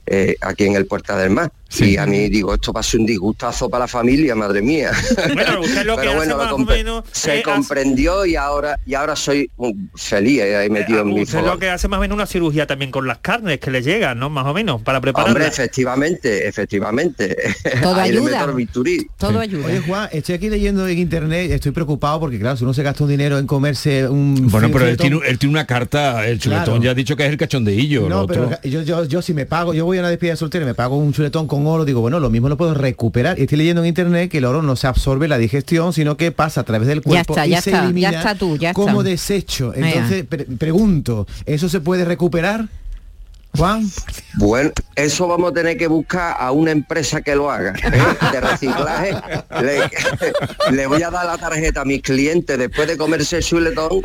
eh, 0.05 0.35
aquí 0.41 0.65
en 0.65 0.75
el 0.75 0.85
Puerta 0.87 1.17
del 1.17 1.29
Mar 1.29 1.49
y 1.79 1.97
a 1.97 2.05
mí 2.05 2.29
digo 2.29 2.53
esto 2.53 2.71
va 2.71 2.81
a 2.81 2.83
ser 2.83 2.99
un 2.99 3.05
disgustazo 3.05 3.69
para 3.69 3.85
la 3.85 3.87
familia 3.87 4.35
madre 4.35 4.61
mía 4.61 4.91
Bueno, 5.33 5.61
usted 5.61 5.83
lo 5.85 5.95
que 5.95 6.01
pero 6.01 6.11
hace 6.11 6.15
bueno 6.17 6.37
lo 6.37 6.43
más 6.43 6.53
o 6.53 6.57
compre- 6.57 6.73
menos 6.77 7.03
se 7.11 7.41
comprendió 7.43 8.25
y 8.25 8.35
ahora 8.35 8.79
y 8.85 8.93
ahora 8.93 9.15
soy 9.15 9.49
feliz 9.95 10.39
eh, 10.41 10.55
ahí 10.55 10.69
metido 10.69 11.01
en 11.01 11.07
mi 11.13 11.21
Usted 11.21 11.39
fogón. 11.39 11.51
lo 11.53 11.59
que 11.59 11.69
hace 11.69 11.87
más 11.87 11.97
o 11.97 12.01
menos 12.01 12.15
una 12.15 12.25
cirugía 12.25 12.67
también 12.67 12.91
con 12.91 13.07
las 13.07 13.19
carnes 13.19 13.59
que 13.59 13.71
le 13.71 13.81
llegan, 13.81 14.19
¿no? 14.19 14.29
Más 14.29 14.45
o 14.45 14.53
menos, 14.53 14.81
para 14.81 14.99
prepararlas. 15.01 15.35
Hombre, 15.35 15.47
efectivamente, 15.47 16.47
efectivamente. 16.47 17.35
Todo 17.81 17.95
Ahí 17.99 18.11
le 18.11 18.17
ayuda. 18.19 18.47
meto. 18.47 18.83
Todo 19.17 19.39
ayuda. 19.39 19.65
Oye 19.67 19.79
Juan, 19.81 20.09
estoy 20.11 20.35
aquí 20.35 20.49
leyendo 20.49 20.87
en 20.87 20.97
internet, 20.97 21.51
estoy 21.51 21.71
preocupado 21.71 22.19
porque 22.19 22.39
claro, 22.39 22.57
si 22.57 22.63
uno 22.63 22.73
se 22.73 22.83
gasta 22.83 23.03
un 23.03 23.09
dinero 23.09 23.37
en 23.37 23.47
comerse 23.47 24.07
un 24.07 24.47
Bueno, 24.49 24.69
pero 24.71 24.87
él 24.87 24.97
tiene, 24.97 25.19
él 25.27 25.39
tiene 25.39 25.51
una 25.53 25.65
carta, 25.65 26.27
el 26.27 26.39
chuletón 26.39 26.63
Claro. 26.65 26.83
ya 26.83 26.91
ha 26.91 26.93
dicho 26.93 27.15
que 27.15 27.25
es 27.25 27.29
el 27.31 27.37
cachondeillo. 27.37 28.07
No, 28.09 28.27
pero 28.27 28.45
otro- 28.47 28.59
yo, 28.63 28.81
yo, 28.81 29.05
yo 29.05 29.21
si 29.21 29.33
me 29.33 29.45
pago, 29.45 29.73
yo 29.73 29.85
voy 29.85 29.97
a 29.97 30.01
una 30.01 30.09
despedida 30.09 30.35
soltera 30.35 30.63
y 30.63 30.67
me 30.67 30.75
pago 30.75 30.97
un 30.97 31.13
chuletón 31.13 31.47
con 31.47 31.62
oro, 31.67 31.85
digo, 31.85 32.01
bueno, 32.01 32.19
lo 32.19 32.29
mismo 32.29 32.49
lo 32.49 32.57
puedo 32.57 32.73
recuperar. 32.73 33.37
Y 33.39 33.43
estoy 33.43 33.57
leyendo 33.57 33.81
en 33.81 33.87
internet 33.87 34.29
que 34.31 34.39
el 34.39 34.45
oro 34.45 34.61
no 34.61 34.75
se 34.75 34.87
absorbe 34.87 35.27
la 35.27 35.37
digestión, 35.37 35.93
sino 35.93 36.17
que 36.17 36.31
pasa 36.31 36.61
a 36.61 36.63
través 36.63 36.87
del 36.87 36.99
Ya 36.99 37.03
cuerpo 37.03 37.33
está, 37.33 37.47
y 37.47 37.49
ya 37.51 37.61
se 37.61 37.69
está, 37.71 37.83
elimina 37.85 38.11
ya 38.11 38.17
está 38.19 38.35
tú, 38.35 38.57
ya 38.57 38.73
como 38.73 39.03
desecho. 39.03 39.73
Entonces, 39.75 40.25
pre- 40.25 40.45
pregunto, 40.45 41.27
¿eso 41.45 41.69
se 41.69 41.79
puede 41.79 42.05
recuperar? 42.05 42.67
Juan. 43.57 43.89
Bueno, 44.35 44.71
eso 44.95 45.27
vamos 45.27 45.51
a 45.51 45.53
tener 45.53 45.77
que 45.77 45.87
buscar 45.87 46.35
a 46.39 46.51
una 46.51 46.71
empresa 46.71 47.21
que 47.21 47.35
lo 47.35 47.51
haga, 47.51 47.73
¿eh? 47.83 48.31
de 48.31 48.41
reciclaje. 48.41 49.15
Le, 49.61 50.71
le 50.75 50.87
voy 50.87 51.03
a 51.03 51.11
dar 51.11 51.25
la 51.25 51.37
tarjeta 51.37 51.81
a 51.81 51.85
mis 51.85 52.01
clientes 52.01 52.57
después 52.57 52.87
de 52.87 52.97
comerse 52.97 53.37
el 53.37 53.43
chuletón. 53.43 54.01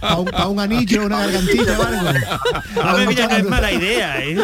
A 0.00 0.18
un, 0.18 0.34
a 0.34 0.48
un 0.48 0.58
anillo, 0.58 1.06
una 1.06 1.20
gargantilla 1.20 1.78
o 1.78 1.82
algo. 1.82 2.08
A 2.82 2.94
ver, 2.94 3.08
mira, 3.08 3.28
no 3.28 3.36
es 3.36 3.44
mala 3.44 3.70
idea, 3.70 4.24
¿eh? 4.24 4.36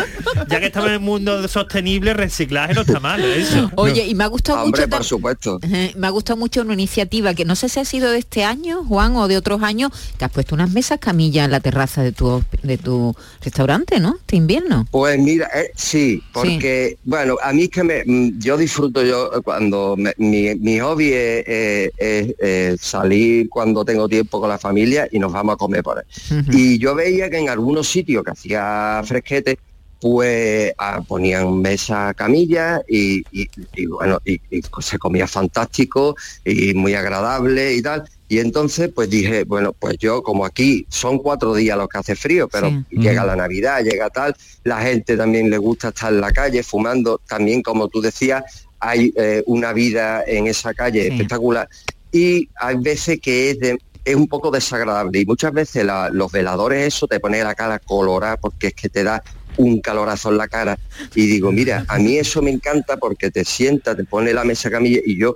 Ya 0.48 0.60
que 0.60 0.66
estamos 0.66 0.88
en 0.88 0.94
el 0.94 1.00
mundo 1.00 1.48
sostenible, 1.48 2.14
reciclaje 2.14 2.74
no 2.74 2.82
está 2.82 3.00
mal, 3.00 3.24
eso. 3.24 3.70
Oye, 3.76 4.06
y 4.06 4.14
me 4.14 4.24
ha 4.24 4.28
gustado 4.28 4.62
Hombre, 4.62 4.82
mucho 4.82 4.96
por 4.96 5.04
supuesto. 5.04 5.58
Ajá, 5.62 5.76
Me 5.96 6.06
ha 6.06 6.10
gustado 6.10 6.36
mucho 6.36 6.60
una 6.60 6.74
iniciativa 6.74 7.34
que 7.34 7.44
no 7.44 7.56
sé 7.56 7.68
si 7.68 7.80
ha 7.80 7.84
sido 7.84 8.10
de 8.10 8.18
este 8.18 8.44
año, 8.44 8.84
Juan, 8.84 9.16
o 9.16 9.26
de 9.28 9.36
otros 9.36 9.62
años, 9.62 9.90
que 10.18 10.24
has 10.24 10.30
puesto 10.30 10.54
unas 10.54 10.70
mesas 10.70 10.98
camillas 11.00 11.46
en 11.46 11.50
la 11.50 11.60
terraza 11.60 12.02
de 12.02 12.12
tu, 12.12 12.44
de 12.62 12.78
tu 12.78 13.14
restaurante, 13.42 13.87
¿no? 13.98 14.16
Este 14.20 14.36
invierno. 14.36 14.86
Pues 14.90 15.18
mira, 15.18 15.48
eh, 15.54 15.70
sí, 15.74 16.22
porque, 16.32 16.98
bueno, 17.04 17.36
a 17.42 17.52
mí 17.52 17.64
es 17.64 17.68
que 17.70 17.82
me, 17.82 18.02
mm, 18.04 18.38
yo 18.38 18.56
disfruto 18.56 19.02
yo 19.02 19.30
eh, 19.34 19.40
cuando 19.42 19.96
me- 19.96 20.12
mi, 20.18 20.54
mi 20.56 20.78
hobby 20.78 21.06
es, 21.12 21.44
eh, 21.46 21.90
es, 21.96 22.34
eh, 22.38 22.76
salir 22.80 23.48
cuando 23.48 23.84
tengo 23.84 24.08
tiempo 24.08 24.40
con 24.40 24.48
la 24.50 24.58
familia 24.58 25.08
y 25.10 25.18
nos 25.18 25.32
vamos 25.32 25.54
a 25.54 25.56
comer 25.56 25.82
por 25.82 25.98
ahí. 25.98 26.04
Y 26.52 26.78
yo 26.78 26.94
veía 26.94 27.28
que 27.30 27.38
en 27.38 27.48
algunos 27.48 27.88
sitios 27.88 28.22
que 28.22 28.30
hacía 28.30 29.02
fresquete, 29.04 29.58
pues 30.00 30.72
ah, 30.78 31.00
ponían 31.06 31.60
mesa 31.60 32.14
camilla 32.14 32.80
y, 32.86 33.18
y- 33.32 33.48
y, 33.74 33.86
bueno, 33.86 34.20
y, 34.24 34.34
y 34.50 34.62
se 34.80 34.96
comía 34.98 35.26
fantástico 35.26 36.14
y 36.44 36.72
muy 36.74 36.94
agradable 36.94 37.74
y 37.74 37.82
tal. 37.82 38.08
Y 38.28 38.40
entonces 38.40 38.90
pues 38.94 39.08
dije, 39.08 39.44
bueno, 39.44 39.72
pues 39.72 39.96
yo 39.98 40.22
como 40.22 40.44
aquí 40.44 40.86
son 40.90 41.18
cuatro 41.18 41.54
días 41.54 41.78
los 41.78 41.88
que 41.88 41.98
hace 41.98 42.14
frío, 42.14 42.46
pero 42.48 42.68
Sí. 42.68 42.84
llega 43.00 43.24
la 43.24 43.34
Navidad, 43.36 43.82
llega 43.82 44.10
tal, 44.10 44.36
la 44.64 44.80
gente 44.82 45.16
también 45.16 45.48
le 45.48 45.56
gusta 45.58 45.88
estar 45.88 46.12
en 46.12 46.20
la 46.20 46.30
calle 46.30 46.62
fumando, 46.62 47.20
también 47.26 47.62
como 47.62 47.88
tú 47.88 48.00
decías, 48.02 48.42
hay 48.80 49.12
eh, 49.16 49.42
una 49.46 49.72
vida 49.72 50.22
en 50.26 50.46
esa 50.46 50.74
calle 50.74 51.08
espectacular. 51.08 51.68
Y 52.12 52.48
hay 52.60 52.76
veces 52.76 53.18
que 53.20 53.50
es, 53.50 53.58
de- 53.58 53.78
es 54.04 54.14
un 54.14 54.28
poco 54.28 54.50
desagradable. 54.50 55.20
Y 55.20 55.26
muchas 55.26 55.52
veces 55.52 55.84
la- 55.84 56.10
los 56.10 56.30
veladores 56.30 56.86
eso 56.86 57.06
te 57.08 57.20
pone 57.20 57.42
la 57.42 57.54
cara 57.54 57.78
colorada 57.78 58.36
porque 58.36 58.68
es 58.68 58.74
que 58.74 58.88
te 58.88 59.02
da 59.04 59.22
un 59.56 59.80
calorazo 59.80 60.30
en 60.30 60.36
la 60.38 60.48
cara. 60.48 60.78
Y 61.14 61.26
digo, 61.26 61.50
mira, 61.50 61.84
a 61.88 61.98
mí 61.98 62.16
eso 62.16 62.40
me 62.42 62.50
encanta 62.50 62.96
porque 62.98 63.30
te 63.30 63.44
sienta, 63.44 63.94
te 63.96 64.04
pone 64.04 64.32
la 64.32 64.44
mesa 64.44 64.70
camilla 64.70 65.00
y 65.04 65.18
yo 65.18 65.34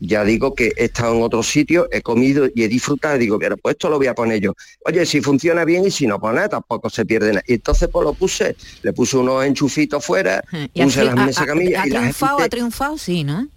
ya 0.00 0.24
digo 0.24 0.54
que 0.54 0.72
he 0.76 0.84
estado 0.84 1.14
en 1.14 1.22
otro 1.22 1.42
sitio, 1.42 1.88
he 1.92 2.02
comido 2.02 2.48
y 2.54 2.62
he 2.64 2.68
disfrutado, 2.68 3.16
y 3.16 3.20
digo, 3.20 3.38
pero 3.38 3.56
pues 3.56 3.74
esto 3.74 3.88
lo 3.88 3.96
voy 3.98 4.06
a 4.08 4.14
poner 4.14 4.40
yo. 4.40 4.54
Oye, 4.84 5.04
si 5.06 5.20
funciona 5.20 5.64
bien 5.64 5.86
y 5.86 5.90
si 5.90 6.06
no, 6.06 6.18
pues 6.18 6.34
nada, 6.34 6.48
tampoco 6.48 6.90
se 6.90 7.04
pierde 7.04 7.28
nada. 7.28 7.44
Y 7.46 7.54
entonces 7.54 7.88
pues 7.92 8.04
lo 8.04 8.12
puse, 8.14 8.56
le 8.82 8.92
puse 8.92 9.16
unos 9.16 9.44
enchufitos 9.44 10.04
fuera, 10.04 10.42
Y 10.74 10.82
puse 10.82 11.00
ha, 11.00 11.04
las 11.04 11.16
ha- 11.16 11.26
mesas 11.26 11.42
ha- 11.42 11.46
camillas 11.46 11.82
ha 11.82 11.86
y 11.86 11.90
la 11.90 11.98
triunfado, 12.00 12.38
gente, 12.38 12.44
ha 12.44 12.48
triunfado, 12.48 12.98
sí, 12.98 13.24
¿no? 13.24 13.48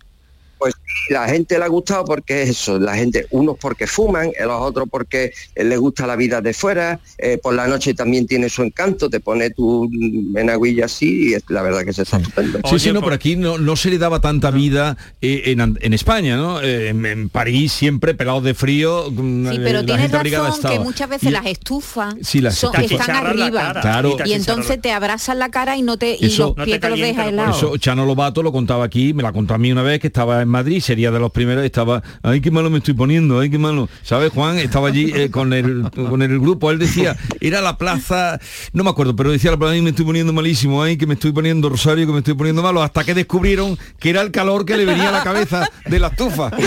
Pues 0.61 0.75
sí, 0.75 1.13
la 1.13 1.27
gente 1.27 1.57
le 1.57 1.65
ha 1.65 1.67
gustado 1.67 2.05
porque 2.05 2.43
es 2.43 2.49
eso, 2.51 2.77
la 2.77 2.93
gente, 2.95 3.25
unos 3.31 3.57
porque 3.59 3.87
fuman, 3.87 4.29
los 4.39 4.61
otros 4.61 4.87
porque 4.91 5.33
eh, 5.55 5.63
les 5.63 5.79
gusta 5.79 6.05
la 6.05 6.15
vida 6.15 6.39
de 6.39 6.53
fuera, 6.53 6.99
eh, 7.17 7.39
por 7.41 7.55
la 7.55 7.67
noche 7.67 7.95
también 7.95 8.27
tiene 8.27 8.47
su 8.47 8.61
encanto, 8.61 9.09
te 9.09 9.19
pone 9.19 9.49
tu 9.49 9.89
mm, 9.91 10.37
enagüilla 10.37 10.85
así 10.85 11.29
y 11.29 11.33
es- 11.33 11.43
la 11.49 11.63
verdad 11.63 11.83
que 11.83 11.93
se 11.93 12.03
está 12.03 12.17
estupendo. 12.17 12.59
Sí, 12.69 12.77
sí, 12.77 12.91
no, 12.93 13.01
por 13.01 13.13
aquí 13.13 13.35
no, 13.35 13.57
no 13.57 13.75
se 13.75 13.89
le 13.89 13.97
daba 13.97 14.21
tanta 14.21 14.51
vida 14.51 14.97
eh, 15.21 15.41
en, 15.47 15.77
en 15.81 15.93
España, 15.95 16.37
¿no? 16.37 16.61
Eh, 16.61 16.89
en, 16.89 17.03
en 17.07 17.29
París 17.29 17.71
siempre 17.71 18.13
pelados 18.13 18.43
de 18.43 18.53
frío. 18.53 19.09
mm, 19.11 19.49
Sí, 19.51 19.59
pero 19.63 19.79
la 19.79 19.85
tienes 19.85 20.11
razón 20.11 20.23
que 20.23 20.55
estaba. 20.55 20.83
muchas 20.83 21.09
veces 21.09 21.29
Y- 21.29 21.31
las 21.31 21.45
estufas 21.47 22.13
Sí, 22.21 22.39
las 22.39 22.53
son- 22.55 22.75
están 22.79 23.05
Te 23.07 23.11
arriba 23.13 23.49
cara. 23.61 23.81
Claro. 23.81 24.17
y 24.25 24.33
entonces 24.33 24.79
te 24.79 24.91
abrazan 24.91 25.39
la 25.39 25.49
cara 25.49 25.75
y 25.75 25.81
no 25.81 25.97
te 25.97 26.17
y 26.19 26.27
Eso- 26.27 26.53
los 26.55 26.65
pies 26.65 26.79
te 26.79 26.89
los 26.89 26.99
deja 26.99 27.27
helados. 27.27 27.57
Eso 27.57 27.77
Chano 27.77 28.05
Lobato 28.05 28.43
lo 28.43 28.51
contaba 28.51 28.85
aquí, 28.85 29.13
me 29.15 29.23
la 29.23 29.31
contó 29.33 29.55
a 29.55 29.57
mí 29.57 29.71
una 29.71 29.81
vez 29.81 29.99
que 29.99 30.07
estaba 30.07 30.41
en 30.41 30.50
Madrid, 30.51 30.81
sería 30.81 31.09
de 31.11 31.19
los 31.19 31.31
primeros, 31.31 31.63
estaba, 31.65 32.03
ay 32.21 32.41
qué 32.41 32.51
malo 32.51 32.69
me 32.69 32.77
estoy 32.77 32.93
poniendo, 32.93 33.39
ay 33.39 33.49
qué 33.49 33.57
malo. 33.57 33.89
¿Sabes, 34.03 34.31
Juan? 34.31 34.59
Estaba 34.59 34.89
allí 34.89 35.11
eh, 35.15 35.31
con, 35.31 35.53
el, 35.53 35.89
con 35.91 36.21
el 36.21 36.39
grupo, 36.39 36.69
él 36.69 36.77
decía, 36.79 37.17
era 37.39 37.61
la 37.61 37.77
plaza, 37.77 38.39
no 38.73 38.83
me 38.83 38.89
acuerdo, 38.91 39.15
pero 39.15 39.31
decía 39.31 39.51
la 39.51 39.57
plaza, 39.57 39.73
ay 39.73 39.81
me 39.81 39.89
estoy 39.91 40.05
poniendo 40.05 40.33
malísimo, 40.33 40.83
ay 40.83 40.97
que 40.97 41.07
me 41.07 41.15
estoy 41.15 41.31
poniendo 41.31 41.69
rosario, 41.69 42.05
que 42.05 42.11
me 42.13 42.19
estoy 42.19 42.35
poniendo 42.35 42.61
malo, 42.61 42.83
hasta 42.83 43.03
que 43.03 43.13
descubrieron 43.13 43.77
que 43.99 44.09
era 44.11 44.21
el 44.21 44.31
calor 44.31 44.65
que 44.65 44.77
le 44.77 44.85
venía 44.85 45.09
a 45.09 45.11
la 45.13 45.23
cabeza 45.23 45.67
de 45.85 45.99
la 45.99 46.07
estufa. 46.07 46.51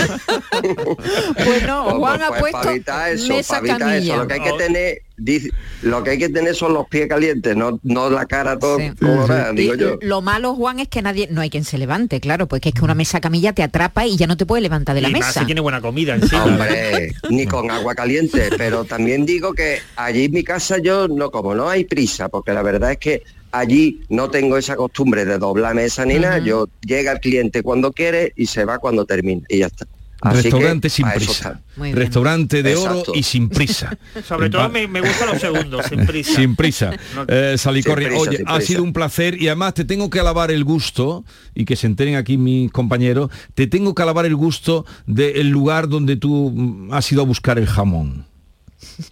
Bueno, 1.45 1.83
Pues, 1.85 1.95
Juan 1.97 2.21
ha 2.21 2.27
pues, 2.29 2.39
puesto 2.41 2.57
para 2.59 2.71
evitar 2.71 3.11
eso, 3.11 3.27
mesa 3.27 3.53
para 3.55 3.59
evitar 3.59 3.79
camilla. 3.79 4.13
eso, 4.13 4.17
lo 4.17 4.27
que 4.27 4.33
hay 4.33 4.39
que 4.41 4.53
tener, 4.53 5.01
dice- 5.17 5.49
lo 5.81 6.03
que 6.03 6.11
hay 6.11 6.17
que 6.17 6.29
tener 6.29 6.55
son 6.55 6.73
los 6.73 6.87
pies 6.87 7.07
calientes, 7.07 7.55
no, 7.55 7.79
no 7.83 8.09
la 8.09 8.25
cara 8.25 8.57
todo 8.57 8.77
colorada, 8.99 9.51
Y 9.53 9.55
digo 9.55 9.75
yo. 9.75 9.97
Lo 10.01 10.21
malo, 10.21 10.55
Juan, 10.55 10.79
es 10.79 10.87
que 10.87 11.01
nadie, 11.01 11.27
no 11.31 11.41
hay 11.41 11.49
quien 11.49 11.63
se 11.63 11.77
levante, 11.77 12.19
claro, 12.19 12.47
porque 12.47 12.69
es 12.69 12.75
que 12.75 12.83
una 12.83 12.95
mesa 12.95 13.19
camilla 13.21 13.53
te 13.53 13.63
atrapa 13.63 14.05
y 14.05 14.17
ya 14.17 14.27
no 14.27 14.37
te 14.37 14.45
puedes 14.45 14.63
levantar 14.63 14.95
de 14.95 15.01
la 15.01 15.09
y 15.09 15.11
más 15.13 15.27
mesa. 15.27 15.39
si 15.41 15.45
tiene 15.45 15.61
buena 15.61 15.81
comida 15.81 16.15
encima. 16.15 16.43
Hombre, 16.43 17.13
ni 17.29 17.45
con 17.45 17.69
agua 17.71 17.95
caliente, 17.95 18.49
pero 18.57 18.85
también 18.85 19.25
digo 19.25 19.53
que 19.53 19.79
allí 19.95 20.25
en 20.25 20.31
mi 20.33 20.43
casa 20.43 20.77
yo 20.79 21.07
no 21.07 21.31
como, 21.31 21.55
no 21.55 21.69
hay 21.69 21.85
prisa, 21.85 22.29
porque 22.29 22.53
la 22.53 22.61
verdad 22.61 22.91
es 22.91 22.97
que 22.97 23.23
allí 23.51 24.01
no 24.09 24.29
tengo 24.29 24.57
esa 24.57 24.75
costumbre 24.75 25.23
de 25.23 25.37
doblar 25.37 25.75
mesa 25.75 26.05
ni 26.05 26.15
nada, 26.19 26.39
yo 26.39 26.67
llega 26.85 27.13
el 27.13 27.19
cliente 27.19 27.63
cuando 27.63 27.93
quiere 27.93 28.33
y 28.35 28.47
se 28.47 28.65
va 28.65 28.79
cuando 28.79 29.05
termine 29.05 29.43
y 29.47 29.59
ya 29.59 29.67
está. 29.67 29.85
Así 30.27 30.41
Restaurante 30.43 30.89
sin 30.89 31.05
prisa. 31.11 31.61
Restaurante 31.77 32.63
de 32.63 32.75
oro 32.75 33.03
y 33.13 33.23
sin 33.23 33.49
prisa. 33.49 33.97
Sobre 34.27 34.49
todo 34.49 34.69
me, 34.69 34.87
me 34.87 35.01
gustan 35.01 35.29
los 35.29 35.39
segundos, 35.41 35.85
sin 35.87 36.05
prisa. 36.07 36.35
Sin 36.35 36.55
prisa. 36.55 36.91
No- 37.15 37.25
Eh, 37.27 37.57
Salicornia, 37.57 38.09
Sin 38.09 38.17
prisa, 38.17 38.29
oye, 38.29 38.37
sin 38.37 38.47
ha 38.49 38.61
sido 38.61 38.83
un 38.83 38.93
placer 38.93 39.41
y 39.41 39.47
además 39.47 39.73
te 39.73 39.85
tengo 39.85 40.09
que 40.09 40.19
alabar 40.19 40.51
el 40.51 40.63
gusto, 40.63 41.23
y 41.53 41.65
que 41.65 41.75
se 41.75 41.87
enteren 41.87 42.15
aquí 42.15 42.37
mis 42.37 42.71
compañeros, 42.71 43.29
te 43.53 43.67
tengo 43.67 43.93
que 43.95 44.01
alabar 44.03 44.25
el 44.25 44.35
gusto 44.35 44.85
del 45.05 45.49
lugar 45.49 45.87
donde 45.89 46.15
tú 46.17 46.87
has 46.91 47.11
ido 47.11 47.21
a 47.21 47.25
buscar 47.25 47.57
el 47.59 47.67
jamón. 47.67 48.25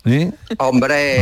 ¿Eh? 0.05 0.32
Hombre, 0.59 1.17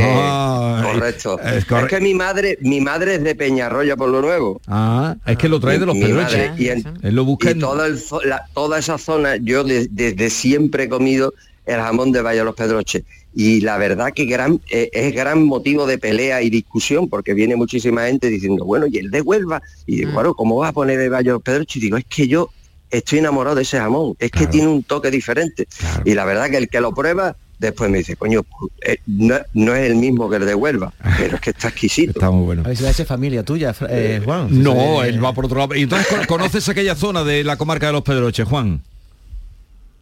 correcto. 0.83 1.39
es 1.39 1.65
que 1.87 1.99
mi 1.99 2.13
madre, 2.13 2.57
mi 2.61 2.81
madre 2.81 3.15
es 3.15 3.23
de 3.23 3.35
Peñarroya 3.35 3.95
por 3.95 4.09
lo 4.09 4.21
nuevo. 4.21 4.61
Ah, 4.67 5.15
es 5.25 5.37
que 5.37 5.49
lo 5.49 5.59
trae 5.59 5.79
de 5.79 5.85
los 5.85 5.97
pedroches. 5.97 6.51
Y, 6.59 6.69
en- 6.69 6.83
Él 7.01 7.15
lo 7.15 7.25
busca 7.25 7.49
y 7.49 7.51
en- 7.53 7.59
toda, 7.59 7.87
el 7.87 7.97
zo- 7.97 8.23
la- 8.23 8.45
toda 8.53 8.79
esa 8.79 8.97
zona, 8.97 9.35
yo 9.37 9.63
de- 9.63 9.87
desde 9.89 10.29
siempre 10.29 10.83
he 10.83 10.89
comido 10.89 11.33
el 11.65 11.79
jamón 11.79 12.11
de 12.11 12.21
Valle 12.21 12.39
de 12.39 12.45
los 12.45 12.55
Pedroches. 12.55 13.03
Y 13.33 13.61
la 13.61 13.77
verdad 13.77 14.11
que 14.13 14.25
gran, 14.25 14.59
eh, 14.69 14.89
es 14.91 15.13
gran 15.13 15.45
motivo 15.45 15.85
de 15.87 15.97
pelea 15.97 16.41
y 16.41 16.49
discusión, 16.49 17.07
porque 17.07 17.33
viene 17.33 17.55
muchísima 17.55 18.05
gente 18.07 18.27
diciendo, 18.27 18.65
bueno, 18.65 18.87
y 18.87 18.97
el 18.97 19.09
de 19.09 19.21
Huelva. 19.21 19.61
Y 19.85 19.93
Mm. 19.93 19.95
digo, 19.99 20.11
bueno, 20.13 20.33
¿cómo 20.33 20.57
vas 20.57 20.69
a 20.71 20.73
poner 20.73 20.99
el 20.99 21.09
Valle 21.09 21.25
de 21.29 21.33
los 21.33 21.41
Pedroches? 21.41 21.77
Y 21.77 21.79
digo, 21.79 21.97
es 21.97 22.05
que 22.05 22.27
yo 22.27 22.49
estoy 22.89 23.19
enamorado 23.19 23.55
de 23.55 23.61
ese 23.61 23.77
jamón, 23.79 24.15
es 24.19 24.31
que 24.31 24.47
tiene 24.47 24.67
un 24.67 24.83
toque 24.83 25.09
diferente. 25.11 25.65
Y 26.03 26.13
la 26.13 26.25
verdad 26.25 26.49
que 26.49 26.57
el 26.57 26.67
que 26.67 26.81
lo 26.81 26.93
prueba, 26.93 27.37
después 27.61 27.89
me 27.89 27.99
dice, 27.99 28.15
coño, 28.15 28.41
eh, 28.85 28.97
no, 29.05 29.35
no 29.53 29.75
es 29.75 29.89
el 29.89 29.95
mismo 29.95 30.29
que 30.29 30.37
el 30.37 30.45
de 30.45 30.55
Huelva, 30.55 30.91
pero 31.17 31.35
es 31.35 31.41
que 31.41 31.51
está 31.51 31.69
exquisito. 31.69 32.11
Está 32.15 32.31
muy 32.31 32.43
bueno. 32.45 32.63
A 32.65 32.67
ver 32.69 32.77
si 32.77 32.83
va 32.83 32.89
a 32.89 32.93
ser 32.93 33.05
familia 33.05 33.43
tuya, 33.43 33.73
Fra- 33.73 33.87
eh, 33.91 34.21
Juan. 34.25 34.47
No, 34.63 35.03
Eh, 35.03 35.09
él 35.09 35.23
va 35.23 35.31
por 35.33 35.45
otro 35.45 35.59
lado. 35.59 35.75
Y 35.75 35.83
entonces 35.83 36.07
¿con- 36.07 36.25
conoces 36.25 36.67
aquella 36.67 36.95
zona 36.95 37.23
de 37.23 37.43
la 37.43 37.55
comarca 37.57 37.87
de 37.87 37.93
los 37.93 38.01
pedroches, 38.01 38.47
Juan. 38.47 38.81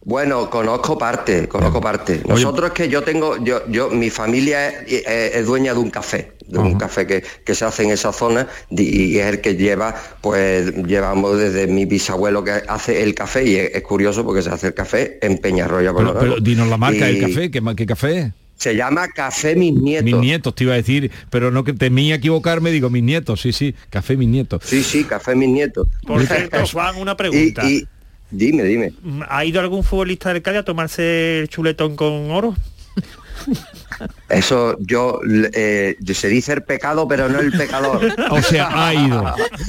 Bueno, 0.05 0.49
conozco 0.49 0.97
parte, 0.97 1.47
conozco 1.47 1.81
parte. 1.81 2.21
Nosotros 2.27 2.67
es 2.69 2.73
que 2.73 2.89
yo 2.89 3.03
tengo, 3.03 3.43
yo, 3.43 3.67
yo, 3.69 3.89
mi 3.89 4.09
familia 4.09 4.69
es, 4.69 5.03
es- 5.05 5.35
es 5.35 5.45
dueña 5.45 5.73
de 5.73 5.79
un 5.79 5.89
café, 5.89 6.31
de 6.47 6.57
un 6.57 6.75
café 6.77 7.05
que, 7.05 7.23
que 7.45 7.53
se 7.53 7.65
hace 7.65 7.83
en 7.83 7.91
esa 7.91 8.13
zona 8.13 8.47
y 8.71 9.17
es 9.17 9.25
el 9.27 9.41
que 9.41 9.55
lleva, 9.55 9.93
pues 10.21 10.73
llevamos 10.87 11.37
desde 11.37 11.67
mi 11.67 11.85
bisabuelo 11.85 12.43
que 12.43 12.51
hace 12.51 13.03
el 13.03 13.13
café 13.13 13.43
y 13.45 13.55
es, 13.57 13.75
es 13.75 13.81
curioso 13.83 14.23
porque 14.25 14.41
se 14.41 14.49
hace 14.49 14.67
el 14.67 14.73
café 14.73 15.19
en 15.21 15.37
Peñarroya 15.37 15.91
por 15.91 16.07
Pero, 16.07 16.19
pero 16.19 16.39
dinos 16.39 16.67
la 16.69 16.77
marca 16.77 17.05
del 17.05 17.19
café, 17.19 17.51
¿qué, 17.51 17.61
qué 17.75 17.85
café 17.85 18.17
es? 18.19 18.27
Se 18.55 18.75
llama 18.75 19.07
Café 19.09 19.55
Mis 19.55 19.73
Nietos. 19.73 20.05
Mis 20.05 20.15
nietos, 20.17 20.53
te 20.55 20.63
iba 20.65 20.73
a 20.73 20.77
decir, 20.77 21.11
pero 21.29 21.49
no 21.51 21.63
que 21.63 21.71
temía 21.73 22.15
equivocarme, 22.15 22.71
digo 22.71 22.89
mis 22.89 23.03
nietos, 23.03 23.41
sí, 23.41 23.53
sí, 23.53 23.73
café 23.89 24.17
mis 24.17 24.27
nietos. 24.27 24.63
Sí, 24.65 24.83
sí, 24.83 25.03
Café 25.05 25.33
Mis 25.35 25.47
Nietos. 25.49 25.87
Por 26.05 26.25
cierto, 26.25 26.57
Juan, 26.73 26.97
una 26.97 27.15
pregunta. 27.15 27.63
Y, 27.69 27.77
y- 27.79 27.87
dime, 28.31 28.63
dime. 28.63 28.93
¿Ha 29.27 29.45
ido 29.45 29.59
algún 29.61 29.83
futbolista 29.83 30.33
del 30.33 30.41
Cádiz 30.41 30.59
a 30.59 30.63
tomarse 30.63 31.39
el 31.39 31.49
chuletón 31.49 31.95
con 31.95 32.31
oro? 32.31 32.55
Eso 34.29 34.77
yo 34.79 35.19
eh, 35.53 35.95
se 36.13 36.27
dice 36.27 36.53
el 36.53 36.63
pecado, 36.63 37.07
pero 37.07 37.29
no 37.29 37.39
el 37.39 37.51
pecador. 37.51 37.99
O 38.31 38.41
sea, 38.41 38.69
ha 38.87 38.93
ido, 38.93 39.23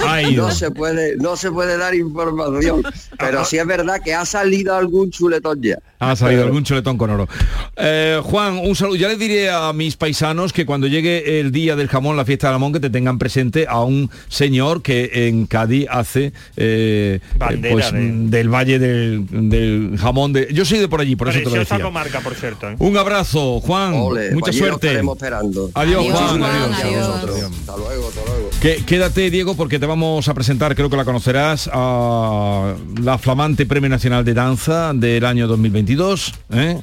ha 0.07 0.21
ido. 0.21 0.47
No 0.47 0.51
se 0.53 0.69
puede, 0.71 1.15
no 1.17 1.35
se 1.35 1.51
puede 1.51 1.77
dar 1.77 1.95
información. 1.95 2.83
Pero 3.17 3.43
sí 3.43 3.57
es 3.57 3.65
verdad 3.65 3.99
que 4.03 4.13
ha 4.13 4.25
salido 4.25 4.75
algún 4.75 5.09
chuletón 5.09 5.61
ya. 5.61 5.77
Ha 5.99 6.15
salido 6.15 6.43
algún 6.43 6.63
chuletón 6.63 6.97
con 6.97 7.09
oro. 7.09 7.27
Eh, 7.75 8.19
Juan, 8.23 8.57
un 8.57 8.75
saludo. 8.75 8.95
Ya 8.97 9.07
les 9.07 9.19
diré 9.19 9.49
a 9.49 9.71
mis 9.73 9.95
paisanos 9.97 10.53
que 10.53 10.65
cuando 10.65 10.87
llegue 10.87 11.39
el 11.39 11.51
día 11.51 11.75
del 11.75 11.87
jamón, 11.87 12.17
la 12.17 12.25
fiesta 12.25 12.47
del 12.47 12.55
jamón, 12.55 12.73
que 12.73 12.79
te 12.79 12.89
tengan 12.89 13.17
presente 13.19 13.65
a 13.67 13.81
un 13.81 14.09
señor 14.27 14.81
que 14.81 15.27
en 15.27 15.45
Cádiz 15.47 15.87
hace 15.89 16.33
eh, 16.57 17.19
Bandera 17.37 17.73
pues, 17.73 17.91
de- 17.93 17.99
del 18.37 18.49
valle 18.49 18.79
del, 18.79 19.25
del 19.49 19.97
jamón. 19.99 20.33
De... 20.33 20.47
Yo 20.53 20.65
soy 20.65 20.79
de 20.79 20.87
por 20.87 21.01
allí, 21.01 21.15
por 21.15 21.29
eso 21.29 21.39
te 21.39 21.45
lo 21.45 21.51
decía. 21.51 21.79
comarca, 21.79 22.19
por 22.21 22.35
cierto. 22.35 22.69
¿eh? 22.69 22.75
Un 22.79 22.97
abrazo, 22.97 23.59
Juan. 23.59 23.93
Ole, 23.95 24.20
Mucha 24.31 24.45
pues 24.45 24.57
suerte. 24.57 24.87
estaremos 24.87 25.17
esperando. 25.17 25.71
Adiós, 25.73 26.05
Juan. 26.11 26.43
Adiós. 26.43 27.03
a 27.03 27.07
vosotros. 27.09 27.35
Hasta 27.41 27.77
luego, 27.77 28.07
hasta 28.09 28.21
luego. 28.25 28.49
Que- 28.61 28.83
quédate, 28.85 29.29
Diego, 29.31 29.55
porque 29.55 29.79
te 29.79 29.85
vamos 29.85 30.27
a 30.27 30.33
presentar, 30.33 30.75
creo 30.75 30.89
que 30.89 30.97
la 30.97 31.05
conocerás, 31.05 31.69
a 31.73 32.75
la 33.01 33.17
flamante 33.17 33.65
Premio 33.65 33.89
Nacional 33.89 34.23
de 34.23 34.33
Danza 34.33 34.93
del 34.93 35.25
año 35.25 35.47
2022. 35.47 36.33
¿eh? 36.53 36.81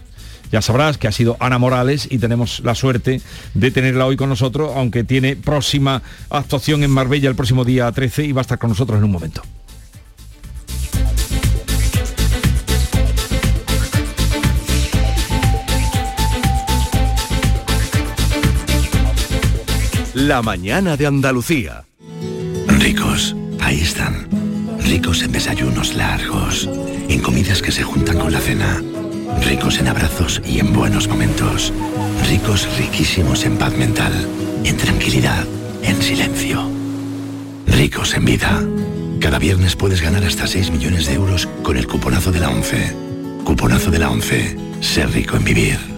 Ya 0.50 0.62
sabrás 0.62 0.96
que 0.96 1.06
ha 1.08 1.12
sido 1.12 1.36
Ana 1.40 1.58
Morales 1.58 2.08
y 2.10 2.18
tenemos 2.18 2.60
la 2.60 2.74
suerte 2.74 3.20
de 3.54 3.70
tenerla 3.70 4.06
hoy 4.06 4.16
con 4.16 4.30
nosotros, 4.30 4.72
aunque 4.74 5.04
tiene 5.04 5.36
próxima 5.36 6.02
actuación 6.30 6.82
en 6.84 6.90
Marbella 6.90 7.28
el 7.28 7.36
próximo 7.36 7.64
día 7.64 7.92
13 7.92 8.24
y 8.24 8.32
va 8.32 8.40
a 8.40 8.42
estar 8.42 8.58
con 8.58 8.70
nosotros 8.70 8.98
en 8.98 9.04
un 9.04 9.10
momento. 9.12 9.42
La 20.28 20.42
mañana 20.42 20.94
de 20.98 21.06
Andalucía. 21.06 21.86
Ricos, 22.66 23.34
ahí 23.60 23.80
están. 23.80 24.28
Ricos 24.78 25.22
en 25.22 25.32
desayunos 25.32 25.94
largos, 25.94 26.68
en 27.08 27.22
comidas 27.22 27.62
que 27.62 27.72
se 27.72 27.82
juntan 27.82 28.18
con 28.18 28.30
la 28.30 28.38
cena. 28.38 28.82
Ricos 29.42 29.78
en 29.78 29.88
abrazos 29.88 30.42
y 30.44 30.58
en 30.60 30.74
buenos 30.74 31.08
momentos. 31.08 31.72
Ricos 32.28 32.68
riquísimos 32.76 33.46
en 33.46 33.56
paz 33.56 33.74
mental, 33.78 34.12
en 34.64 34.76
tranquilidad, 34.76 35.46
en 35.82 36.02
silencio. 36.02 36.60
Ricos 37.66 38.12
en 38.12 38.26
vida. 38.26 38.62
Cada 39.20 39.38
viernes 39.38 39.76
puedes 39.76 40.02
ganar 40.02 40.24
hasta 40.24 40.46
6 40.46 40.72
millones 40.72 41.06
de 41.06 41.14
euros 41.14 41.48
con 41.62 41.78
el 41.78 41.86
cuponazo 41.86 42.32
de 42.32 42.40
la 42.40 42.50
11. 42.50 42.94
Cuponazo 43.44 43.90
de 43.90 43.98
la 43.98 44.10
11. 44.10 44.58
Ser 44.82 45.10
rico 45.10 45.38
en 45.38 45.44
vivir. 45.44 45.97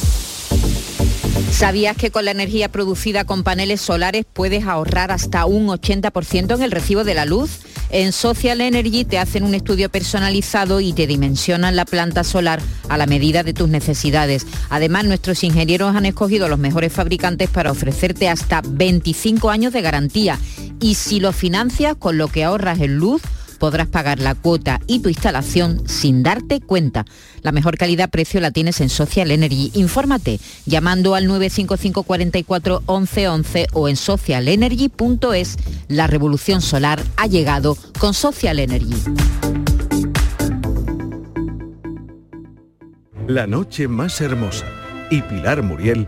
¿Sabías 1.51 1.95
que 1.95 2.11
con 2.11 2.25
la 2.25 2.31
energía 2.31 2.69
producida 2.69 3.25
con 3.25 3.43
paneles 3.43 3.81
solares 3.81 4.25
puedes 4.31 4.65
ahorrar 4.65 5.11
hasta 5.11 5.45
un 5.45 5.67
80% 5.67 6.55
en 6.55 6.61
el 6.63 6.71
recibo 6.71 7.03
de 7.03 7.13
la 7.13 7.25
luz? 7.25 7.59
En 7.91 8.13
Social 8.13 8.61
Energy 8.61 9.03
te 9.03 9.19
hacen 9.19 9.43
un 9.43 9.53
estudio 9.53 9.89
personalizado 9.89 10.79
y 10.79 10.93
te 10.93 11.07
dimensionan 11.07 11.75
la 11.75 11.85
planta 11.85 12.23
solar 12.23 12.61
a 12.89 12.97
la 12.97 13.05
medida 13.05 13.43
de 13.43 13.53
tus 13.53 13.69
necesidades. 13.69 14.47
Además, 14.69 15.05
nuestros 15.05 15.43
ingenieros 15.43 15.95
han 15.95 16.05
escogido 16.05 16.47
los 16.47 16.57
mejores 16.57 16.93
fabricantes 16.93 17.49
para 17.49 17.71
ofrecerte 17.71 18.29
hasta 18.29 18.61
25 18.65 19.49
años 19.49 19.73
de 19.73 19.81
garantía. 19.81 20.39
Y 20.79 20.95
si 20.95 21.19
lo 21.19 21.33
financias 21.33 21.95
con 21.99 22.17
lo 22.17 22.29
que 22.29 22.43
ahorras 22.45 22.79
en 22.79 22.95
luz, 22.95 23.21
podrás 23.61 23.87
pagar 23.87 24.17
la 24.17 24.33
cuota 24.33 24.79
y 24.87 25.01
tu 25.01 25.09
instalación 25.09 25.87
sin 25.87 26.23
darte 26.23 26.61
cuenta. 26.61 27.05
La 27.43 27.51
mejor 27.51 27.77
calidad-precio 27.77 28.41
la 28.41 28.49
tienes 28.49 28.81
en 28.81 28.89
Social 28.89 29.29
Energy. 29.29 29.69
Infórmate 29.75 30.39
llamando 30.65 31.13
al 31.13 31.27
955 31.27 32.01
44 32.01 32.81
11 32.87 33.27
11 33.27 33.67
o 33.73 33.87
en 33.87 33.97
socialenergy.es. 33.97 35.57
La 35.89 36.07
revolución 36.07 36.63
solar 36.63 37.03
ha 37.17 37.27
llegado 37.27 37.77
con 37.99 38.15
Social 38.15 38.57
Energy. 38.57 38.95
La 43.27 43.45
noche 43.45 43.87
más 43.87 44.19
hermosa 44.21 44.65
y 45.11 45.21
Pilar 45.21 45.61
Muriel 45.61 46.07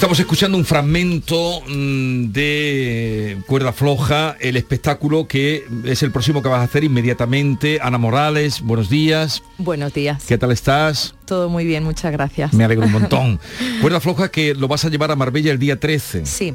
Estamos 0.00 0.18
escuchando 0.18 0.56
un 0.56 0.64
fragmento 0.64 1.60
mm, 1.68 2.32
de 2.32 3.36
Cuerda 3.46 3.70
Floja, 3.74 4.34
el 4.40 4.56
espectáculo 4.56 5.28
que 5.28 5.66
es 5.84 6.02
el 6.02 6.10
próximo 6.10 6.40
que 6.40 6.48
vas 6.48 6.60
a 6.60 6.62
hacer 6.62 6.84
inmediatamente. 6.84 7.80
Ana 7.82 7.98
Morales, 7.98 8.62
buenos 8.62 8.88
días. 8.88 9.42
Buenos 9.58 9.92
días. 9.92 10.24
¿Qué 10.24 10.38
tal 10.38 10.52
estás? 10.52 11.14
Todo 11.26 11.50
muy 11.50 11.66
bien, 11.66 11.84
muchas 11.84 12.12
gracias. 12.12 12.54
Me 12.54 12.64
alegro 12.64 12.86
un 12.86 12.92
montón. 12.92 13.40
Cuerda 13.82 14.00
Floja 14.00 14.30
que 14.30 14.54
lo 14.54 14.68
vas 14.68 14.86
a 14.86 14.88
llevar 14.88 15.10
a 15.10 15.16
Marbella 15.16 15.52
el 15.52 15.58
día 15.58 15.78
13. 15.78 16.24
Sí. 16.24 16.54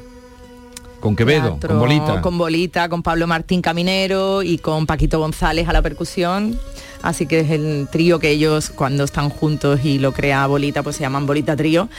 Con 1.00 1.16
Quevedo, 1.16 1.50
Teatro 1.50 1.70
con 1.70 1.80
Bolita. 1.82 2.22
Con 2.22 2.38
Bolita, 2.40 2.90
con 2.90 3.04
Pablo 3.04 3.28
Martín 3.28 3.62
Caminero 3.62 4.42
y 4.42 4.58
con 4.58 4.88
Paquito 4.88 5.20
González 5.20 5.70
a 5.70 5.74
la 5.74 5.84
percusión. 5.84 6.60
Así 7.02 7.26
que 7.26 7.40
es 7.42 7.52
el 7.52 7.88
trío 7.92 8.20
que 8.20 8.30
ellos 8.32 8.72
cuando 8.74 9.04
están 9.04 9.30
juntos 9.30 9.82
y 9.84 10.00
lo 10.00 10.12
crea 10.14 10.46
Bolita, 10.48 10.84
pues 10.84 10.96
se 10.96 11.02
llaman 11.04 11.26
Bolita 11.26 11.56
Trío 11.56 11.90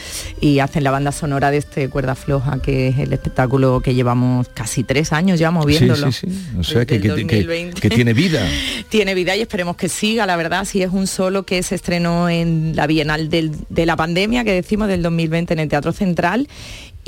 y 0.40 0.59
hacen 0.59 0.84
la 0.84 0.90
banda 0.90 1.12
sonora 1.12 1.51
de 1.51 1.59
este 1.59 1.88
Cuerda 1.88 2.14
Floja, 2.14 2.59
que 2.62 2.88
es 2.88 2.99
el 2.99 3.12
espectáculo 3.12 3.80
que 3.80 3.94
llevamos 3.94 4.49
casi 4.55 4.84
tres 4.84 5.12
años 5.12 5.38
ya 5.38 5.51
moviéndolo. 5.51 6.11
Sí, 6.12 6.26
sí, 6.28 6.34
sí. 6.53 6.59
O 6.59 6.64
sea, 6.64 6.84
que, 6.86 6.97
que- 6.97 7.03
que- 7.03 7.09
2020. 7.09 7.80
que 7.80 7.90
tiene 7.90 8.12
vida. 8.14 8.47
Tiene 8.88 9.14
vida 9.14 9.34
y 9.36 9.40
esperemos 9.42 9.76
que 9.76 9.88
siga, 9.88 10.26
la 10.26 10.36
verdad, 10.36 10.64
si 10.64 10.82
es 10.82 10.90
un 10.92 11.07
solo 11.07 11.44
que 11.44 11.62
se 11.62 11.74
estrenó 11.74 12.28
en 12.28 12.74
la 12.76 12.86
Bienal 12.86 13.28
del- 13.28 13.53
de 13.68 13.84
la 13.86 13.97
pandemia, 13.97 14.44
que 14.44 14.53
decimos, 14.53 14.88
del 14.88 15.03
2020 15.03 15.53
en 15.55 15.59
el 15.61 15.68
Teatro 15.68 15.92
Central. 15.92 16.49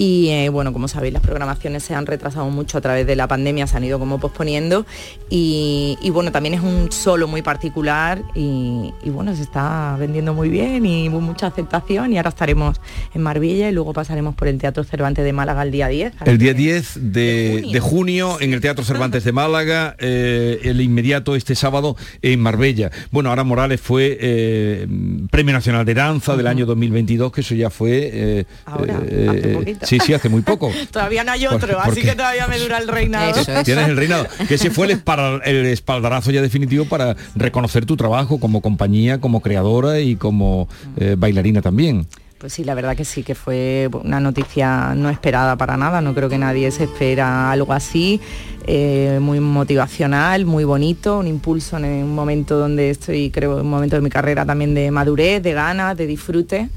Y 0.00 0.28
eh, 0.28 0.48
bueno, 0.48 0.72
como 0.72 0.86
sabéis, 0.86 1.12
las 1.12 1.22
programaciones 1.22 1.82
se 1.82 1.92
han 1.92 2.06
retrasado 2.06 2.48
mucho 2.50 2.78
a 2.78 2.80
través 2.80 3.04
de 3.04 3.16
la 3.16 3.26
pandemia, 3.26 3.66
se 3.66 3.76
han 3.76 3.82
ido 3.82 3.98
como 3.98 4.20
posponiendo. 4.20 4.86
Y, 5.28 5.98
y 6.00 6.10
bueno, 6.10 6.30
también 6.30 6.54
es 6.54 6.60
un 6.60 6.92
solo 6.92 7.26
muy 7.26 7.42
particular 7.42 7.87
y, 8.34 8.92
y 9.02 9.10
bueno, 9.10 9.34
se 9.34 9.42
está 9.42 9.96
vendiendo 9.98 10.34
muy 10.34 10.48
bien 10.48 10.84
y 10.86 11.08
hubo 11.08 11.20
mucha 11.20 11.46
aceptación 11.46 12.12
y 12.12 12.16
ahora 12.16 12.28
estaremos 12.30 12.80
en 13.14 13.22
Marbella 13.22 13.68
y 13.68 13.72
luego 13.72 13.92
pasaremos 13.92 14.34
por 14.34 14.48
el 14.48 14.58
Teatro 14.58 14.84
Cervantes 14.84 15.24
de 15.24 15.32
Málaga 15.32 15.62
el 15.62 15.70
día 15.70 15.88
10. 15.88 16.12
El 16.26 16.38
día 16.38 16.54
10 16.54 17.12
de, 17.12 17.68
de 17.72 17.80
junio 17.80 18.38
en 18.40 18.52
el 18.52 18.60
Teatro 18.60 18.84
Cervantes 18.84 19.24
de 19.24 19.32
Málaga, 19.32 19.96
eh, 19.98 20.60
el 20.64 20.80
inmediato 20.80 21.34
este 21.36 21.54
sábado 21.54 21.96
en 22.22 22.40
Marbella. 22.40 22.90
Bueno, 23.10 23.30
ahora 23.30 23.44
Morales 23.44 23.80
fue 23.80 24.16
eh, 24.20 24.86
Premio 25.30 25.52
Nacional 25.54 25.84
de 25.84 25.94
Danza 25.94 26.36
del 26.36 26.46
año 26.46 26.66
2022, 26.66 27.32
que 27.32 27.40
eso 27.40 27.54
ya 27.54 27.70
fue... 27.70 28.10
eh, 28.12 28.44
Ahora, 28.66 29.00
eh, 29.06 29.26
hace 29.30 29.48
poquito. 29.54 29.86
sí, 29.86 29.98
sí, 30.04 30.14
hace 30.14 30.28
muy 30.28 30.42
poco. 30.42 30.70
Todavía 30.90 31.24
no 31.24 31.32
hay 31.32 31.46
otro, 31.46 31.78
¿Por 31.78 31.92
así 31.92 32.02
que 32.02 32.14
todavía 32.14 32.46
me 32.46 32.58
dura 32.58 32.78
el 32.78 32.88
reinado. 32.88 33.32
Tienes 33.64 33.88
el 33.88 33.96
reinado. 33.96 34.26
Que 34.46 34.54
ese 34.54 34.70
fue 34.70 34.86
el, 34.86 34.92
espal- 35.02 35.40
el 35.44 35.66
espaldarazo 35.66 36.30
ya 36.30 36.42
definitivo 36.42 36.84
para 36.86 37.16
reconocer 37.34 37.67
tu 37.86 37.96
trabajo 37.96 38.38
como 38.38 38.60
compañía, 38.60 39.20
como 39.20 39.40
creadora 39.40 40.00
y 40.00 40.16
como 40.16 40.68
eh, 40.96 41.16
bailarina 41.18 41.62
también. 41.62 42.06
Pues 42.38 42.52
sí, 42.52 42.62
la 42.62 42.74
verdad 42.74 42.96
que 42.96 43.04
sí, 43.04 43.24
que 43.24 43.34
fue 43.34 43.90
una 44.04 44.20
noticia 44.20 44.94
no 44.94 45.10
esperada 45.10 45.56
para 45.56 45.76
nada, 45.76 46.00
no 46.00 46.14
creo 46.14 46.28
que 46.28 46.38
nadie 46.38 46.70
se 46.70 46.84
espera 46.84 47.50
algo 47.50 47.72
así, 47.72 48.20
eh, 48.64 49.18
muy 49.20 49.40
motivacional, 49.40 50.46
muy 50.46 50.62
bonito, 50.62 51.18
un 51.18 51.26
impulso 51.26 51.78
en 51.78 51.84
un 51.84 52.14
momento 52.14 52.56
donde 52.56 52.90
estoy, 52.90 53.30
creo, 53.30 53.56
un 53.56 53.68
momento 53.68 53.96
de 53.96 54.02
mi 54.02 54.10
carrera 54.10 54.46
también 54.46 54.72
de 54.72 54.92
madurez, 54.92 55.42
de 55.42 55.52
ganas, 55.52 55.96
de 55.96 56.06
disfrute, 56.06 56.68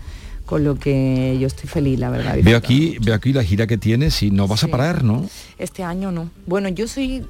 con 0.51 0.65
lo 0.65 0.75
que 0.75 1.37
yo 1.39 1.47
estoy 1.47 1.69
feliz, 1.69 1.97
la 1.97 2.09
verdad. 2.09 2.35
Veo 2.43 2.57
aquí, 2.57 2.97
veo 2.99 3.15
aquí 3.15 3.31
la 3.31 3.41
gira 3.41 3.67
que 3.67 3.77
tienes 3.77 4.21
y 4.21 4.31
no 4.31 4.49
vas 4.49 4.65
a 4.65 4.67
parar, 4.67 5.01
¿no? 5.01 5.25
Este 5.57 5.81
año 5.81 6.11
no. 6.11 6.29
Bueno, 6.45 6.67
yo 6.67 6.89
soy, 6.89 7.25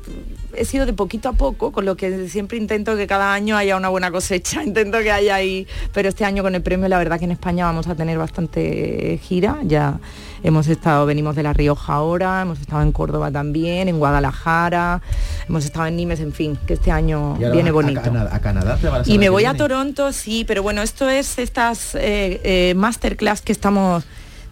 he 0.55 0.65
sido 0.65 0.87
de 0.87 0.93
poquito 0.93 1.29
a 1.29 1.33
poco, 1.33 1.71
con 1.71 1.85
lo 1.85 1.95
que 1.95 2.27
siempre 2.29 2.57
intento 2.57 2.97
que 2.97 3.05
cada 3.05 3.31
año 3.31 3.57
haya 3.57 3.77
una 3.77 3.89
buena 3.89 4.09
cosecha, 4.09 4.63
intento 4.65 5.01
que 5.03 5.11
haya 5.11 5.35
ahí, 5.35 5.67
pero 5.93 6.09
este 6.09 6.25
año 6.25 6.41
con 6.41 6.55
el 6.55 6.63
premio 6.63 6.87
la 6.87 6.97
verdad 6.97 7.19
que 7.19 7.25
en 7.25 7.31
España 7.31 7.65
vamos 7.65 7.85
a 7.85 7.93
tener 7.93 8.17
bastante 8.17 9.19
gira, 9.21 9.59
ya 9.65 9.99
hemos 10.43 10.67
estado, 10.67 11.05
venimos 11.05 11.35
de 11.35 11.43
La 11.43 11.53
Rioja 11.53 11.93
ahora, 11.93 12.41
hemos 12.41 12.59
estado 12.59 12.81
en 12.81 12.91
Córdoba 12.91 13.31
también, 13.31 13.87
en 13.87 13.99
Guadalajara, 13.99 15.01
hemos 15.47 15.65
estado 15.65 15.85
en 15.87 15.95
Nimes, 15.95 16.19
en 16.19 16.33
fin, 16.33 16.57
que 16.65 16.73
este 16.73 16.91
año 16.91 17.35
viene 17.35 17.69
a- 17.69 17.73
bonito. 17.73 17.99
A, 17.99 18.03
Cana- 18.03 18.29
a 18.31 18.39
Canadá 18.39 18.77
te 18.77 18.89
vas 18.89 19.07
Y 19.07 19.17
me 19.17 19.29
voy 19.29 19.45
a. 19.45 19.53
Toronto, 19.55 20.11
sí, 20.13 20.43
pero 20.47 20.63
bueno, 20.63 20.81
esto 20.81 21.07
es 21.09 21.37
estas 21.37 21.93
eh, 21.95 22.41
eh, 22.43 22.73
masterclass 22.75 23.41
que 23.41 23.51
estamos 23.51 24.03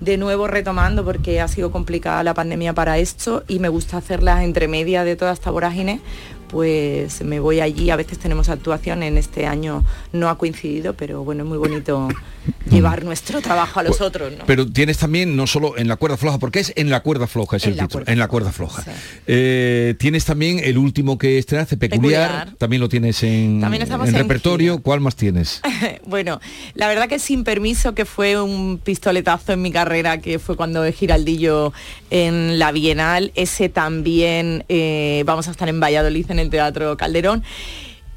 de 0.02 0.18
nuevo 0.18 0.48
retomando 0.48 1.04
porque 1.04 1.42
ha 1.42 1.48
sido 1.48 1.72
complicada 1.72 2.24
la 2.24 2.34
pandemia 2.34 2.74
para 2.74 2.98
esto 3.00 3.44
y 3.48 3.60
me 3.60 3.68
gusta 3.70 3.98
hacerlas 3.98 4.44
entre 4.44 4.68
media 4.68 5.04
de 5.04 5.16
toda 5.16 5.34
esta 5.34 5.52
vorágine, 5.52 6.00
pues 6.48 7.22
me 7.24 7.40
voy 7.40 7.60
allí, 7.60 7.90
a 7.90 7.96
veces 7.96 8.18
tenemos 8.18 8.50
actuación, 8.50 9.04
en 9.04 9.18
este 9.18 9.46
año 9.46 9.84
no 10.14 10.30
ha 10.30 10.38
coincidido, 10.38 10.94
pero 10.94 11.24
bueno, 11.24 11.44
es 11.44 11.50
muy 11.50 11.58
bonito 11.58 12.08
llevar 12.70 13.04
nuestro 13.04 13.42
trabajo 13.42 13.80
a 13.80 13.84
los 13.84 14.02
otros, 14.02 14.32
¿no? 14.38 14.46
Pero 14.46 14.68
tienes 14.68 14.98
también, 14.98 15.36
no 15.36 15.48
solo 15.48 15.78
en 15.78 15.88
la 15.88 15.96
cuerda 15.96 16.18
floja, 16.18 16.40
porque 16.40 16.60
es 16.60 16.74
en 16.76 16.90
la 16.90 17.02
cuerda 17.02 17.28
floja, 17.28 17.58
es 17.58 17.66
En 17.66 17.72
el 17.72 17.78
la 17.78 17.88
título, 17.88 18.06
en 18.08 18.20
la 18.20 18.28
cuerda 18.28 18.52
floja. 18.52 18.84
Eh, 19.28 19.96
tienes 20.00 20.26
también 20.26 20.60
el 20.64 20.78
último 20.78 21.18
que 21.18 21.38
estrenaste, 21.38 21.78
peculiar, 21.78 22.30
Peculiar. 22.30 22.58
también 22.58 22.82
lo 22.82 22.90
tienes 22.90 23.20
También 23.20 23.82
en 23.82 24.14
repertorio. 24.14 24.82
¿Cuál 24.82 25.02
más 25.02 25.16
tienes? 25.16 25.62
bueno, 26.06 26.40
la 26.76 26.88
verdad 26.88 27.08
que 27.08 27.20
sin 27.20 27.44
permiso, 27.44 27.94
que 27.94 28.06
fue 28.06 28.42
un 28.42 28.78
pistoletazo 28.78 29.54
en 29.54 29.62
mi 29.62 29.72
carrera, 29.72 30.20
que 30.20 30.40
fue 30.40 30.56
cuando 30.56 30.82
de 30.82 30.92
Giraldillo 30.92 31.74
en 32.10 32.60
la 32.60 32.72
Bienal, 32.72 33.32
ese 33.36 33.70
también 33.70 34.66
eh, 34.70 35.24
vamos 35.26 35.48
a 35.48 35.52
estar 35.52 35.70
en 35.70 35.80
Valladolid 35.80 36.30
en 36.30 36.40
el 36.40 36.50
Teatro 36.50 36.98
Calderón. 36.98 37.44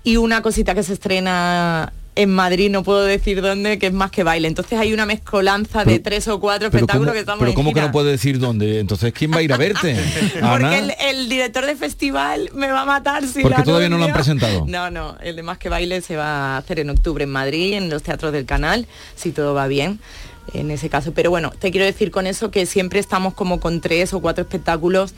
Y 0.05 0.17
una 0.17 0.43
cosita 0.43 0.75
que 0.75 0.83
se 0.83 0.95
estrena 0.95 1.93
en 2.15 2.31
Madrid, 2.31 2.71
no 2.71 2.83
puedo 2.83 3.05
decir 3.05 3.41
dónde, 3.41 3.79
que 3.79 3.87
es 3.87 3.93
más 3.93 4.11
que 4.11 4.23
baile. 4.23 4.47
Entonces 4.47 4.79
hay 4.79 4.93
una 4.93 5.07
mezcolanza 5.07 5.79
de 5.81 5.93
Pero- 5.93 6.03
tres 6.03 6.29
o 6.29 6.39
cuatro 6.41 6.69
espectáculos 6.69 7.07
¿cómo, 7.07 7.13
que 7.15 7.19
estamos 7.21 7.39
pero 7.39 7.51
en 7.51 7.55
¿cómo 7.55 7.71
que 7.71 7.75
gira. 7.81 7.87
no 7.87 7.93
puede 7.93 8.11
decir 8.11 8.39
dónde? 8.39 8.81
Entonces, 8.81 9.13
¿quién 9.15 9.33
va 9.33 9.37
a 9.39 9.43
ir 9.43 9.53
a 9.53 9.57
verte? 9.57 9.97
Porque 10.41 10.79
el, 10.79 10.93
el 11.09 11.29
director 11.31 11.65
de 11.65 11.75
festival 11.75 12.51
me 12.55 12.71
va 12.71 12.83
a 12.83 12.85
matar 12.85 13.27
si 13.27 13.41
Porque 13.41 13.59
la 13.59 13.65
todavía 13.65 13.89
no 13.89 13.97
lo 13.99 14.05
han 14.05 14.13
presentado. 14.13 14.67
No, 14.73 14.91
no, 14.91 15.17
el 15.23 15.37
de 15.37 15.43
Más 15.43 15.57
que 15.59 15.69
Baile 15.71 16.03
se 16.03 16.17
va 16.17 16.55
a 16.55 16.59
hacer 16.59 16.81
en 16.81 16.91
octubre 16.91 17.25
en 17.25 17.31
Madrid, 17.31 17.73
en 17.75 17.89
los 17.89 18.03
teatros 18.03 18.33
del 18.33 18.45
canal, 18.45 18.87
si 19.17 19.33
todo 19.33 19.55
va 19.55 19.67
bien 19.67 19.99
en 20.55 20.71
ese 20.71 20.91
caso. 20.91 21.13
Pero 21.15 21.31
bueno, 21.31 21.51
te 21.59 21.71
quiero 21.71 21.87
decir 21.87 22.11
con 22.11 22.27
eso 22.27 22.51
que 22.51 22.67
siempre 22.67 22.99
estamos 22.99 23.33
como 23.33 23.61
con 23.61 23.81
tres 23.81 24.13
o 24.13 24.21
cuatro 24.21 24.43
espectáculos 24.43 25.15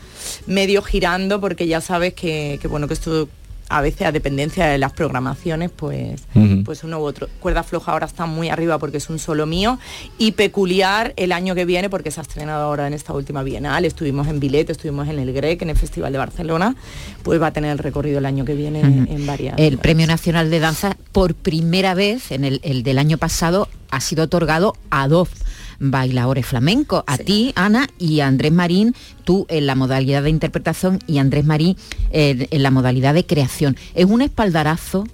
medio 0.47 0.83
girando, 0.83 1.41
porque 1.41 1.67
ya 1.67 1.81
sabes 1.81 2.15
que, 2.15 2.59
que, 2.61 2.69
bueno, 2.69 2.87
que 2.87 2.95
esto 2.95 3.29
a 3.69 3.81
veces 3.81 4.07
a 4.07 4.13
dependencia 4.13 4.67
de 4.67 4.79
las 4.79 4.93
programaciones, 4.93 5.71
pues, 5.71 6.23
pues 6.65 6.85
uno 6.85 6.99
u 7.01 7.03
otro. 7.03 7.29
Cuerda 7.41 7.63
floja 7.63 7.93
ahora 7.93 8.07
está 8.07 8.27
muy 8.27 8.49
arriba 8.49 8.79
porque 8.79 8.99
es 8.99 9.09
un 9.09 9.19
solo 9.19 9.47
mío 9.47 9.79
y 10.19 10.33
peculiar 10.33 11.13
el 11.17 11.33
año 11.33 11.55
que 11.55 11.65
viene 11.65 11.91
porque 11.91 12.11
se 12.11 12.21
ha 12.21 12.23
estrenado 12.23 12.65
ahora 12.65 12.87
en 12.87 12.95
esta 12.95 13.13
última 13.13 13.43
bienal, 13.43 13.85
estuvimos 13.85 14.29
en 14.29 14.41
Bilet, 14.41 14.71
estuvimos 14.71 15.09
en 15.09 15.19
el 15.19 15.33
GREC, 15.33 15.63
en 15.63 15.71
el 15.71 15.77
Festival 15.77 16.13
de 16.13 16.19
Barcelona, 16.19 16.77
pues 17.23 17.41
va 17.41 17.49
a 17.49 17.53
tener 17.53 17.71
el 17.71 17.79
recorrido 17.79 18.19
el 18.19 18.27
año 18.27 18.45
que 18.45 18.55
viene 18.55 18.81
en, 18.81 19.09
en 19.11 19.27
varias. 19.27 19.59
El 19.59 19.79
Premio 19.79 20.07
Nacional 20.07 20.51
de 20.51 20.61
Danza, 20.61 20.97
por 21.13 21.35
primera 21.35 21.95
vez, 21.95 22.31
en 22.31 22.45
el, 22.45 22.61
el 22.63 22.83
del 22.83 22.99
año 22.99 23.19
pasado, 23.19 23.69
ha 23.91 24.01
sido 24.01 24.25
otorgado 24.25 24.75
a 24.91 25.09
dos 25.09 25.29
bailadores 25.79 26.47
flamencos, 26.47 27.05
a 27.07 27.19
ti, 27.19 27.53
Ana, 27.57 27.89
y 27.99 28.21
a 28.21 28.27
Andrés 28.27 28.53
Marín, 28.53 28.95
tú 29.25 29.47
en 29.49 29.67
la 29.67 29.75
modalidad 29.75 30.23
de 30.23 30.31
interpretación 30.31 30.99
y 31.07 31.19
Andrés 31.19 31.45
Marín 31.45 31.77
eh, 32.11 32.47
en 32.51 32.63
la 32.63 32.71
modalidad 32.71 33.15
de 33.15 33.27
creación. 33.27 33.77
Es 33.95 34.07
un 34.07 34.23
espaldarazo 34.23 35.05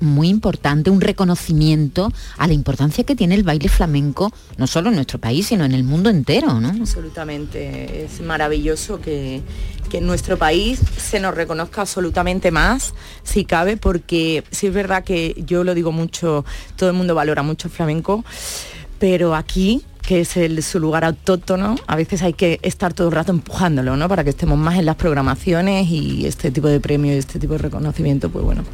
muy 0.00 0.28
importante, 0.28 0.90
un 0.90 1.00
reconocimiento 1.00 2.12
a 2.38 2.46
la 2.46 2.52
importancia 2.52 3.04
que 3.04 3.16
tiene 3.16 3.34
el 3.34 3.42
baile 3.42 3.68
flamenco, 3.68 4.32
no 4.56 4.66
solo 4.66 4.90
en 4.90 4.96
nuestro 4.96 5.18
país, 5.18 5.46
sino 5.46 5.64
en 5.64 5.72
el 5.72 5.84
mundo 5.84 6.10
entero, 6.10 6.60
¿no? 6.60 6.68
Absolutamente, 6.68 8.04
es 8.04 8.20
maravilloso 8.20 9.00
que, 9.00 9.42
que 9.90 9.98
en 9.98 10.06
nuestro 10.06 10.38
país 10.38 10.80
se 10.96 11.20
nos 11.20 11.34
reconozca 11.34 11.82
absolutamente 11.82 12.50
más, 12.50 12.94
si 13.22 13.44
cabe, 13.44 13.76
porque 13.76 14.44
sí 14.50 14.68
es 14.68 14.74
verdad 14.74 15.04
que 15.04 15.42
yo 15.46 15.64
lo 15.64 15.74
digo 15.74 15.92
mucho, 15.92 16.44
todo 16.76 16.90
el 16.90 16.96
mundo 16.96 17.14
valora 17.14 17.42
mucho 17.42 17.68
el 17.68 17.74
flamenco, 17.74 18.24
pero 18.98 19.34
aquí 19.34 19.82
que 20.06 20.20
es 20.20 20.36
el, 20.36 20.62
su 20.62 20.80
lugar 20.80 21.04
autóctono, 21.04 21.76
a 21.86 21.96
veces 21.96 22.22
hay 22.22 22.34
que 22.34 22.58
estar 22.62 22.92
todo 22.92 23.08
el 23.08 23.14
rato 23.14 23.32
empujándolo, 23.32 23.96
¿no? 23.96 24.08
Para 24.08 24.24
que 24.24 24.30
estemos 24.30 24.58
más 24.58 24.78
en 24.78 24.86
las 24.86 24.96
programaciones 24.96 25.88
y 25.88 26.26
este 26.26 26.50
tipo 26.50 26.68
de 26.68 26.80
premio 26.80 27.14
y 27.14 27.16
este 27.16 27.38
tipo 27.38 27.54
de 27.54 27.58
reconocimiento, 27.58 28.28
pues 28.30 28.44
bueno, 28.44 28.64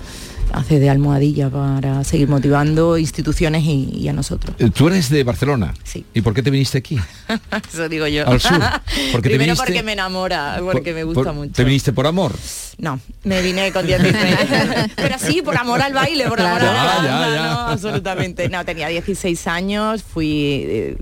hace 0.53 0.78
de 0.80 0.90
almohadilla 0.90 1.48
para 1.51 2.03
seguir 2.05 2.28
motivando 2.28 2.98
instituciones 2.98 3.62
y, 3.64 3.90
y 3.96 4.09
a 4.09 4.12
nosotros. 4.12 4.55
Eh, 4.59 4.70
Tú 4.70 4.88
eres 4.88 5.09
de 5.11 5.22
Barcelona. 5.24 5.74
Sí. 5.84 6.05
¿Y 6.14 6.20
por 6.20 6.34
qué 6.34 6.42
te 6.42 6.51
viniste 6.51 6.78
aquí? 6.78 6.98
Eso 7.72 7.88
digo 7.88 8.07
yo. 8.07 8.26
Al 8.26 8.40
sur. 8.40 8.53
Porque 9.12 9.28
Primero 9.30 9.53
viniste- 9.55 9.57
porque 9.64 9.82
me 9.82 9.92
enamora, 9.92 10.59
porque 10.62 10.92
me 10.94 11.05
gusta 11.05 11.22
Por- 11.24 11.34
mucho. 11.34 11.53
¿Te 11.53 11.64
viniste 11.64 11.92
por 11.92 12.07
amor? 12.07 12.32
No, 12.78 12.98
me 13.24 13.42
vine 13.42 13.72
con 13.72 13.86
16. 13.86 14.36
Pero 14.96 15.18
sí, 15.18 15.42
por 15.42 15.57
amor 15.57 15.82
al 15.82 15.92
baile, 15.92 16.26
por 16.28 16.40
amor 16.40 16.61
a 16.62 16.64
la 16.64 17.03
ya, 17.03 17.34
ya. 17.34 17.42
no, 17.53 17.59
absolutamente. 17.68 18.48
No, 18.48 18.64
tenía 18.64 18.88
16 18.88 19.46
años, 19.46 20.03
fui 20.03 20.64
eh, 20.66 20.96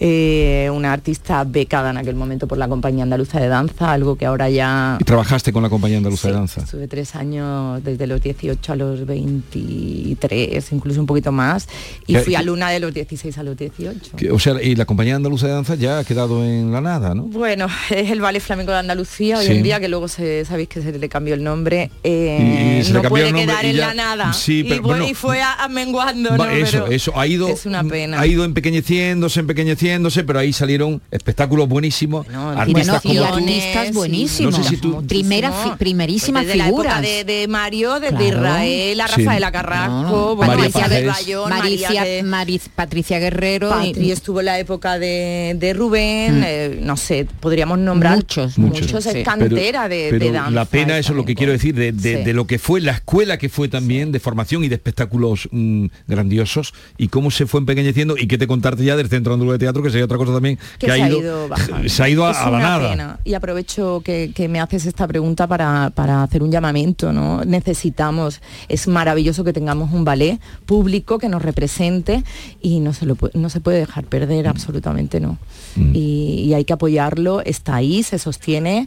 eh, 0.00 0.70
una 0.72 0.92
artista 0.92 1.44
becada 1.44 1.90
en 1.90 1.96
aquel 1.98 2.14
momento 2.14 2.46
por 2.46 2.58
la 2.58 2.68
compañía 2.68 3.04
andaluza 3.04 3.40
de 3.40 3.48
danza, 3.48 3.92
algo 3.92 4.16
que 4.16 4.26
ahora 4.26 4.50
ya 4.50 4.98
¿Y 5.00 5.04
trabajaste 5.04 5.52
con 5.52 5.62
la 5.62 5.68
compañía 5.68 5.98
andaluza 5.98 6.28
de 6.28 6.34
danza? 6.34 6.62
Estuve 6.62 6.88
tres 6.88 7.14
años, 7.14 7.82
desde 7.84 8.06
los 8.06 8.22
18 8.22 8.72
a 8.72 8.76
los 8.76 9.06
23, 9.06 10.72
incluso 10.72 11.00
un 11.00 11.06
poquito 11.06 11.32
más, 11.32 11.68
y 12.06 12.14
¿Qué- 12.14 12.20
fui 12.20 12.34
alumna 12.34 12.70
de 12.70 12.80
los 12.80 12.92
16 12.94 13.36
a 13.38 13.42
los 13.42 13.56
18. 13.56 14.16
Que- 14.16 14.30
o 14.30 14.38
sea, 14.38 14.60
y 14.62 14.74
la 14.74 14.84
compañía 14.84 15.16
andaluza 15.16 15.46
de 15.46 15.52
danza 15.52 15.74
ya 15.74 15.98
ha 16.00 16.04
quedado 16.04 16.44
en 16.44 16.72
la 16.72 16.80
nada, 16.80 17.14
¿no? 17.14 17.24
Bueno, 17.24 17.66
es 17.90 18.10
el 18.10 18.20
Ballet 18.20 18.40
Flamenco 18.42 18.72
de 18.72 18.78
Andalucía 18.78 19.38
hoy 19.38 19.46
Sí. 19.46 19.52
en 19.52 19.62
día, 19.62 19.80
que 19.80 19.88
luego 19.88 20.08
se, 20.08 20.44
sabéis 20.44 20.68
que 20.68 20.82
se 20.82 20.96
le 20.98 21.08
cambió 21.08 21.34
el 21.34 21.44
nombre. 21.44 21.90
Y- 22.02 22.08
eh, 22.08 22.78
y 22.80 22.84
se 22.84 22.88
le 22.90 22.94
no 22.94 23.02
cambió 23.02 23.10
puede 23.10 23.26
el 23.28 23.32
nombre 23.34 23.46
quedar 23.52 23.64
y 23.64 23.68
en 23.70 23.76
ya- 23.76 23.86
la 23.88 23.94
nada. 23.94 24.32
Sí, 24.32 24.60
y, 24.60 24.64
pero 24.64 24.82
fue, 24.82 24.90
bueno, 24.90 25.08
y 25.08 25.14
fue 25.14 25.40
a- 25.42 25.64
amenguando, 25.64 26.30
Va, 26.30 26.46
¿no? 26.46 26.50
eso, 26.50 26.72
Pero 26.84 26.86
eso 26.92 27.18
ha 27.18 27.26
ido 27.26 27.48
es 27.48 27.66
una 27.66 27.84
pena. 27.84 28.20
ha 28.20 28.26
ido 28.26 28.44
empequeñeciéndose, 28.44 29.40
empequeñeciéndose, 29.40 29.83
pero 30.26 30.38
ahí 30.38 30.52
salieron 30.52 31.00
espectáculos 31.10 31.68
buenísimos, 31.68 32.26
artistas 32.28 33.02
Bueno, 33.02 33.02
como 33.02 33.14
y 33.14 33.16
tú. 33.16 33.24
artistas 33.24 33.92
buenísimos. 33.94 34.58
No 34.58 34.62
sé 34.64 34.68
si 34.70 34.76
tú 34.78 35.06
Primera 35.06 35.52
fi- 35.52 35.70
primerísimas 35.78 36.44
Pues 36.44 36.54
desde 36.54 36.64
figuras. 36.68 37.00
La 37.02 37.08
época 37.08 37.24
de, 37.24 37.24
de 37.40 37.48
Mario, 37.48 38.00
desde 38.00 38.16
Claro. 38.16 38.26
Israel, 38.38 39.00
a 39.00 39.08
Sí. 39.08 39.14
Rafaela 39.24 39.52
Carrasco, 39.52 39.92
No, 40.02 40.36
bueno, 40.36 40.52
María 40.56 40.70
María 40.72 40.88
del 40.88 41.06
Pajes. 41.06 41.26
Bayón, 41.26 41.50
Maricia- 41.50 41.88
María 41.88 42.04
que- 42.04 42.22
Mariz- 42.24 42.68
Patricia 42.74 43.18
Guerrero 43.18 43.70
y- 43.84 44.10
estuvo 44.10 44.40
en 44.40 44.46
la 44.46 44.58
época 44.58 44.98
de, 44.98 45.56
de 45.58 45.72
Rubén, 45.74 46.40
Mm. 46.40 46.44
eh, 46.46 46.78
no 46.82 46.96
sé, 46.96 47.26
podríamos 47.40 47.78
nombrar 47.78 48.16
Muchos, 48.16 48.58
muchos, 48.58 49.04
sí. 49.04 49.10
es 49.18 49.24
cantera 49.24 49.88
de, 49.88 50.08
pero 50.10 50.24
de 50.24 50.32
danza. 50.32 50.50
la 50.50 50.64
pena 50.64 50.98
eso 50.98 51.12
es 51.12 51.16
lo 51.16 51.24
que 51.24 51.34
quiero 51.34 51.52
decir 51.52 51.74
de, 51.74 51.92
de- 51.92 52.18
Sí. 52.18 52.24
de 52.24 52.32
lo 52.32 52.46
que 52.46 52.58
fue 52.58 52.80
la 52.80 52.92
escuela 52.92 53.38
que 53.38 53.48
fue 53.48 53.68
también 53.68 54.12
de 54.12 54.20
formación 54.20 54.64
y 54.64 54.68
de 54.68 54.74
espectáculos 54.76 55.48
mm, 55.50 55.86
grandiosos 56.06 56.72
y 56.96 57.08
cómo 57.08 57.30
se 57.30 57.46
fue 57.46 57.60
empequeñeciendo 57.60 58.16
y 58.16 58.26
qué 58.26 58.38
te 58.38 58.46
contarte 58.46 58.84
ya 58.84 58.96
del 58.96 59.08
centro 59.08 59.34
andaluz 59.34 59.54
de 59.54 59.58
teatro 59.58 59.73
teatro, 59.74 59.82
que 59.82 59.90
sería 59.90 60.04
otra 60.04 60.16
cosa 60.18 60.32
también 60.32 60.56
que, 60.78 60.86
que 60.86 60.92
ha 60.92 61.08
ido, 61.08 61.48
se 61.86 62.02
ha 62.02 62.08
ido 62.08 62.24
a, 62.26 62.30
Es 62.30 62.36
a 62.38 62.44
la 62.50 62.56
una 62.56 62.58
nada. 62.60 62.90
pena. 62.90 63.18
Y 63.24 63.34
aprovecho 63.34 64.02
que, 64.04 64.30
que 64.34 64.48
me 64.48 64.60
haces 64.60 64.86
esta 64.86 65.06
pregunta 65.06 65.46
para, 65.46 65.90
para 65.94 66.22
hacer 66.22 66.42
un 66.42 66.50
llamamiento, 66.50 67.12
¿no? 67.12 67.44
Necesitamos, 67.44 68.40
es 68.68 68.86
maravilloso 68.88 69.44
que 69.44 69.52
tengamos 69.52 69.92
un 69.92 70.04
ballet 70.04 70.38
público 70.66 71.18
que 71.18 71.28
nos 71.28 71.42
represente 71.42 72.22
y 72.62 72.80
no 72.80 72.92
se, 72.92 73.06
lo, 73.06 73.16
no 73.34 73.48
se 73.50 73.60
puede 73.60 73.78
dejar 73.78 74.04
Mm. 74.04 74.08
perder, 74.08 74.48
absolutamente 74.48 75.18
no. 75.20 75.38
Y, 75.76 76.44
y 76.46 76.54
hay 76.54 76.64
que 76.64 76.72
apoyarlo, 76.72 77.40
está 77.44 77.74
ahí, 77.76 78.02
se 78.04 78.18
sostiene, 78.18 78.86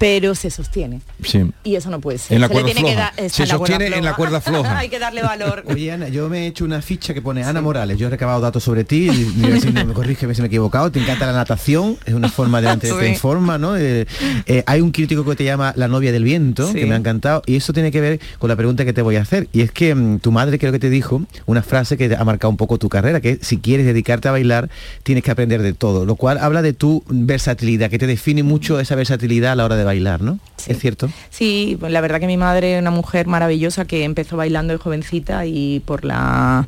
pero 0.00 0.34
se 0.34 0.50
sostiene. 0.50 1.00
Sí. 1.22 1.44
Y 1.62 1.76
eso 1.76 1.90
no 1.90 2.00
puede 2.00 2.18
ser. 2.18 2.34
En 2.34 2.40
la 2.40 2.48
Se 2.48 2.54
le 2.54 2.60
cuerda 2.60 2.72
tiene 2.74 2.88
que 2.88 2.94
floja. 2.96 3.12
dar- 3.16 3.24
está 3.24 3.36
Se 3.44 3.46
sostiene 3.46 3.86
en 3.86 4.04
la 4.04 4.14
cuerda 4.14 4.40
floja. 4.40 4.78
hay 4.78 4.88
que 4.88 4.98
darle 4.98 5.22
valor. 5.22 5.64
Oye, 5.68 5.92
Ana, 5.92 6.08
yo 6.08 6.28
me 6.28 6.40
he 6.40 6.46
hecho 6.48 6.64
una 6.64 6.82
ficha 6.82 7.14
que 7.14 7.22
pone 7.22 7.44
Ana 7.44 7.60
Morales. 7.60 7.98
Yo 7.98 8.08
he 8.08 8.10
recabado 8.10 8.40
datos 8.40 8.64
sobre 8.64 8.82
ti. 8.84 9.08
y 9.10 9.60
si 9.60 9.70
me 9.72 9.84
corrígeme 10.24 10.34
si 10.34 10.42
me 10.42 10.46
he 10.46 10.48
equivocado. 10.48 10.90
Te 10.90 11.00
encanta 11.00 11.26
la 11.26 11.32
natación. 11.32 11.96
Es 12.04 12.14
una 12.14 12.28
forma 12.28 12.60
de 12.60 12.68
te, 12.78 12.88
te 12.88 13.00
Sí. 13.00 13.06
informa, 13.06 13.58
¿no? 13.58 13.76
Eh, 13.76 14.06
eh, 14.46 14.62
hay 14.66 14.80
un 14.80 14.90
crítico 14.90 15.24
que 15.24 15.36
te 15.36 15.44
llama 15.44 15.72
La 15.76 15.88
novia 15.88 16.12
del 16.12 16.24
viento, 16.24 16.66
Sí. 16.68 16.74
que 16.74 16.86
me 16.86 16.94
ha 16.94 16.98
encantado. 16.98 17.42
Y 17.46 17.56
eso 17.56 17.72
tiene 17.72 17.90
que 17.90 18.00
ver 18.00 18.20
con 18.38 18.48
la 18.48 18.56
pregunta 18.56 18.84
que 18.84 18.92
te 18.92 19.02
voy 19.02 19.16
a 19.16 19.22
hacer. 19.22 19.48
Y 19.52 19.60
es 19.62 19.70
que 19.70 19.94
mm, 19.94 20.18
tu 20.20 20.32
madre 20.32 20.58
creo 20.58 20.72
que 20.72 20.78
te 20.78 20.90
dijo 20.90 21.22
una 21.46 21.62
frase 21.62 21.96
que 21.96 22.14
ha 22.14 22.24
marcado 22.24 22.50
un 22.50 22.56
poco 22.56 22.78
tu 22.78 22.88
carrera, 22.88 23.20
que 23.20 23.38
si 23.42 23.58
quieres 23.58 23.86
dedicarte 23.86 24.28
a 24.28 24.32
bailar, 24.32 24.68
tienes 25.02 25.22
que 25.24 25.30
aprender 25.30 25.62
de 25.62 25.72
todo. 25.72 26.04
Lo 26.06 26.16
cual 26.16 26.38
habla 26.38 26.62
de 26.62 26.72
tu 26.72 27.02
versatilidad, 27.08 27.90
que 27.90 27.98
te 27.98 28.06
define 28.06 28.42
mucho 28.42 28.80
esa 28.80 28.94
versatilidad 28.94 29.52
a 29.52 29.56
la 29.56 29.64
hora 29.64 29.76
de 29.76 29.84
bailar, 29.84 30.22
¿no? 30.22 30.38
Es 30.66 30.78
cierto. 30.78 31.10
Sí, 31.30 31.76
pues 31.78 31.92
la 31.92 32.00
verdad 32.00 32.20
que 32.20 32.26
mi 32.26 32.36
madre 32.36 32.76
es 32.76 32.80
una 32.80 32.90
mujer 32.90 33.26
maravillosa 33.26 33.84
que 33.84 34.04
empezó 34.04 34.36
bailando 34.36 34.72
de 34.72 34.78
jovencita 34.78 35.44
y 35.46 35.80
por 35.84 36.04
la 36.04 36.66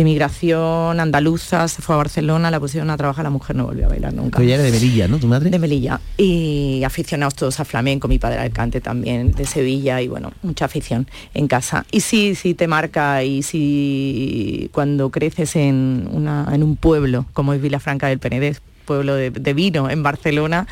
emigración 0.00 1.00
andaluza 1.00 1.68
se 1.68 1.82
fue 1.82 1.94
a 1.94 1.98
Barcelona, 1.98 2.50
la 2.50 2.60
pusieron 2.60 2.90
a 2.90 2.96
trabajar, 2.96 3.24
la 3.24 3.30
mujer 3.30 3.56
no 3.56 3.66
volvió 3.66 3.86
a 3.86 3.88
bailar 3.88 4.14
nunca. 4.14 4.42
Ella 4.42 4.54
era 4.54 4.64
de 4.64 4.72
Melilla, 4.72 5.08
¿no? 5.08 5.18
Tu 5.18 5.26
madre. 5.26 5.50
De 5.50 5.58
Melilla. 5.58 6.00
Y 6.16 6.82
aficionados 6.84 7.34
todos 7.34 7.60
a 7.60 7.64
flamenco, 7.64 8.08
mi 8.08 8.18
padre 8.18 8.38
al 8.38 8.50
cante 8.50 8.80
también, 8.80 9.32
de 9.32 9.44
Sevilla, 9.44 10.00
y 10.00 10.08
bueno, 10.08 10.32
mucha 10.42 10.64
afición 10.66 11.08
en 11.34 11.48
casa. 11.48 11.86
Y 11.90 12.00
sí, 12.00 12.34
sí 12.34 12.54
te 12.54 12.68
marca, 12.68 13.24
y 13.24 13.42
sí 13.42 14.70
cuando 14.72 15.10
creces 15.10 15.56
en, 15.56 16.08
una, 16.12 16.48
en 16.52 16.62
un 16.62 16.76
pueblo, 16.76 17.26
como 17.32 17.52
es 17.52 17.60
Vilafranca 17.60 18.08
del 18.08 18.18
Penedés, 18.18 18.62
pueblo 18.88 19.14
de, 19.14 19.30
de 19.30 19.54
vino 19.54 19.90
en 19.90 20.02
Barcelona 20.02 20.66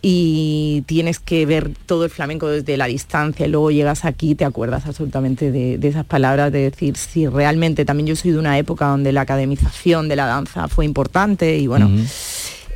y 0.00 0.84
tienes 0.86 1.18
que 1.18 1.44
ver 1.44 1.70
todo 1.84 2.04
el 2.04 2.10
flamenco 2.10 2.48
desde 2.48 2.78
la 2.78 2.86
distancia 2.86 3.46
y 3.46 3.50
luego 3.50 3.70
llegas 3.70 4.06
aquí 4.06 4.30
y 4.30 4.34
te 4.34 4.46
acuerdas 4.46 4.86
absolutamente 4.86 5.52
de, 5.52 5.76
de 5.76 5.88
esas 5.88 6.06
palabras 6.06 6.50
de 6.50 6.70
decir 6.70 6.96
si 6.96 7.26
realmente 7.26 7.84
también 7.84 8.06
yo 8.06 8.16
soy 8.16 8.30
de 8.30 8.38
una 8.38 8.58
época 8.58 8.86
donde 8.86 9.12
la 9.12 9.20
academización 9.20 10.08
de 10.08 10.16
la 10.16 10.26
danza 10.26 10.66
fue 10.68 10.86
importante 10.86 11.58
y 11.58 11.66
bueno 11.66 11.90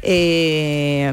eh, 0.02 1.12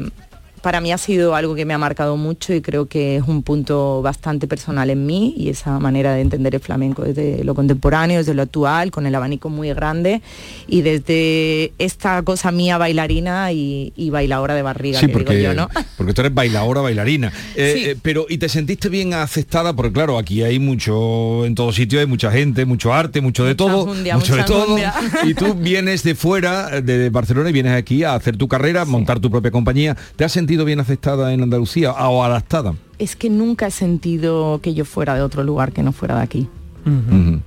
para 0.62 0.80
mí 0.80 0.92
ha 0.92 0.98
sido 0.98 1.34
algo 1.34 1.54
que 1.54 1.64
me 1.64 1.74
ha 1.74 1.78
marcado 1.78 2.16
mucho 2.16 2.52
y 2.54 2.60
creo 2.60 2.86
que 2.86 3.16
es 3.16 3.22
un 3.26 3.42
punto 3.42 4.02
bastante 4.02 4.46
personal 4.46 4.90
en 4.90 5.06
mí 5.06 5.34
y 5.36 5.48
esa 5.48 5.78
manera 5.78 6.14
de 6.14 6.20
entender 6.20 6.54
el 6.54 6.60
flamenco 6.60 7.02
desde 7.02 7.44
lo 7.44 7.54
contemporáneo, 7.54 8.18
desde 8.18 8.34
lo 8.34 8.42
actual, 8.42 8.90
con 8.90 9.06
el 9.06 9.14
abanico 9.14 9.48
muy 9.48 9.68
grande 9.72 10.20
y 10.68 10.82
desde 10.82 11.72
esta 11.78 12.22
cosa 12.22 12.50
mía 12.52 12.78
bailarina 12.78 13.52
y, 13.52 13.92
y 13.96 14.10
bailadora 14.10 14.54
de 14.54 14.62
barriga, 14.62 15.00
Sí, 15.00 15.06
que 15.06 15.12
porque, 15.12 15.36
digo 15.36 15.52
yo, 15.52 15.54
¿no? 15.54 15.68
porque 15.96 16.12
tú 16.12 16.20
eres 16.22 16.34
bailadora, 16.34 16.80
bailarina. 16.80 17.32
Eh, 17.54 17.72
Sí. 17.76 17.84
eh, 17.90 17.96
pero, 18.02 18.26
¿y 18.28 18.38
te 18.38 18.48
sentiste 18.48 18.88
bien 18.88 19.14
aceptada? 19.14 19.74
Porque 19.74 19.92
claro, 19.92 20.18
aquí 20.18 20.42
hay 20.42 20.58
mucho, 20.58 21.46
en 21.46 21.54
todos 21.54 21.74
sitios 21.76 22.00
hay 22.00 22.06
mucha 22.06 22.30
gente, 22.32 22.64
mucho 22.64 22.92
arte, 22.92 23.20
mucho 23.20 23.44
de 23.44 23.54
todo, 23.54 23.86
mucho 23.86 24.36
de 24.36 24.42
todo. 24.44 24.76
Y 25.24 25.34
tú 25.34 25.54
vienes 25.54 26.02
de 26.02 26.14
fuera, 26.14 26.80
de 26.80 27.10
Barcelona, 27.10 27.50
y 27.50 27.52
vienes 27.52 27.74
aquí 27.74 28.04
a 28.04 28.14
hacer 28.14 28.36
tu 28.36 28.48
carrera, 28.48 28.84
montar 28.84 29.20
tu 29.20 29.30
propia 29.30 29.50
compañía. 29.50 29.96
¿Te 30.16 30.24
has 30.24 30.32
sentido 30.32 30.49
bien 30.64 30.80
aceptada 30.80 31.32
en 31.32 31.42
Andalucía 31.42 31.92
o 31.92 32.22
adaptada? 32.24 32.74
Es 32.98 33.16
que 33.16 33.30
nunca 33.30 33.66
he 33.68 33.70
sentido 33.70 34.60
que 34.62 34.74
yo 34.74 34.84
fuera 34.84 35.14
de 35.14 35.22
otro 35.22 35.42
lugar 35.44 35.72
que 35.72 35.82
no 35.82 35.92
fuera 35.92 36.16
de 36.16 36.22
aquí. 36.22 36.48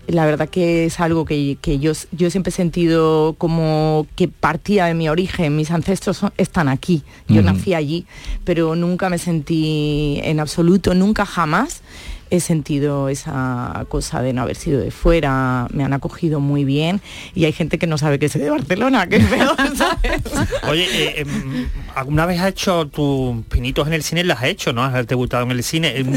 La 0.07 0.25
verdad 0.25 0.47
que 0.47 0.85
es 0.85 0.99
algo 0.99 1.25
que, 1.25 1.57
que 1.59 1.79
yo, 1.79 1.91
yo 2.11 2.29
siempre 2.29 2.49
he 2.49 2.53
sentido 2.53 3.33
como 3.39 4.05
que 4.15 4.27
partía 4.27 4.85
de 4.85 4.93
mi 4.93 5.09
origen, 5.09 5.55
mis 5.55 5.71
ancestros 5.71 6.17
son- 6.17 6.31
están 6.37 6.69
aquí, 6.69 7.01
yo 7.27 7.41
nací 7.41 7.73
allí, 7.73 8.05
pero 8.45 8.75
nunca 8.75 9.09
me 9.09 9.17
sentí 9.17 10.19
en 10.23 10.39
absoluto, 10.39 10.93
nunca 10.93 11.25
jamás 11.25 11.81
he 12.35 12.39
sentido 12.39 13.09
esa 13.09 13.85
cosa 13.89 14.21
de 14.21 14.33
no 14.33 14.41
haber 14.41 14.55
sido 14.55 14.79
de 14.79 14.89
fuera, 14.91 15.67
me 15.71 15.83
han 15.83 15.93
acogido 15.93 16.39
muy 16.39 16.65
bien 16.65 16.99
y 17.35 17.45
hay 17.45 17.51
gente 17.53 17.77
que 17.77 17.85
no 17.87 17.97
sabe 17.97 18.17
que 18.19 18.27
soy 18.29 18.41
de 18.41 18.49
Barcelona, 18.49 19.07
que 19.07 19.17
es 19.17 19.25
peor, 19.25 19.55
¿sabes? 19.77 20.21
Oye, 20.67 20.85
eh, 20.91 21.13
em, 21.21 21.67
¿alguna 21.95 22.25
vez 22.25 22.39
has 22.41 22.49
hecho 22.49 22.87
tus 22.87 23.45
pinitos 23.45 23.85
en 23.87 23.93
el 23.93 24.03
cine? 24.03 24.23
¿Las 24.23 24.39
has 24.39 24.45
hecho, 24.45 24.73
no? 24.73 24.83
¿Has 24.83 25.05
debutado 25.07 25.43
en 25.43 25.51
el 25.51 25.63
cine? 25.63 25.95
Em, 25.97 26.11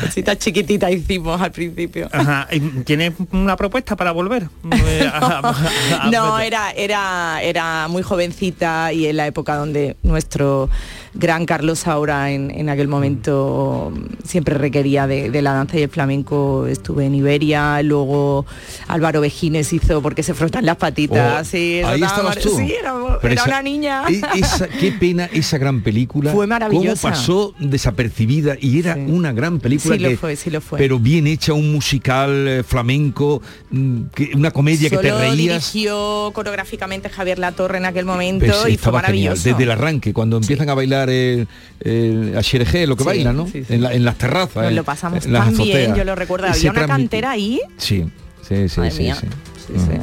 Cositas 0.00 0.38
chiquititas 0.38 0.90
hicimos 0.90 1.40
al 1.40 1.52
principio. 1.52 2.08
Ajá. 2.10 2.48
¿Tienes 2.84 3.12
una 3.30 3.54
propuesta 3.56 3.94
para 3.94 4.10
volver? 4.10 4.48
Eh, 4.72 5.08
a- 5.14 6.10
No, 6.10 6.40
era, 6.40 6.72
era, 6.72 7.40
era 7.40 7.86
muy 7.86 8.02
jovencita 8.02 8.92
y 8.92 9.06
en 9.06 9.16
la 9.18 9.28
época 9.28 9.54
donde 9.54 9.96
nuestro 10.02 10.68
gran 11.14 11.46
Carlos 11.46 11.80
Saura 11.80 12.30
en, 12.32 12.50
en 12.50 12.68
aquel 12.68 12.88
momento 12.88 13.92
siempre 14.24 14.54
requería 14.56 15.06
de, 15.06 15.30
de 15.30 15.42
la 15.42 15.52
danza 15.52 15.78
y 15.78 15.82
el 15.82 15.88
flamenco. 15.88 16.66
Estuve 16.66 17.06
en 17.06 17.14
Iberia, 17.14 17.82
luego 17.82 18.46
Álvaro 18.88 19.20
Vejines 19.20 19.72
hizo 19.72 20.02
porque 20.02 20.22
se 20.22 20.34
frotan 20.34 20.66
las 20.66 20.76
patitas. 20.76 21.40
Oh, 21.40 21.44
sí, 21.44 21.76
eso 21.78 21.88
ahí 21.88 22.02
estaba 22.02 22.30
estabas 22.32 22.38
tú. 22.38 22.54
mar- 22.58 22.66
Sí, 22.66 22.74
era, 22.78 22.94
Pero 23.20 23.32
era 23.32 23.40
esa- 23.42 23.50
una 23.50 23.62
niña. 23.62 24.02
e- 24.08 24.20
esa- 24.38 24.68
qué 24.68 24.92
pena 24.92 25.26
esa 25.32 25.58
gran 25.58 25.82
película. 25.82 26.32
Fue 26.32 26.46
maravillosa. 26.46 27.00
Cómo 27.02 27.12
pasó 27.14 27.54
desapercibida 27.58 28.56
y 28.60 28.78
era 28.78 28.96
una 28.96 29.32
gran 29.32 29.60
película 29.60 29.96
Sí 29.96 30.02
lo 30.02 30.16
fue, 30.16 30.36
sí 30.36 30.50
lo 30.50 30.60
fue. 30.60 30.78
Pero 30.78 30.98
bien 30.98 31.26
hecha, 31.26 31.52
un 31.52 31.72
musical 31.72 32.48
eh, 32.48 32.62
flamenco, 32.62 33.40
mm, 33.70 34.00
que- 34.14 34.30
una 34.34 34.50
comedia 34.50 34.90
que 34.90 34.96
te 34.98 35.12
reías. 35.12 35.36
dirigió 35.36 36.30
coreográficamente 36.34 37.08
Javier 37.08 37.38
Latorre 37.38 37.78
en 37.78 37.84
aquel 37.84 38.04
momento 38.04 38.46
Pues 38.46 38.56
y 38.58 38.60
fue 38.62 38.70
estaba 38.72 39.00
genial, 39.00 39.12
maravilloso. 39.34 39.48
desde 39.48 39.62
el 39.62 39.70
arranque, 39.70 40.12
cuando 40.12 40.36
empiezan 40.38 40.68
a 40.70 40.74
bailar 40.74 41.03
el, 41.10 41.46
el 41.80 42.36
Xerejé, 42.42 42.86
lo 42.86 42.96
que 42.96 43.02
Sí, 43.04 43.06
bailan, 43.08 43.36
¿no? 43.36 43.46
sí, 43.46 43.64
sí. 43.64 43.74
En, 43.74 43.82
la- 43.82 43.92
en 43.92 44.04
las 44.04 44.16
terrazas. 44.18 44.56
Nos 44.56 44.66
en- 44.70 44.76
lo 44.76 44.84
pasamos 44.84 45.24
en 45.26 45.32
tan 45.32 45.56
bien, 45.56 45.94
yo 45.94 46.04
lo 46.04 46.14
recuerdo. 46.14 46.46
Había 46.46 46.70
una 46.70 46.86
cantera 46.86 47.30
ahí 47.32 47.60
Sí, 47.78 48.04
sí, 48.46 48.68
sí, 48.68 48.80
Madre 48.80 48.94
mía. 48.98 49.14
sí. 49.16 49.26
Sí, 49.66 49.72
sí. 49.78 49.98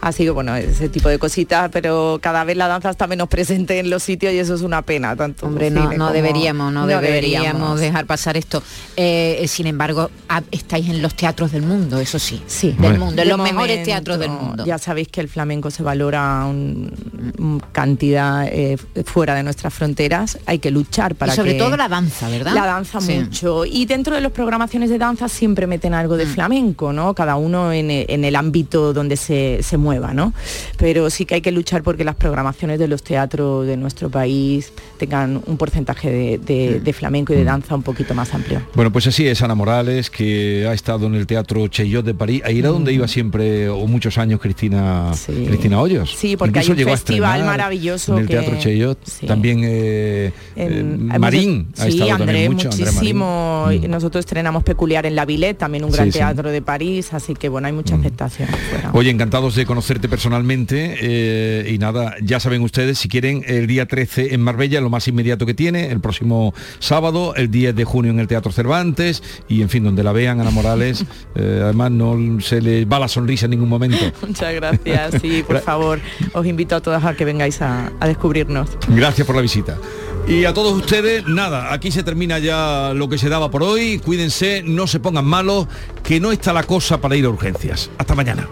Así 0.00 0.24
que 0.24 0.30
bueno, 0.30 0.56
ese 0.56 0.88
tipo 0.88 1.08
de 1.08 1.18
cositas, 1.18 1.68
pero 1.72 2.18
cada 2.22 2.44
vez 2.44 2.56
la 2.56 2.68
danza 2.68 2.90
está 2.90 3.06
menos 3.06 3.28
presente 3.28 3.78
en 3.78 3.90
los 3.90 4.02
sitios 4.02 4.32
y 4.32 4.38
eso 4.38 4.54
es 4.54 4.62
una 4.62 4.82
pena. 4.82 5.14
Tanto 5.16 5.46
Hombre, 5.46 5.70
no, 5.70 6.10
deberíamos, 6.12 6.72
no, 6.72 6.86
deberíamos, 6.86 7.78
dejar 7.80 8.06
pasar 8.06 8.36
esto. 8.36 8.62
Eh, 8.96 9.44
sin 9.48 9.66
embargo, 9.66 10.10
estáis 10.50 10.88
en 10.88 11.02
los 11.02 11.14
teatros 11.14 11.52
del 11.52 11.62
mundo, 11.62 11.98
eso 11.98 12.18
sí. 12.18 12.42
Sí, 12.46 12.68
Del 12.68 12.76
Bueno. 12.78 12.98
mundo, 13.06 13.22
en 13.22 13.28
De 13.28 13.36
los 13.36 13.38
mejores 13.40 13.82
teatros 13.82 14.18
del 14.18 14.30
mundo. 14.30 14.64
Ya 14.64 14.78
sabéis 14.78 15.08
que 15.08 15.20
el 15.20 15.28
flamenco 15.28 15.70
se 15.70 15.82
valora 15.82 16.44
un, 16.46 16.92
un 17.38 17.60
cantidad 17.72 18.46
eh, 18.50 18.76
fuera 19.04 19.34
de 19.34 19.42
nuestras 19.42 19.72
fronteras. 19.74 20.38
Hay 20.46 20.58
que 20.60 20.70
luchar 20.70 21.14
para 21.14 21.32
y 21.32 21.36
sobre 21.36 21.52
que- 21.52 21.58
todo 21.58 21.76
la 21.76 21.88
danza, 21.88 22.28
¿verdad? 22.28 22.54
La 22.54 22.66
danza 22.66 23.00
Sí. 23.00 23.14
mucho. 23.18 23.64
Y 23.66 23.84
dentro 23.86 24.14
de 24.14 24.20
las 24.20 24.32
programaciones 24.32 24.90
de 24.90 24.98
danza 24.98 25.28
siempre 25.28 25.66
meten 25.66 25.94
algo 25.94 26.14
Mm. 26.14 26.18
de 26.18 26.26
flamenco, 26.26 26.92
¿no? 26.92 27.14
Cada 27.14 27.36
uno 27.36 27.72
en, 27.72 27.90
en 27.90 28.24
el 28.24 28.36
ámbito 28.36 28.92
donde 28.92 29.16
se, 29.16 29.60
se 29.62 29.76
mueva, 29.90 30.14
¿no? 30.14 30.32
Pero 30.76 31.10
sí 31.10 31.24
que 31.26 31.34
hay 31.36 31.40
que 31.40 31.50
luchar 31.50 31.82
porque 31.82 32.04
las 32.04 32.14
programaciones 32.14 32.78
de 32.78 32.86
los 32.86 33.02
teatros 33.02 33.66
de 33.66 33.76
nuestro 33.76 34.08
país 34.08 34.72
tengan 34.98 35.42
un 35.46 35.56
porcentaje 35.56 36.08
de, 36.10 36.38
de- 36.38 36.78
Mm. 36.80 36.84
de 36.84 36.92
flamenco 36.92 37.32
y 37.32 37.36
de 37.36 37.44
danza 37.44 37.74
un 37.74 37.82
poquito 37.82 38.14
más 38.14 38.32
amplio. 38.34 38.62
Bueno, 38.74 38.92
pues 38.92 39.06
así 39.08 39.26
es 39.26 39.42
Ana 39.42 39.54
Morales, 39.56 40.10
que 40.10 40.66
ha 40.68 40.72
estado 40.74 41.06
en 41.06 41.14
el 41.16 41.26
Teatro 41.26 41.66
Cheyot 41.68 42.04
de 42.04 42.14
París. 42.14 42.42
Ahí 42.44 42.58
era 42.60 42.68
donde 42.68 42.92
iba 42.92 43.08
siempre, 43.08 43.68
o 43.68 43.86
muchos 43.88 44.16
años, 44.18 44.38
Cristina, 44.40 45.10
Cristina 45.26 45.80
Hoyos. 45.80 46.14
Sí, 46.16 46.36
porque 46.36 46.60
hay 46.60 46.70
un 46.70 46.76
llegó 46.76 46.90
festival 46.90 47.44
maravilloso 47.44 48.12
En 48.14 48.20
el 48.20 48.26
que- 48.28 48.34
Teatro 48.36 48.56
Cheyot. 48.58 48.98
sí. 49.04 49.26
También 49.26 49.60
eh, 49.64 50.32
En- 50.54 51.10
eh, 51.12 51.18
Marín 51.18 51.68
ha 51.78 51.84
sí, 51.86 51.98
estado 52.00 52.12
André, 52.22 52.48
mucho. 52.48 52.68
André 52.70 52.84
Marín. 52.84 52.94
muchísimo. 52.94 53.66
Y 53.72 53.88
Nosotros 53.88 54.20
estrenamos 54.24 54.62
Peculiar 54.62 55.06
en 55.06 55.16
la 55.16 55.24
Villette, 55.24 55.58
también 55.58 55.82
un 55.84 55.90
gran 55.90 56.10
teatro 56.10 56.50
de 56.50 56.62
París, 56.62 57.12
así 57.12 57.34
que 57.34 57.48
bueno, 57.48 57.66
hay 57.66 57.72
mucha 57.72 57.96
aceptación. 57.96 58.48
fuera. 58.70 58.90
Oye, 58.92 59.10
encantados 59.10 59.54
de 59.56 59.64
conocerte 59.80 60.10
personalmente 60.10 60.98
eh, 61.00 61.72
y 61.72 61.78
nada, 61.78 62.14
ya 62.20 62.38
saben 62.38 62.60
ustedes, 62.60 62.98
si 62.98 63.08
quieren, 63.08 63.42
el 63.46 63.66
día 63.66 63.86
13 63.86 64.34
en 64.34 64.42
Marbella, 64.42 64.78
lo 64.82 64.90
más 64.90 65.08
inmediato 65.08 65.46
que 65.46 65.54
tiene, 65.54 65.90
el 65.90 66.00
próximo 66.00 66.52
sábado, 66.80 67.34
el 67.34 67.50
10 67.50 67.74
de 67.74 67.84
junio 67.84 68.12
en 68.12 68.20
el 68.20 68.28
Teatro 68.28 68.52
Cervantes 68.52 69.22
y 69.48 69.62
en 69.62 69.70
fin, 69.70 69.82
donde 69.82 70.02
la 70.02 70.12
vean 70.12 70.38
Ana 70.38 70.50
Morales, 70.50 71.06
eh, 71.34 71.60
además 71.64 71.92
no 71.92 72.40
se 72.42 72.60
le 72.60 72.84
va 72.84 72.98
la 72.98 73.08
sonrisa 73.08 73.46
en 73.46 73.52
ningún 73.52 73.70
momento. 73.70 74.04
Muchas 74.26 74.54
gracias, 74.54 75.14
sí, 75.22 75.42
por 75.46 75.62
favor, 75.62 75.98
os 76.34 76.44
invito 76.44 76.76
a 76.76 76.82
todas 76.82 77.02
a 77.02 77.14
que 77.14 77.24
vengáis 77.24 77.62
a, 77.62 77.90
a 78.00 78.06
descubrirnos. 78.06 78.68
Gracias 78.86 79.26
por 79.26 79.34
la 79.34 79.40
visita. 79.40 79.78
Y 80.28 80.44
a 80.44 80.52
todos 80.52 80.74
ustedes, 80.74 81.24
nada, 81.26 81.72
aquí 81.72 81.90
se 81.90 82.02
termina 82.02 82.38
ya 82.38 82.92
lo 82.94 83.08
que 83.08 83.16
se 83.16 83.30
daba 83.30 83.50
por 83.50 83.62
hoy. 83.62 83.98
Cuídense, 83.98 84.62
no 84.62 84.86
se 84.86 85.00
pongan 85.00 85.24
malos, 85.24 85.68
que 86.02 86.20
no 86.20 86.32
está 86.32 86.52
la 86.52 86.64
cosa 86.64 87.00
para 87.00 87.16
ir 87.16 87.24
a 87.24 87.30
urgencias. 87.30 87.90
Hasta 87.96 88.14
mañana. 88.14 88.46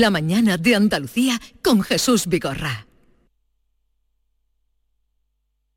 La 0.00 0.08
mañana 0.08 0.56
de 0.56 0.74
Andalucía 0.74 1.38
con 1.62 1.82
Jesús 1.82 2.26
Vigorra. 2.26 2.86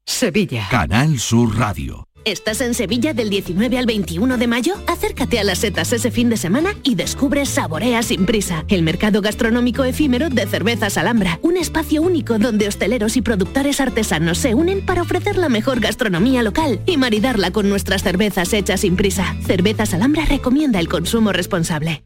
Sevilla. 0.05 0.69
Canal 0.71 1.19
Sur 1.19 1.57
Radio. 1.57 2.07
¿Estás 2.23 2.61
en 2.61 2.73
Sevilla 2.75 3.13
del 3.13 3.29
19 3.29 3.77
al 3.77 3.85
21 3.85 4.37
de 4.37 4.47
mayo? 4.47 4.75
Acércate 4.87 5.37
a 5.37 5.43
las 5.43 5.59
setas 5.59 5.91
ese 5.91 6.11
fin 6.11 6.29
de 6.29 6.37
semana 6.37 6.75
y 6.81 6.95
descubre 6.95 7.45
Saborea 7.45 8.01
sin 8.03 8.25
prisa, 8.25 8.63
el 8.69 8.83
mercado 8.83 9.19
gastronómico 9.21 9.83
efímero 9.83 10.29
de 10.29 10.47
cervezas 10.47 10.97
Alhambra, 10.97 11.37
un 11.41 11.57
espacio 11.57 12.01
único 12.01 12.39
donde 12.39 12.69
hosteleros 12.69 13.17
y 13.17 13.21
productores 13.21 13.81
artesanos 13.81 14.37
se 14.37 14.55
unen 14.55 14.85
para 14.85 15.01
ofrecer 15.01 15.35
la 15.35 15.49
mejor 15.49 15.81
gastronomía 15.81 16.41
local 16.41 16.79
y 16.85 16.95
maridarla 16.95 17.51
con 17.51 17.67
nuestras 17.67 18.01
cervezas 18.01 18.53
hechas 18.53 18.79
sin 18.79 18.95
prisa. 18.95 19.35
Cervezas 19.45 19.93
Alhambra 19.93 20.23
recomienda 20.23 20.79
el 20.79 20.87
consumo 20.87 21.33
responsable. 21.33 22.05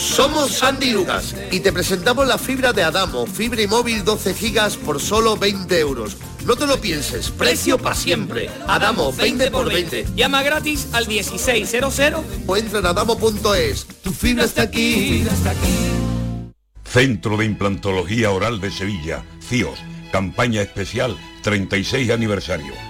Somos 0.00 0.52
Sandy 0.52 0.92
Lucas 0.92 1.36
y 1.50 1.60
te 1.60 1.74
presentamos 1.74 2.26
la 2.26 2.38
fibra 2.38 2.72
de 2.72 2.82
Adamo, 2.82 3.26
fibra 3.26 3.60
y 3.60 3.66
móvil 3.66 4.02
12 4.02 4.32
gigas 4.32 4.78
por 4.78 4.98
solo 4.98 5.36
20 5.36 5.78
euros. 5.78 6.16
No 6.46 6.56
te 6.56 6.66
lo 6.66 6.80
pienses, 6.80 7.30
precio 7.30 7.76
para 7.76 7.94
siempre. 7.94 8.48
Adamo, 8.66 9.12
20 9.12 9.50
por 9.50 9.70
20. 9.70 10.06
Llama 10.16 10.42
gratis 10.42 10.88
al 10.92 11.06
1600 11.06 12.00
o 12.46 12.56
entra 12.56 12.78
en 12.78 12.86
adamo.es. 12.86 13.86
Tu 14.02 14.10
fibra 14.10 14.44
está 14.44 14.62
aquí. 14.62 15.22
Centro 16.82 17.36
de 17.36 17.44
Implantología 17.44 18.30
Oral 18.30 18.58
de 18.58 18.70
Sevilla, 18.70 19.22
CIOS, 19.46 19.80
campaña 20.12 20.62
especial 20.62 21.14
36 21.42 22.10
aniversario. 22.10 22.89